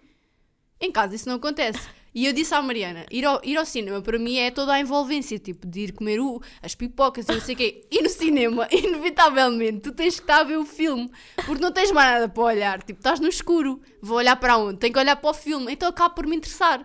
Em 0.80 0.92
casa 0.92 1.14
isso 1.14 1.28
não 1.28 1.36
acontece. 1.36 1.80
E 2.12 2.26
eu 2.26 2.32
disse 2.32 2.52
à 2.54 2.60
Mariana, 2.60 3.06
ir 3.10 3.24
ao, 3.24 3.40
ir 3.44 3.56
ao 3.56 3.64
cinema 3.64 4.02
para 4.02 4.18
mim 4.18 4.36
é 4.36 4.50
toda 4.50 4.72
a 4.72 4.80
envolvência, 4.80 5.38
tipo, 5.38 5.64
de 5.64 5.80
ir 5.80 5.92
comer 5.92 6.18
o, 6.20 6.42
as 6.60 6.74
pipocas 6.74 7.28
e 7.28 7.32
não 7.32 7.40
sei 7.40 7.54
o 7.54 7.58
quê. 7.58 7.86
E 7.88 8.02
no 8.02 8.08
cinema, 8.08 8.66
inevitavelmente, 8.72 9.80
tu 9.80 9.92
tens 9.92 10.16
que 10.16 10.22
estar 10.22 10.40
a 10.40 10.44
ver 10.44 10.56
o 10.56 10.64
filme, 10.64 11.08
porque 11.46 11.62
não 11.62 11.70
tens 11.70 11.92
mais 11.92 12.14
nada 12.14 12.28
para 12.28 12.42
olhar. 12.42 12.82
Tipo, 12.82 12.98
estás 12.98 13.20
no 13.20 13.28
escuro, 13.28 13.80
vou 14.02 14.16
olhar 14.16 14.34
para 14.36 14.56
onde? 14.56 14.78
Tenho 14.78 14.92
que 14.92 14.98
olhar 14.98 15.14
para 15.16 15.30
o 15.30 15.34
filme, 15.34 15.72
então 15.72 15.88
acaba 15.88 16.12
por 16.12 16.26
me 16.26 16.34
interessar. 16.36 16.84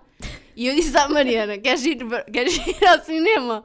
E 0.56 0.68
eu 0.68 0.76
disse 0.76 0.96
à 0.98 1.10
Mariana, 1.10 1.58
queres 1.58 1.84
ir, 1.86 1.98
queres 2.32 2.56
ir 2.66 2.88
ao 2.88 3.00
cinema? 3.04 3.62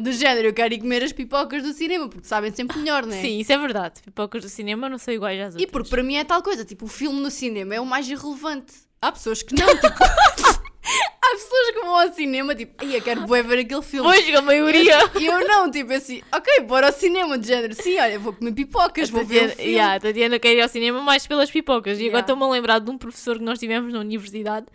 Do 0.00 0.10
género, 0.12 0.48
eu 0.48 0.52
quero 0.52 0.74
ir 0.74 0.78
comer 0.80 1.04
as 1.04 1.12
pipocas 1.12 1.62
do 1.62 1.72
cinema, 1.72 2.08
porque 2.08 2.26
sabem 2.26 2.50
sempre 2.52 2.78
melhor, 2.78 3.06
não 3.06 3.14
é? 3.14 3.20
Sim, 3.20 3.38
isso 3.38 3.52
é 3.52 3.58
verdade. 3.58 4.02
Pipocas 4.02 4.42
do 4.42 4.48
cinema 4.48 4.88
não 4.88 4.98
são 4.98 5.14
iguais 5.14 5.38
às 5.40 5.54
E 5.54 5.58
outras. 5.58 5.70
porque 5.70 5.90
para 5.90 6.02
mim 6.02 6.16
é 6.16 6.24
tal 6.24 6.42
coisa, 6.42 6.64
tipo, 6.64 6.86
o 6.86 6.88
filme 6.88 7.20
no 7.20 7.30
cinema 7.30 7.76
é 7.76 7.80
o 7.80 7.86
mais 7.86 8.08
irrelevante. 8.08 8.72
Há 9.00 9.12
pessoas 9.12 9.40
que 9.42 9.54
não, 9.54 9.66
tipo. 9.68 9.86
há 10.02 11.30
pessoas 11.30 11.70
que 11.74 11.80
vão 11.80 12.00
ao 12.00 12.12
cinema, 12.12 12.54
tipo, 12.56 12.74
ai, 12.84 12.96
eu 12.96 13.02
quero 13.02 13.20
bué 13.22 13.40
ver 13.42 13.60
aquele 13.60 13.82
filme. 13.82 14.08
Pois, 14.08 14.34
a 14.34 14.42
maioria. 14.42 14.98
E 15.20 15.26
eu 15.26 15.46
não, 15.46 15.70
tipo 15.70 15.92
assim, 15.92 16.22
ok, 16.32 16.60
bora 16.62 16.88
ao 16.88 16.92
cinema, 16.92 17.38
de 17.38 17.46
género, 17.46 17.74
sim, 17.74 18.00
olha, 18.00 18.18
vou 18.18 18.32
comer 18.32 18.52
pipocas, 18.52 19.08
vou 19.10 19.24
ver 19.24 19.36
o 19.36 19.48
Tatiana, 19.48 19.54
filme. 19.56 19.70
yeah, 19.72 19.94
a 19.94 20.00
Tatiana 20.00 20.38
quer 20.40 20.54
ir 20.56 20.60
ao 20.60 20.68
cinema 20.68 21.00
mais 21.02 21.24
pelas 21.26 21.50
pipocas. 21.52 22.00
E 22.00 22.08
agora 22.08 22.20
estou-me 22.22 22.42
a 22.42 22.48
lembrar 22.48 22.80
de 22.80 22.90
um 22.90 22.98
professor 22.98 23.38
que 23.38 23.44
nós 23.44 23.60
tivemos 23.60 23.92
na 23.92 24.00
universidade 24.00 24.66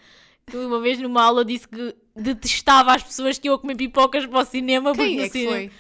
que 0.49 0.55
uma 0.57 0.79
vez 0.79 0.97
numa 0.99 1.23
aula 1.23 1.43
disse 1.43 1.67
que 1.67 1.93
detestava 2.15 2.93
as 2.95 3.03
pessoas 3.03 3.37
que 3.37 3.47
iam 3.47 3.57
comer 3.57 3.75
pipocas 3.75 4.25
para 4.25 4.39
o 4.39 4.45
cinema. 4.45 4.91
porque 4.93 5.07
Quem 5.09 5.17
no 5.17 5.23
é 5.23 5.25
que 5.29 5.31
cinema- 5.39 5.51
foi? 5.57 5.71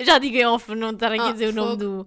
Já 0.00 0.18
digo 0.18 0.36
em 0.36 0.44
off, 0.46 0.74
não 0.74 0.90
estar 0.90 1.10
aqui 1.10 1.20
a 1.22 1.28
Ah, 1.28 1.32
dizer 1.32 1.48
o 1.48 1.52
nome 1.52 1.70
fogo. 1.70 2.04
do. 2.04 2.06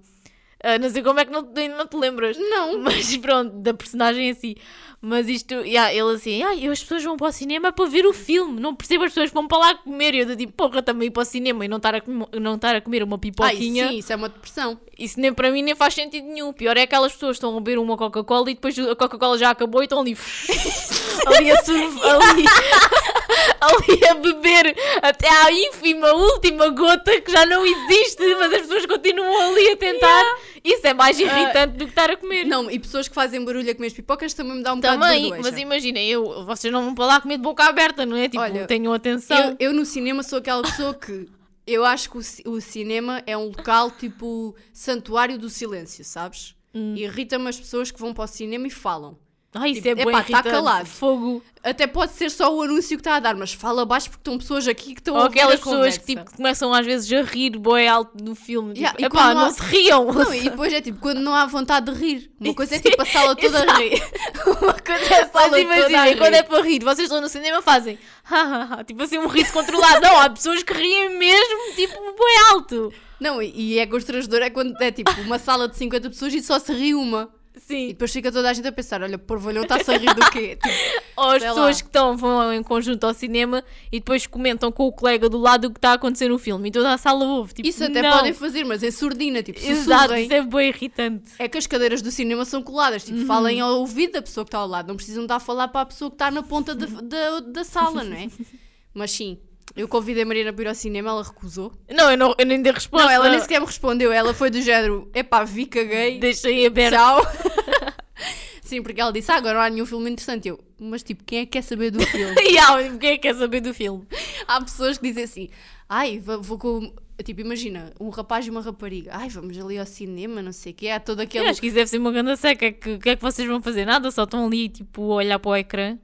Não 0.80 0.90
sei 0.90 1.02
como 1.04 1.20
é 1.20 1.26
que 1.26 1.32
não, 1.32 1.42
não 1.42 1.88
te 1.88 1.96
lembras. 1.98 2.38
Não. 2.38 2.80
Mas 2.80 3.16
pronto, 3.18 3.52
da 3.58 3.74
personagem 3.74 4.32
assim. 4.32 4.56
Mas 5.00 5.30
isto, 5.30 5.54
yeah, 5.54 5.94
ele 5.94 6.16
assim, 6.16 6.42
ah, 6.42 6.72
as 6.72 6.82
pessoas 6.82 7.04
vão 7.04 7.16
para 7.18 7.28
o 7.28 7.32
cinema 7.32 7.72
para 7.72 7.86
ver 7.86 8.08
o 8.08 8.14
filme. 8.14 8.60
Não 8.60 8.74
percebo 8.76 9.04
as 9.04 9.12
pessoas 9.14 9.30
vão 9.30 9.48
para 9.48 9.60
lá 9.60 9.76
comer. 9.76 10.16
E 10.16 10.20
eu 10.22 10.36
digo, 10.36 10.52
porra, 10.54 10.82
também 10.82 11.08
ir 11.08 11.12
para 11.12 11.22
o 11.22 11.26
cinema 11.26 11.64
e 11.64 11.68
não 11.68 11.78
estar 11.78 11.94
a, 11.94 12.02
com- 12.02 12.26
não 12.40 12.56
estar 12.56 12.76
a 12.76 12.82
comer 12.82 13.04
uma 13.04 13.16
Ai, 13.16 13.20
pipoquinha. 13.20 13.90
sim, 13.90 13.98
isso 14.00 14.12
é 14.12 14.16
uma 14.16 14.28
depressão. 14.28 14.80
Isso 14.98 15.20
nem 15.20 15.32
para 15.32 15.52
mim 15.52 15.62
nem 15.62 15.76
faz 15.76 15.94
sentido 15.94 16.26
nenhum. 16.26 16.52
Pior 16.52 16.76
é 16.76 16.82
aquelas 16.82 17.14
pessoas 17.14 17.34
que 17.38 17.46
estão 17.46 17.56
a 17.56 17.62
beber 17.62 17.78
uma 17.78 17.96
Coca-Cola 17.96 18.50
e 18.50 18.56
depois 18.56 18.78
a 18.80 18.96
Coca-Cola 18.96 19.38
já 19.38 19.52
acabou 19.52 19.82
e 19.84 19.86
estão 19.86 20.00
ali. 20.00 20.18
ali 21.28 21.52
a 21.52 21.64
surf, 21.64 22.00
ali, 22.04 22.46
ali 23.62 24.06
a 24.10 24.14
beber 24.16 24.76
até 25.04 25.30
à 25.30 25.52
ínfima 25.52 26.12
última 26.14 26.70
gota 26.70 27.22
que 27.22 27.32
já 27.32 27.46
não 27.46 27.64
existe, 27.66 28.24
mas 28.40 28.52
as 28.54 28.62
pessoas 28.62 28.86
continuam 28.88 29.52
ali 29.52 29.72
a 29.72 29.78
tentar. 29.78 30.26
Isso 30.64 30.86
é 30.86 30.94
mais 30.94 31.20
irritante 31.20 31.78
do 31.78 31.86
que 31.86 31.92
estar 31.92 32.10
a 32.10 32.18
comer. 32.18 32.46
Não, 32.46 32.70
e 32.70 32.80
pessoas 32.80 33.08
que 33.08 33.16
fazem 33.16 33.44
barulho 33.44 33.70
a 33.70 33.76
comer 33.76 33.88
as 33.88 33.94
pipocas 33.94 34.34
também 34.34 34.58
me 34.58 34.64
dá 34.64 34.74
um 34.74 34.78
bocado 34.78 34.98
de 34.98 35.04
Também, 35.04 35.22
vergonha. 35.22 35.42
mas 35.44 35.58
imaginem, 35.60 36.08
eu, 36.10 36.46
vocês 36.46 36.72
não 36.72 36.84
vão 36.84 36.96
para 36.96 37.06
lá 37.06 37.22
comer 37.22 37.38
de 37.38 37.44
boca 37.44 37.64
aberta, 37.64 38.06
não 38.06 38.16
é? 38.18 38.28
Tipo, 38.30 38.44
Olha, 38.44 38.68
tenham 38.68 38.94
atenção. 38.94 39.38
Eu, 39.60 39.72
eu 39.72 39.74
no 39.74 39.86
cinema 39.86 40.24
sou 40.24 40.40
aquela 40.40 40.62
pessoa 40.62 40.94
que 40.94 41.28
eu 41.66 41.84
acho 41.84 42.10
que 42.10 42.18
o, 42.18 42.52
o 42.52 42.62
cinema 42.62 43.22
é 43.26 43.38
um 43.38 43.48
local 43.48 43.92
tipo 43.92 44.56
santuário 44.72 45.38
do 45.38 45.50
silêncio, 45.50 46.04
sabes? 46.06 46.56
Hum. 46.74 46.96
Irrita-me 46.96 47.50
as 47.50 47.60
pessoas 47.60 47.92
que 47.92 48.00
vão 48.00 48.14
para 48.14 48.24
o 48.24 48.28
cinema 48.28 48.68
e 48.68 48.70
falam. 48.72 49.18
Ai, 49.60 49.72
isso 49.72 49.82
tipo, 49.82 50.00
é 50.00 50.04
epá, 50.04 50.12
tá 50.12 50.20
irritante. 50.20 50.50
calado. 50.50 50.86
Fogo. 50.86 51.44
Até 51.64 51.86
pode 51.86 52.14
ser 52.14 52.32
só 52.32 52.56
o 52.56 52.62
anúncio 52.62 52.96
que 52.96 53.02
está 53.02 53.16
a 53.16 53.20
dar, 53.20 53.36
mas 53.36 53.52
fala 53.52 53.86
baixo 53.86 54.10
porque 54.10 54.22
estão 54.22 54.38
pessoas 54.38 54.68
aqui 54.70 54.94
que 54.94 55.02
estão 55.02 55.16
Ou 55.16 55.22
a 55.22 55.24
ouvir 55.26 55.40
aquelas 55.40 55.60
pessoas 55.60 55.98
que 55.98 56.06
tipo, 56.06 56.36
começam 56.36 56.74
às 56.74 56.86
vezes 56.86 57.12
a 57.12 57.22
rir 57.24 57.58
boi 57.58 57.86
alto 57.88 58.24
no 58.24 58.36
filme. 58.36 58.70
Tipo, 58.74 58.80
Yeah, 58.80 58.98
e 59.02 59.06
epá, 59.06 59.34
não 59.34 59.42
há- 59.42 59.52
se 59.52 59.62
riam. 59.64 60.06
Não, 60.14 60.34
e 60.34 60.44
depois 60.50 60.72
é 60.72 60.80
tipo, 60.80 61.00
quando 61.00 61.20
não 61.20 61.34
há 61.36 61.46
vontade 61.46 61.92
de 61.92 62.00
rir. 62.00 62.32
Uma 62.40 62.54
coisa 62.56 62.76
é 62.76 62.80
tipo 62.80 63.02
a 63.02 63.06
sala 63.06 63.36
toda 63.36 63.60
a 63.70 63.78
rir. 63.78 64.02
Uma 64.62 64.74
coisa 64.74 65.14
é 65.14 65.22
a 65.24 65.28
sala 65.30 65.50
Mas 65.50 65.84
toda 65.84 66.02
a 66.04 66.18
quando 66.18 66.34
é 66.36 66.44
para 66.44 66.62
rir, 66.64 66.84
vocês 66.84 67.00
estão 67.08 67.20
no 67.20 67.28
cinema 67.28 67.62
fazem 67.62 67.98
tipo 68.88 69.04
assim 69.04 69.18
um 69.18 69.28
riso 69.28 69.52
controlado. 69.52 70.00
Não, 70.02 70.20
há 70.22 70.30
pessoas 70.30 70.64
que 70.64 70.74
riem 70.74 71.18
mesmo, 71.18 71.76
tipo, 71.76 71.96
boi 72.00 72.32
alto. 72.52 72.94
Não, 73.20 73.42
e, 73.42 73.52
e 73.74 73.80
é 73.80 73.86
constrangedor 73.88 74.42
é 74.42 74.50
quando 74.50 74.80
é 74.82 74.92
tipo 74.92 75.12
uma 75.22 75.40
sala 75.40 75.68
de 75.68 75.76
50 75.76 76.10
pessoas 76.10 76.34
e 76.34 76.42
só 76.42 76.60
se 76.60 76.72
ri 76.72 76.94
uma. 76.94 77.30
E 77.58 77.60
Sim. 77.60 77.88
depois 77.90 78.12
fica 78.12 78.32
toda 78.32 78.50
a 78.50 78.54
gente 78.54 78.68
a 78.68 78.72
pensar, 78.72 79.02
olha, 79.02 79.18
porvalhão 79.18 79.64
está-se 79.64 79.90
a 79.92 79.98
rir 79.98 80.14
do 80.14 80.30
quê? 80.32 80.58
Tipo, 80.62 80.76
Ou 81.18 81.30
as 81.32 81.44
pessoas 81.44 81.58
lá. 81.78 81.82
que 81.82 81.88
estão, 81.90 82.16
vão 82.16 82.54
em 82.54 82.62
conjunto 82.62 83.04
ao 83.06 83.14
cinema 83.14 83.64
e 83.92 84.00
depois 84.00 84.28
comentam 84.28 84.72
com 84.72 84.86
o 84.88 84.92
colega 84.92 85.28
do 85.28 85.38
lado 85.38 85.66
o 85.66 85.72
que 85.72 85.78
está 85.80 85.90
a 85.92 85.94
acontecer 85.94 86.30
no 86.30 86.38
filme. 86.38 86.70
E 86.70 86.72
toda 86.72 86.94
a 86.94 86.98
sala 86.98 87.26
ouve. 87.26 87.54
Tipo, 87.56 87.68
isso 87.68 87.84
até 87.84 88.02
não. 88.02 88.12
podem 88.12 88.34
fazer, 88.34 88.64
mas 88.64 88.84
em 88.84 88.92
surdina, 88.92 89.42
tipo, 89.42 89.60
Exato, 89.60 90.14
isso 90.16 90.32
é 90.34 90.42
bem 90.44 90.70
irritante. 90.70 91.32
É 91.40 91.48
que 91.48 91.58
as 91.58 91.66
cadeiras 91.66 92.02
do 92.02 92.12
cinema 92.12 92.46
são 92.46 92.62
coladas, 92.62 93.04
tipo, 93.04 93.18
Uhum. 93.18 93.26
falem 93.26 93.60
ao 93.60 93.80
ouvido 93.80 94.14
da 94.14 94.22
pessoa 94.22 94.46
que 94.46 94.50
está 94.50 94.60
ao 94.60 94.68
lado, 94.68 94.88
não 94.88 94.96
precisam 94.96 95.24
estar 95.24 95.38
a 95.38 95.40
falar 95.40 95.68
para 95.70 95.82
a 95.82 95.86
pessoa 95.88 96.12
que 96.12 96.16
está 96.16 96.30
na 96.30 96.44
ponta 96.44 96.76
da, 96.76 96.86
da, 96.86 97.40
da 97.40 97.64
sala, 97.64 98.04
não 98.04 98.16
é? 98.16 98.28
Mas 98.94 99.12
sim, 99.12 99.38
Eu 99.76 99.88
convidei 99.88 100.24
a 100.24 100.26
Mariana 100.26 100.54
para 100.54 100.64
ir 100.64 100.68
ao 100.68 100.76
cinema, 100.76 101.10
ela 101.10 101.24
recusou. 101.24 101.72
Não, 101.90 102.10
eu, 102.10 102.18
não, 102.18 102.34
eu 102.38 102.46
nem 102.46 102.62
dei 102.62 102.72
resposta. 102.72 103.06
Não, 103.06 103.12
ela 103.14 103.30
nem 103.30 103.40
sequer 103.40 103.60
me 103.60 103.66
respondeu. 103.66 104.12
Ela 104.12 104.34
foi 104.34 104.50
do 104.50 104.62
género: 104.62 105.10
epá, 105.14 105.44
vi, 105.44 105.66
caguei. 105.66 106.20
Deixei 106.20 106.66
aberto. 106.66 106.96
Tchau. 106.96 107.22
Sim, 108.62 108.82
porque 108.82 109.00
ela 109.00 109.12
disse: 109.14 109.32
ah, 109.32 109.36
agora 109.36 109.56
não 109.56 109.62
há 109.62 109.70
nenhum 109.70 109.86
filme 109.86 110.10
interessante. 110.10 110.48
Eu, 110.48 110.60
mas 110.80 111.04
tipo, 111.04 111.24
quem 111.24 111.40
é 111.40 111.46
que 111.46 111.52
quer 111.52 111.62
saber 111.62 111.92
do 111.92 112.02
filme? 112.06 112.36
e 112.42 112.58
há, 112.58 112.76
quem 112.98 113.12
é 113.12 113.14
que 113.14 113.20
quer 113.20 113.36
saber 113.36 113.62
do 113.62 113.74
filme? 113.74 114.06
há 114.48 114.60
pessoas 114.62 114.98
que 114.98 115.08
dizem 115.08 115.24
assim: 115.24 115.50
ai, 115.88 116.20
vou, 116.20 116.42
vou 116.42 116.58
com. 116.58 116.94
Tipo, 117.24 117.42
imagina, 117.42 117.92
um 118.00 118.10
rapaz 118.10 118.46
e 118.46 118.50
uma 118.50 118.62
rapariga. 118.62 119.12
Ai, 119.14 119.30
vamos 119.30 119.58
ali 119.58 119.78
ao 119.80 119.86
cinema, 119.86 120.42
não 120.42 120.52
sei 120.52 120.72
o 120.72 120.76
quê. 120.76 120.90
Há 120.90 121.00
todo 121.00 121.20
aquele. 121.22 121.46
Eu 121.46 121.50
acho 121.50 121.60
que 121.62 121.68
isso 121.68 121.76
deve 121.76 121.90
ser 121.90 121.98
uma 121.98 122.12
grande 122.12 122.36
seca. 122.38 122.72
Que- 122.72 122.94
O 122.94 123.00
que 123.00 123.10
é 123.10 123.16
que 123.16 123.22
vocês 123.22 123.48
vão 123.48 123.62
fazer? 123.62 123.86
Nada, 123.86 124.12
só 124.12 124.24
estão 124.24 124.46
ali, 124.46 124.70
tipo, 124.70 125.12
a 125.14 125.16
olhar 125.16 125.40
para 125.40 125.50
o 125.52 125.56
ecrã. 125.56 125.98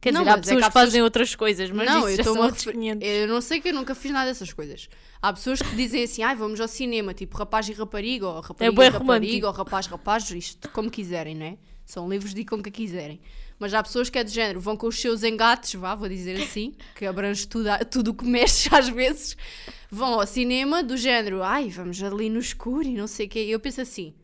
Quer 0.00 0.12
Não, 0.14 0.20
dizer, 0.20 0.30
há 0.30 0.32
é 0.32 0.36
que 0.36 0.40
pessoas 0.46 0.62
há 0.62 0.66
que 0.68 0.72
fazem 0.72 1.02
outras 1.02 1.34
coisas, 1.34 1.70
mas 1.70 1.86
não, 1.86 2.08
isso 2.08 2.20
eu 2.22 2.34
já 2.34 2.46
refer- 2.46 2.72
500. 2.72 3.06
Eu 3.08 3.28
não 3.28 3.40
sei 3.42 3.60
que 3.60 3.68
eu 3.68 3.74
nunca 3.74 3.94
fiz 3.94 4.10
nada 4.10 4.26
dessas 4.30 4.50
coisas. 4.52 4.88
Há 5.20 5.32
pessoas 5.32 5.60
que 5.60 5.76
dizem 5.76 6.02
assim, 6.04 6.22
ai, 6.22 6.34
vamos 6.34 6.58
ao 6.58 6.66
cinema, 6.68 7.12
tipo 7.12 7.36
rapaz 7.36 7.68
e 7.68 7.72
rapariga, 7.74 8.26
ou 8.26 8.40
rapariga 8.40 8.72
bué 8.74 8.86
e 8.86 8.88
rapariga, 8.88 9.46
ou 9.46 9.52
rapaz, 9.52 9.86
rapaz, 9.86 10.30
isto 10.30 10.70
como 10.70 10.90
quiserem, 10.90 11.34
não 11.34 11.44
é? 11.46 11.58
São 11.84 12.08
livros 12.08 12.32
de 12.32 12.44
com 12.46 12.62
que 12.62 12.70
quiserem. 12.70 13.20
Mas 13.58 13.74
há 13.74 13.82
pessoas 13.82 14.08
que 14.08 14.18
é 14.18 14.24
do 14.24 14.30
género, 14.30 14.58
vão 14.58 14.74
com 14.74 14.86
os 14.86 14.98
seus 14.98 15.22
engates, 15.22 15.74
vá, 15.74 15.94
vou 15.94 16.08
dizer 16.08 16.40
assim, 16.40 16.72
que 16.94 17.04
abrange 17.04 17.46
tudo, 17.46 17.68
tudo 17.90 18.12
o 18.12 18.14
que 18.14 18.24
mexe 18.24 18.70
às 18.74 18.88
vezes, 18.88 19.36
vão 19.90 20.14
ao 20.18 20.26
cinema 20.26 20.82
do 20.82 20.96
género, 20.96 21.42
ai, 21.42 21.68
vamos 21.68 22.02
ali 22.02 22.30
no 22.30 22.38
escuro 22.38 22.84
e 22.88 22.94
não 22.94 23.06
sei 23.06 23.26
o 23.26 23.28
quê. 23.28 23.44
E 23.44 23.50
eu 23.50 23.60
penso 23.60 23.82
assim, 23.82 24.14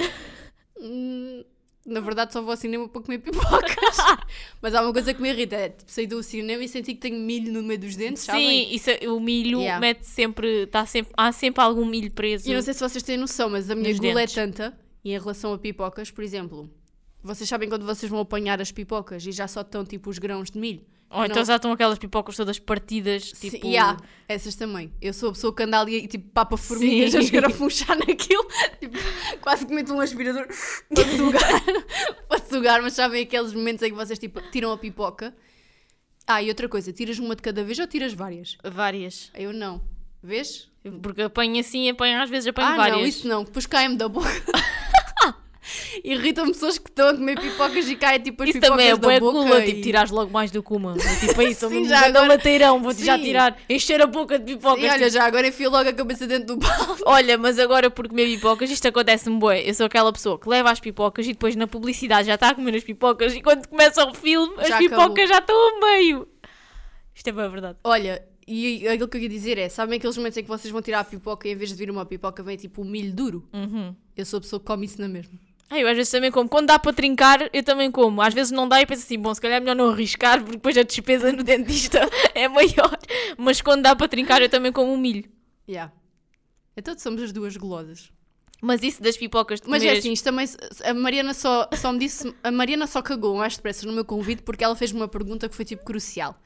"Hum, 0.80 1.44
na 1.86 2.00
verdade 2.00 2.32
só 2.32 2.40
vou 2.42 2.50
ao 2.50 2.56
cinema 2.56 2.88
para 2.88 3.00
comer 3.02 3.18
pipocas. 3.18 3.96
Mas 4.60 4.74
há 4.74 4.82
uma 4.82 4.92
coisa 4.92 5.14
que 5.14 5.22
me 5.22 5.28
irrita, 5.30 5.54
é 5.56 5.68
tipo, 5.70 5.90
sair 5.90 6.06
do 6.06 6.22
cinema 6.22 6.62
e 6.64 6.68
sentir 6.68 6.94
que 6.94 7.00
tenho 7.00 7.16
milho 7.18 7.52
no 7.52 7.62
meio 7.62 7.78
dos 7.80 7.94
dentes, 7.96 8.22
sabem? 8.24 8.66
Sim, 8.66 8.74
isso, 8.74 8.90
é- 8.90 9.08
o 9.08 9.20
milho 9.20 9.60
Yeah. 9.60 9.80
mete 9.80 10.04
sempre, 10.04 10.66
tá 10.66 10.84
sempre. 10.84 11.12
Há 11.16 11.30
sempre 11.32 11.62
algum 11.62 11.84
milho 11.84 12.10
preso. 12.10 12.48
E 12.48 12.52
eu 12.52 12.56
não 12.56 12.62
sei 12.62 12.74
se 12.74 12.80
vocês 12.80 13.02
têm 13.02 13.16
noção, 13.16 13.48
mas 13.48 13.70
a 13.70 13.74
minha 13.74 13.90
Nos 13.90 13.98
gula 14.00 14.14
dentes. 14.20 14.36
é 14.36 14.40
tanta, 14.46 14.78
e 15.04 15.10
em 15.12 15.18
relação 15.18 15.52
a 15.52 15.58
pipocas, 15.58 16.10
por 16.10 16.24
exemplo, 16.24 16.68
vocês 17.22 17.48
sabem 17.48 17.68
quando 17.68 17.86
vocês 17.86 18.10
vão 18.10 18.20
apanhar 18.20 18.60
as 18.60 18.72
pipocas 18.72 19.24
e 19.26 19.32
já 19.32 19.46
só 19.48 19.60
estão 19.62 19.84
tipo 19.84 20.10
os 20.10 20.18
grãos 20.18 20.50
de 20.50 20.58
milho? 20.58 20.82
Ou 21.08 21.24
então 21.24 21.36
não- 21.36 21.44
já 21.44 21.56
estão 21.56 21.72
aquelas 21.72 21.98
pipocas 21.98 22.36
todas 22.36 22.58
partidas, 22.58 23.30
tipo. 23.32 23.58
Sim, 23.62 23.68
yeah, 23.70 23.96
essas 24.28 24.54
também. 24.56 24.92
Eu 25.00 25.12
sou 25.12 25.30
a 25.30 25.32
pessoa 25.32 25.54
que 25.54 25.62
anda 25.62 25.80
ali 25.80 25.96
e 25.96 26.08
tipo 26.08 26.28
papa 26.30 26.56
formigas 26.56 27.12
Sim. 27.12 27.18
a 27.18 27.20
escarafunchar 27.20 27.96
naquilo, 28.06 28.46
tipo, 28.80 28.98
quase 29.40 29.66
que 29.66 29.72
meto 29.72 29.94
um 29.94 30.00
aspirador 30.00 30.46
para 30.92 31.04
sugar, 31.16 31.62
para 32.28 32.38
sugar, 32.44 32.82
mas 32.82 32.94
sabem 32.94 33.22
aqueles 33.22 33.52
momentos 33.54 33.82
em 33.82 33.90
que 33.90 33.96
vocês 33.96 34.18
tipo 34.18 34.40
tiram 34.50 34.72
a 34.72 34.78
pipoca. 34.78 35.34
Ah, 36.26 36.42
e 36.42 36.48
outra 36.48 36.68
coisa, 36.68 36.92
tiras 36.92 37.18
uma 37.20 37.36
de 37.36 37.42
cada 37.42 37.62
vez 37.62 37.78
ou 37.78 37.86
tiras 37.86 38.12
várias? 38.12 38.58
Várias. 38.64 39.30
Eu 39.32 39.52
não. 39.52 39.80
Vês? 40.20 40.68
Porque 41.00 41.22
apanho 41.22 41.60
assim, 41.60 41.88
apanho 41.88 42.20
às 42.20 42.28
vezes 42.28 42.48
apanho 42.48 42.68
ah, 42.68 42.76
várias. 42.76 42.98
não, 42.98 43.06
isso 43.06 43.28
não, 43.28 43.44
depois 43.44 43.64
caem-me 43.66 43.96
da 43.96 44.08
boca. 44.08 44.28
Irritam 46.04 46.46
pessoas 46.46 46.78
que 46.78 46.88
estão 46.90 47.08
a 47.08 47.14
comer 47.14 47.40
pipocas 47.40 47.88
e 47.88 47.96
caem 47.96 48.20
tipo 48.20 48.42
as 48.42 48.48
Isso 48.50 48.60
pipocas 48.60 48.76
também 48.76 48.92
é 48.92 48.96
da 48.96 49.20
boca. 49.20 49.32
gula, 49.38 49.60
e- 49.64 49.66
tipo, 49.66 49.82
tirares 49.82 50.10
logo 50.10 50.32
mais 50.32 50.50
do 50.50 50.62
que 50.62 50.72
uma. 50.72 50.94
É 50.96 51.26
tipo 51.26 51.42
isso, 51.42 51.68
Sim, 51.70 51.78
um 51.82 51.84
já 51.88 52.06
agora- 52.06 52.28
lateirão, 52.28 52.82
vou-te 52.82 53.04
já 53.04 53.18
tirar, 53.18 53.56
encher 53.68 54.00
a 54.00 54.06
boca 54.06 54.38
de 54.38 54.54
pipocas. 54.54 54.80
Sim, 54.80 54.88
olha, 54.88 54.98
tipo, 54.98 55.10
já 55.10 55.24
agora 55.24 55.46
enfio 55.48 55.70
logo 55.70 55.88
a 55.88 55.92
cabeça 55.92 56.26
dentro 56.26 56.46
do 56.46 56.56
balde. 56.56 57.02
Olha, 57.06 57.38
mas 57.38 57.58
agora 57.58 57.90
por 57.90 58.08
comer 58.08 58.26
pipocas, 58.26 58.70
isto 58.70 58.86
acontece-me 58.88 59.38
bué. 59.38 59.68
Eu 59.68 59.74
sou 59.74 59.86
aquela 59.86 60.12
pessoa 60.12 60.38
que 60.38 60.48
leva 60.48 60.70
as 60.70 60.80
pipocas 60.80 61.26
e 61.26 61.32
depois 61.32 61.54
na 61.56 61.66
publicidade 61.66 62.26
já 62.28 62.34
está 62.34 62.50
a 62.50 62.54
comer 62.54 62.74
as 62.76 62.84
pipocas 62.84 63.34
e 63.34 63.40
quando 63.42 63.66
começa 63.68 64.04
o 64.04 64.14
filme, 64.14 64.54
as 64.58 64.68
Já 64.68 64.78
pipocas 64.78 65.04
acabou. 65.06 65.26
já 65.26 65.38
estão 65.38 65.56
a 65.76 65.80
meio. 65.80 66.28
Isto 67.14 67.28
é 67.28 67.32
bem 67.32 67.48
verdade. 67.50 67.78
Olha, 67.82 68.22
e 68.46 68.86
aquilo 68.86 69.08
que 69.08 69.16
eu 69.16 69.22
ia 69.22 69.28
dizer 69.28 69.58
é, 69.58 69.68
sabem 69.68 69.96
aqueles 69.98 70.16
momentos 70.16 70.36
em 70.36 70.42
que 70.42 70.48
vocês 70.48 70.70
vão 70.70 70.82
tirar 70.82 71.00
a 71.00 71.04
pipoca 71.04 71.48
e 71.48 71.52
em 71.52 71.56
vez 71.56 71.70
de 71.70 71.76
vir 71.76 71.90
uma 71.90 72.04
pipoca 72.04 72.42
vem 72.42 72.56
tipo 72.56 72.82
um 72.82 72.84
milho 72.84 73.12
duro? 73.12 73.48
Uhum. 73.52 73.94
Eu 74.16 74.24
sou 74.26 74.38
a 74.38 74.40
pessoa 74.40 74.60
que 74.60 74.66
come 74.66 74.84
isso 74.86 75.00
na 75.00 75.08
mesma. 75.08 75.32
Ah, 75.68 75.80
eu 75.80 75.88
às 75.88 75.96
vezes 75.96 76.10
também 76.12 76.30
como. 76.30 76.48
Quando 76.48 76.66
dá 76.68 76.78
para 76.78 76.92
trincar, 76.92 77.50
eu 77.52 77.62
também 77.62 77.90
como. 77.90 78.22
Às 78.22 78.32
vezes 78.32 78.52
não 78.52 78.68
dá 78.68 78.80
e 78.80 78.86
penso 78.86 79.02
assim, 79.02 79.18
bom, 79.18 79.34
se 79.34 79.40
calhar 79.40 79.56
é 79.56 79.60
melhor 79.60 79.74
não 79.74 79.90
arriscar 79.90 80.38
porque 80.40 80.52
depois 80.56 80.76
a 80.76 80.82
despesa 80.82 81.32
no 81.32 81.42
dentista 81.42 82.00
é 82.34 82.46
maior. 82.46 82.96
Mas 83.36 83.60
quando 83.60 83.82
dá 83.82 83.94
para 83.96 84.06
trincar, 84.06 84.40
eu 84.40 84.48
também 84.48 84.70
como 84.70 84.92
um 84.92 84.96
milho. 84.96 85.28
Yeah. 85.68 85.92
Então 86.76 86.96
somos 86.96 87.20
as 87.22 87.32
duas 87.32 87.56
golosas. 87.56 88.10
Mas 88.62 88.82
isso 88.82 89.02
das 89.02 89.16
pipocas 89.16 89.60
de 89.60 89.68
Mas 89.68 89.82
é 89.82 89.86
comer 89.88 89.98
assim, 89.98 90.12
isto 90.12 90.24
também. 90.24 90.46
A 90.84 90.94
Mariana 90.94 91.34
só, 91.34 91.68
só 91.74 91.92
me 91.92 91.98
disse. 91.98 92.32
A 92.42 92.50
Mariana 92.50 92.86
só 92.86 93.02
cagou 93.02 93.36
mais 93.36 93.56
depressa 93.56 93.86
no 93.86 93.92
meu 93.92 94.04
convite 94.04 94.42
porque 94.42 94.62
ela 94.64 94.74
fez-me 94.76 95.00
uma 95.00 95.08
pergunta 95.08 95.48
que 95.48 95.54
foi 95.54 95.64
tipo 95.64 95.84
crucial. 95.84 96.40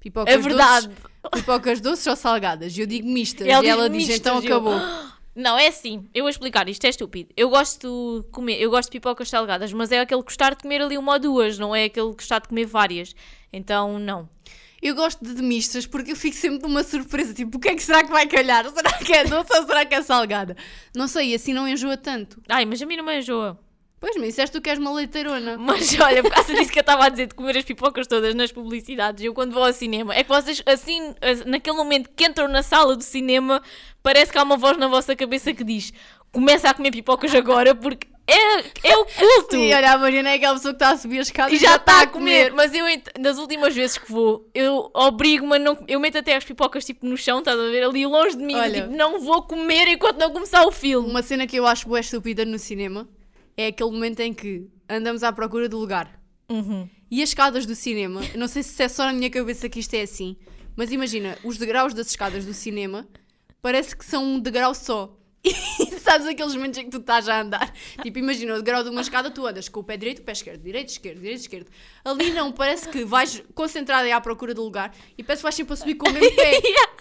Pipocas 0.00 0.32
É 0.34 0.38
verdade. 0.38 0.88
Doces, 0.88 1.04
pipocas 1.32 1.80
doces 1.80 2.06
ou 2.06 2.16
salgadas? 2.16 2.76
E 2.76 2.80
eu 2.80 2.86
digo 2.86 3.06
mistas. 3.08 3.46
Ela 3.46 3.64
e 3.64 3.68
ela 3.68 3.88
diz 3.88 3.98
mistas, 4.08 4.16
então 4.18 4.42
e 4.42 4.46
eu- 4.46 4.56
acabou. 4.56 4.74
Não, 5.34 5.56
é 5.56 5.68
assim. 5.68 6.08
Eu 6.14 6.24
vou 6.24 6.30
explicar. 6.30 6.68
Isto 6.68 6.84
é 6.86 6.90
estúpido. 6.90 7.30
Eu 7.36 7.48
gosto 7.50 8.24
de 8.24 8.30
comer, 8.30 8.60
eu 8.60 8.70
gosto 8.70 8.88
de 8.90 8.98
pipocas 8.98 9.28
salgadas, 9.28 9.72
mas 9.72 9.92
é 9.92 10.00
aquele 10.00 10.22
gostar 10.22 10.54
de 10.54 10.62
comer 10.62 10.82
ali 10.82 10.98
uma 10.98 11.12
ou 11.12 11.18
duas, 11.18 11.58
não 11.58 11.74
é 11.74 11.84
aquele 11.84 12.12
gostar 12.12 12.40
de 12.40 12.48
comer 12.48 12.66
várias. 12.66 13.14
Então, 13.52 13.98
não. 13.98 14.28
Eu 14.82 14.94
gosto 14.94 15.22
de 15.22 15.42
mistas 15.42 15.86
porque 15.86 16.12
eu 16.12 16.16
fico 16.16 16.36
sempre 16.36 16.60
de 16.60 16.66
uma 16.66 16.82
surpresa. 16.82 17.34
Tipo, 17.34 17.58
o 17.58 17.60
que 17.60 17.68
é 17.68 17.74
que 17.74 17.82
será 17.82 18.02
que 18.02 18.10
vai 18.10 18.26
calhar? 18.26 18.68
Será 18.72 18.92
que 18.98 19.12
é 19.12 19.24
doce 19.24 19.52
ou 19.58 19.66
será 19.66 19.84
que 19.84 19.94
é 19.94 20.02
salgada? 20.02 20.56
Não 20.94 21.06
sei, 21.06 21.34
assim 21.34 21.52
não 21.52 21.68
enjoa 21.68 21.96
tanto. 21.96 22.40
Ai, 22.48 22.64
mas 22.64 22.80
a 22.80 22.86
mim 22.86 22.96
não 22.96 23.04
me 23.04 23.18
enjoa. 23.18 23.58
Pois, 24.00 24.16
mas 24.16 24.28
disseste 24.28 24.56
tu 24.56 24.62
que 24.62 24.70
és 24.70 24.78
uma 24.78 24.92
leiteirona. 24.94 25.58
Mas 25.60 25.94
olha, 26.00 26.22
por 26.22 26.32
causa 26.32 26.54
disso 26.54 26.72
que 26.72 26.78
eu 26.78 26.80
estava 26.80 27.04
a 27.04 27.08
dizer 27.10 27.26
de 27.26 27.34
comer 27.34 27.58
as 27.58 27.64
pipocas 27.64 28.06
todas 28.06 28.34
nas 28.34 28.50
publicidades, 28.50 29.22
eu 29.22 29.34
quando 29.34 29.52
vou 29.52 29.62
ao 29.62 29.72
cinema, 29.74 30.14
é 30.14 30.22
que 30.24 30.28
vocês, 30.30 30.62
assim, 30.64 31.14
as- 31.20 31.44
naquele 31.44 31.76
momento 31.76 32.08
que 32.16 32.24
entram 32.24 32.48
na 32.48 32.62
sala 32.62 32.96
do 32.96 33.04
cinema, 33.04 33.60
parece 34.02 34.32
que 34.32 34.38
há 34.38 34.42
uma 34.42 34.56
voz 34.56 34.78
na 34.78 34.88
vossa 34.88 35.14
cabeça 35.14 35.52
que 35.52 35.62
diz: 35.62 35.92
começa 36.32 36.70
a 36.70 36.72
comer 36.74 36.92
pipocas 36.92 37.34
agora, 37.34 37.74
porque 37.74 38.08
é, 38.26 38.90
é 38.90 38.96
o 38.96 39.04
culto. 39.04 39.50
Sim, 39.56 39.74
olha, 39.74 39.92
a 39.92 39.98
Mariana 39.98 40.30
é 40.30 40.34
aquela 40.36 40.54
pessoa 40.54 40.72
que 40.72 40.76
está 40.82 40.90
a 40.92 40.96
subir 40.96 41.18
as 41.18 41.26
escadas 41.26 41.52
E 41.52 41.58
já 41.58 41.76
está 41.76 42.00
a 42.00 42.06
comer. 42.06 42.52
Mas 42.54 42.72
eu, 42.72 42.84
nas 43.18 43.36
últimas 43.36 43.74
vezes 43.74 43.98
que 43.98 44.10
vou, 44.10 44.48
eu 44.54 44.90
obrigo-me 44.94 45.56
a 45.56 45.58
não. 45.58 45.76
Eu 45.86 46.00
meto 46.00 46.16
até 46.16 46.36
as 46.36 46.44
pipocas 46.44 46.86
tipo 46.86 47.04
no 47.04 47.18
chão, 47.18 47.40
estás 47.40 47.58
a 47.58 47.62
ver? 47.64 47.82
Ali 47.84 48.06
longe 48.06 48.34
de 48.36 48.42
mim. 48.42 48.54
Olha. 48.54 48.82
Tipo, 48.82 48.96
não 48.96 49.20
vou 49.20 49.42
comer 49.42 49.88
enquanto 49.88 50.16
não 50.18 50.30
começar 50.30 50.64
o 50.64 50.72
filme. 50.72 51.06
Uma 51.10 51.22
cena 51.22 51.46
que 51.46 51.56
eu 51.56 51.66
acho 51.66 51.86
boa 51.86 52.00
estúpida 52.00 52.46
no 52.46 52.58
cinema 52.58 53.06
é 53.60 53.66
aquele 53.66 53.90
momento 53.90 54.20
em 54.20 54.32
que 54.32 54.66
andamos 54.88 55.22
à 55.22 55.32
procura 55.32 55.68
do 55.68 55.78
lugar. 55.78 56.20
Uhum. 56.48 56.88
E 57.10 57.22
as 57.22 57.30
escadas 57.30 57.66
do 57.66 57.74
cinema, 57.74 58.22
não 58.36 58.48
sei 58.48 58.62
se 58.62 58.82
é 58.82 58.88
só 58.88 59.04
na 59.04 59.12
minha 59.12 59.28
cabeça 59.28 59.68
que 59.68 59.80
isto 59.80 59.94
é 59.94 60.02
assim, 60.02 60.36
mas 60.74 60.90
imagina, 60.90 61.36
os 61.44 61.58
degraus 61.58 61.92
das 61.92 62.08
escadas 62.08 62.46
do 62.46 62.54
cinema 62.54 63.06
parece 63.60 63.94
que 63.94 64.04
são 64.04 64.24
um 64.24 64.40
degrau 64.40 64.74
só. 64.74 65.16
E 65.44 65.99
sabes 66.10 66.26
aqueles 66.26 66.56
momentos 66.56 66.76
em 66.80 66.86
que 66.86 66.90
tu 66.90 66.98
estás 66.98 67.28
a 67.28 67.40
andar? 67.40 67.72
Tipo, 68.02 68.18
imagina, 68.18 68.54
o 68.54 68.56
degrau 68.56 68.82
de 68.82 68.90
uma 68.90 69.00
escada, 69.00 69.30
tu 69.30 69.46
andas 69.46 69.68
com 69.68 69.78
o 69.78 69.84
pé 69.84 69.96
direito, 69.96 70.18
o 70.18 70.22
pé 70.22 70.32
esquerdo, 70.32 70.60
direito, 70.60 70.88
esquerdo, 70.88 71.20
direito, 71.20 71.40
esquerdo. 71.40 71.66
Ali 72.04 72.32
não, 72.32 72.50
parece 72.50 72.88
que 72.88 73.04
vais 73.04 73.40
concentrada 73.54 74.02
aí 74.02 74.10
à 74.10 74.20
procura 74.20 74.52
do 74.52 74.64
lugar 74.64 74.92
e 75.16 75.22
parece 75.22 75.40
que 75.40 75.44
vais 75.44 75.54
sempre 75.54 75.74
a 75.74 75.76
subir 75.76 75.94
com 75.94 76.08
o 76.08 76.12
mesmo 76.12 76.34
pé. 76.34 76.60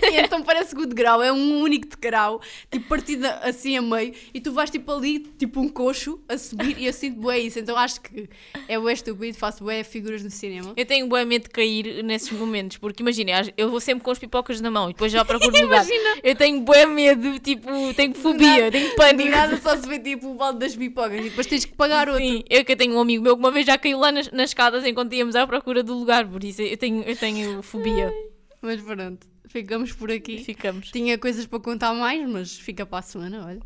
E 0.00 0.20
então 0.20 0.42
parece 0.42 0.74
que 0.74 0.80
o 0.80 0.86
degrau 0.86 1.22
é 1.22 1.32
um 1.32 1.60
único 1.60 1.88
degrau, 1.88 2.40
tipo 2.70 2.88
partido 2.88 3.26
assim 3.42 3.76
a 3.76 3.82
meio, 3.82 4.14
e 4.32 4.40
tu 4.40 4.52
vais 4.52 4.70
tipo 4.70 4.90
ali, 4.90 5.18
tipo 5.18 5.60
um 5.60 5.68
coxo, 5.68 6.22
a 6.28 6.38
subir, 6.38 6.78
e 6.78 6.86
eu 6.86 6.92
sinto 6.92 7.20
bué 7.20 7.38
isso. 7.40 7.58
Então 7.58 7.76
acho 7.76 8.00
que 8.00 8.28
é 8.66 8.78
bué 8.78 8.92
estúpido, 8.92 9.36
faço 9.36 9.64
bué 9.64 9.82
figuras 9.82 10.22
no 10.22 10.30
cinema. 10.30 10.72
Eu 10.76 10.86
tenho 10.86 11.06
bué 11.06 11.24
medo 11.24 11.42
de 11.44 11.50
cair 11.50 12.02
nesses 12.02 12.30
momentos, 12.30 12.76
porque 12.78 13.02
imagina, 13.02 13.32
eu 13.56 13.70
vou 13.70 13.80
sempre 13.80 14.04
com 14.04 14.10
as 14.10 14.18
pipocas 14.18 14.60
na 14.60 14.70
mão 14.70 14.88
e 14.88 14.92
depois 14.92 15.12
já 15.12 15.24
procuro 15.24 15.52
lugar. 15.60 15.84
Eu 16.22 16.34
tenho 16.34 16.60
bué 16.60 16.86
medo, 16.86 17.38
tipo, 17.40 17.68
tenho 17.94 18.14
fobia, 18.14 18.37
tenho 18.38 18.88
Do 18.90 18.96
pânico. 18.96 19.30
nada 19.30 19.56
só 19.58 19.76
se 19.76 19.88
vê 19.88 19.98
tipo 19.98 20.28
o 20.28 20.34
balde 20.34 20.58
das 20.60 20.74
pipocas 20.76 21.20
e 21.20 21.24
depois 21.30 21.46
tens 21.46 21.64
que 21.64 21.74
pagar 21.74 22.08
outro. 22.08 22.24
Sim, 22.24 22.42
eu 22.48 22.64
que 22.64 22.76
tenho 22.76 22.94
um 22.94 23.00
amigo 23.00 23.22
meu 23.22 23.36
que 23.36 23.40
uma 23.40 23.50
vez 23.50 23.66
já 23.66 23.76
caiu 23.76 23.98
lá 23.98 24.10
nas, 24.12 24.30
nas 24.30 24.50
escadas 24.50 24.84
enquanto 24.86 25.12
íamos 25.12 25.34
à 25.36 25.46
procura 25.46 25.82
do 25.82 25.94
lugar, 25.94 26.26
por 26.26 26.42
isso 26.42 26.62
eu 26.62 26.76
tenho, 26.76 27.02
eu 27.02 27.16
tenho 27.16 27.62
fobia. 27.62 28.12
Mas 28.60 28.80
pronto, 28.80 29.26
ficamos 29.48 29.92
por 29.92 30.10
aqui. 30.10 30.38
ficamos. 30.38 30.90
Tinha 30.90 31.16
coisas 31.18 31.46
para 31.46 31.60
contar 31.60 31.92
mais, 31.94 32.28
mas 32.28 32.52
fica 32.58 32.84
para 32.86 32.98
a 32.98 33.02
semana, 33.02 33.46
olha. 33.46 33.60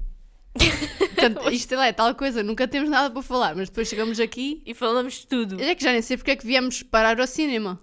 Portanto, 0.98 1.50
isto 1.50 1.74
é 1.74 1.92
tal 1.92 2.14
coisa, 2.14 2.42
nunca 2.42 2.68
temos 2.68 2.90
nada 2.90 3.10
para 3.10 3.22
falar, 3.22 3.54
mas 3.54 3.68
depois 3.68 3.88
chegamos 3.88 4.20
aqui. 4.20 4.62
E 4.66 4.74
falamos 4.74 5.14
de 5.14 5.26
tudo. 5.26 5.60
É 5.60 5.74
que 5.74 5.82
já 5.82 5.92
nem 5.92 6.02
sei 6.02 6.16
porque 6.16 6.32
é 6.32 6.36
que 6.36 6.46
viemos 6.46 6.82
parar 6.82 7.18
ao 7.20 7.26
cinema. 7.26 7.80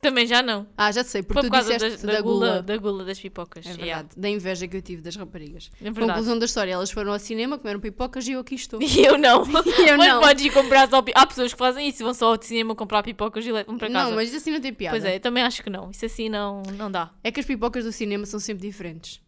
Também 0.00 0.26
já 0.26 0.42
não. 0.42 0.66
Ah, 0.76 0.90
já 0.90 1.04
sei, 1.04 1.22
porque 1.22 1.34
Foi 1.34 1.42
tu 1.42 1.46
por 1.48 1.56
causa 1.58 1.68
da, 1.68 1.76
disseste 1.76 2.06
da 2.06 2.22
gula, 2.22 2.62
da 2.62 2.76
gula 2.78 3.04
das 3.04 3.20
pipocas. 3.20 3.66
É 3.66 3.70
Yeah. 3.70 3.84
verdade, 3.96 4.08
da 4.18 4.28
inveja 4.30 4.66
que 4.66 4.76
eu 4.76 4.80
tive 4.80 5.02
das 5.02 5.14
raparigas. 5.14 5.70
É 5.78 5.84
verdade. 5.84 6.06
Conclusão 6.06 6.38
da 6.38 6.46
história, 6.46 6.72
elas 6.72 6.90
foram 6.90 7.12
ao 7.12 7.18
cinema, 7.18 7.58
comeram 7.58 7.78
pipocas 7.80 8.26
e 8.26 8.32
eu 8.32 8.40
aqui 8.40 8.54
estou. 8.54 8.80
E 8.82 9.04
eu 9.04 9.18
não. 9.18 9.44
Eu 9.86 9.98
mas 9.98 10.08
não. 10.08 10.20
podes 10.20 10.44
ir 10.44 10.52
comprar 10.52 10.88
só 10.88 11.04
Há 11.14 11.26
pessoas 11.26 11.52
que 11.52 11.58
fazem 11.58 11.86
isso, 11.88 12.02
vão 12.02 12.14
só 12.14 12.32
ao 12.34 12.42
cinema 12.42 12.74
comprar 12.74 13.02
pipocas 13.02 13.44
e 13.44 13.52
levam 13.52 13.76
para 13.76 13.90
casa. 13.90 14.08
Não, 14.08 14.16
mas 14.16 14.28
isso 14.28 14.38
assim 14.38 14.50
não 14.50 14.60
tem 14.60 14.72
piada. 14.72 14.96
Pois 14.96 15.04
é, 15.04 15.16
eu 15.16 15.20
também 15.20 15.42
acho 15.42 15.62
que 15.62 15.68
não. 15.68 15.90
Isso 15.90 16.06
assim 16.06 16.28
não, 16.30 16.62
não 16.76 16.90
dá. 16.90 17.10
É 17.22 17.30
que 17.30 17.40
as 17.40 17.46
pipocas 17.46 17.84
do 17.84 17.92
cinema 17.92 18.24
são 18.24 18.40
sempre 18.40 18.66
diferentes. 18.66 19.20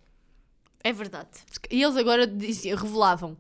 É 0.82 0.92
verdade. 0.92 1.28
E 1.70 1.82
eles 1.82 1.96
agora 1.96 2.26
diziam, 2.26 2.78
revelavam. 2.78 3.36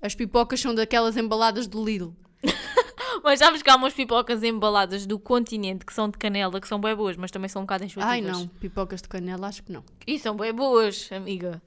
As 0.00 0.14
pipocas 0.14 0.60
são 0.60 0.74
daquelas 0.74 1.16
embaladas 1.16 1.66
do 1.66 1.82
Lidl. 1.82 2.12
Mas 3.22 3.38
sabes 3.38 3.62
que 3.62 3.70
há 3.70 3.76
umas 3.76 3.92
pipocas 3.92 4.42
embaladas 4.42 5.06
do 5.06 5.18
continente 5.18 5.84
que 5.84 5.92
são 5.92 6.08
de 6.08 6.18
canela, 6.18 6.60
que 6.60 6.68
são 6.68 6.80
bem 6.80 6.94
boas, 6.94 7.16
mas 7.16 7.30
também 7.30 7.48
são 7.48 7.62
um 7.62 7.64
bocado 7.64 7.84
enxutivas. 7.84 8.10
Ai 8.10 8.20
não, 8.20 8.46
pipocas 8.48 9.02
de 9.02 9.08
canela, 9.08 9.46
acho 9.48 9.62
que 9.62 9.72
não. 9.72 9.84
E 10.06 10.18
são 10.18 10.36
bem 10.36 10.52
boas, 10.52 11.10
amiga. 11.12 11.60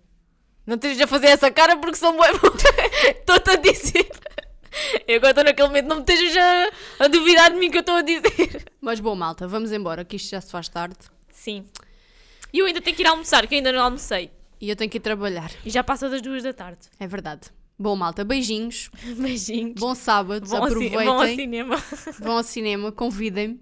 Não 0.66 0.76
estejas 0.76 1.02
a 1.02 1.08
fazer 1.08 1.28
essa 1.28 1.50
cara 1.50 1.78
porque 1.78 1.96
são 1.96 2.12
bem 2.12 2.32
boas. 2.40 2.64
Estou-te 3.18 3.50
a 3.50 3.56
dizer. 3.56 4.10
Eu 5.08 5.18
agora 5.18 5.32
estou 5.32 5.44
naquele 5.44 5.68
momento, 5.68 5.88
não 5.88 5.96
me 5.98 6.02
estejas 6.04 6.38
a, 6.38 7.06
a 7.06 7.08
duvidar 7.08 7.52
de 7.52 7.58
mim 7.58 7.72
que 7.72 7.78
eu 7.78 7.82
estou 7.82 7.96
a 7.96 8.02
dizer. 8.02 8.66
Mas 8.80 9.00
bom, 9.00 9.16
malta, 9.16 9.48
vamos 9.48 9.72
embora, 9.72 10.06
que 10.06 10.16
isto 10.16 10.30
já 10.30 10.40
se 10.40 10.52
faz 10.52 10.70
tarde. 10.70 10.98
Sim. 11.32 11.66
E 12.54 12.60
eu 12.60 12.66
ainda 12.66 12.82
tenho 12.82 12.96
que 12.96 13.02
ir 13.02 13.08
almoçar, 13.08 13.46
que 13.48 13.56
eu 13.56 13.58
ainda 13.58 13.72
não 13.72 13.82
almocei. 13.82 14.32
E 14.62 14.70
eu 14.70 14.76
tenho 14.76 14.90
que 14.90 14.98
ir 14.98 15.02
trabalhar. 15.02 15.52
E 15.66 15.70
já 15.70 15.84
passa 15.84 16.10
das 16.10 16.22
duas 16.22 16.44
da 16.44 16.54
tarde. 16.54 16.82
É 17.00 17.08
verdade. 17.08 17.50
Bom, 17.82 17.96
malta, 17.96 18.26
beijinhos. 18.26 18.90
Beijinhos. 19.18 19.76
Bom 19.80 19.96
sábado. 19.96 20.46
Vão 20.46 20.64
ao, 20.64 20.68
ci- 20.68 20.74
aproveitem. 20.74 21.06
vão 21.06 21.22
ao 21.22 21.28
cinema. 21.28 21.76
vão 22.20 22.38
ao 22.38 22.44
cinema, 22.44 22.92
convidem-me. 22.92 23.60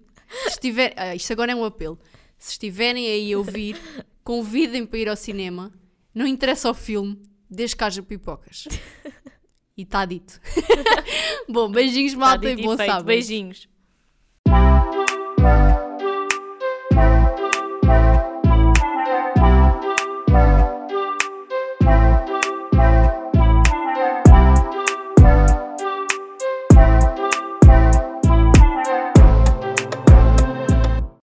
Estiver, 0.47 0.93
ah, 0.97 1.15
isto 1.15 1.32
agora 1.32 1.51
é 1.51 1.55
um 1.55 1.63
apelo. 1.63 1.99
Se 2.38 2.51
estiverem 2.53 3.05
aí 3.07 3.32
a 3.34 3.38
ouvir, 3.38 3.80
convidem 4.24 4.86
para 4.86 4.99
ir 4.99 5.07
ao 5.09 5.15
cinema. 5.15 5.72
Não 6.13 6.26
interessa 6.26 6.70
o 6.70 6.74
filme, 6.74 7.22
desde 7.49 7.76
que 7.76 7.84
haja 7.84 8.01
pipocas. 8.03 8.68
E 9.80 9.84
está 9.84 10.03
dito. 10.05 10.41
Bom, 11.47 11.70
beijinhos, 11.70 12.13
Tá 12.13 12.18
malta, 12.18 12.49
dito 12.49 12.61
e 12.61 12.63
bom 12.63 12.76
sábado. 12.76 13.05
Beijinhos. 13.05 13.70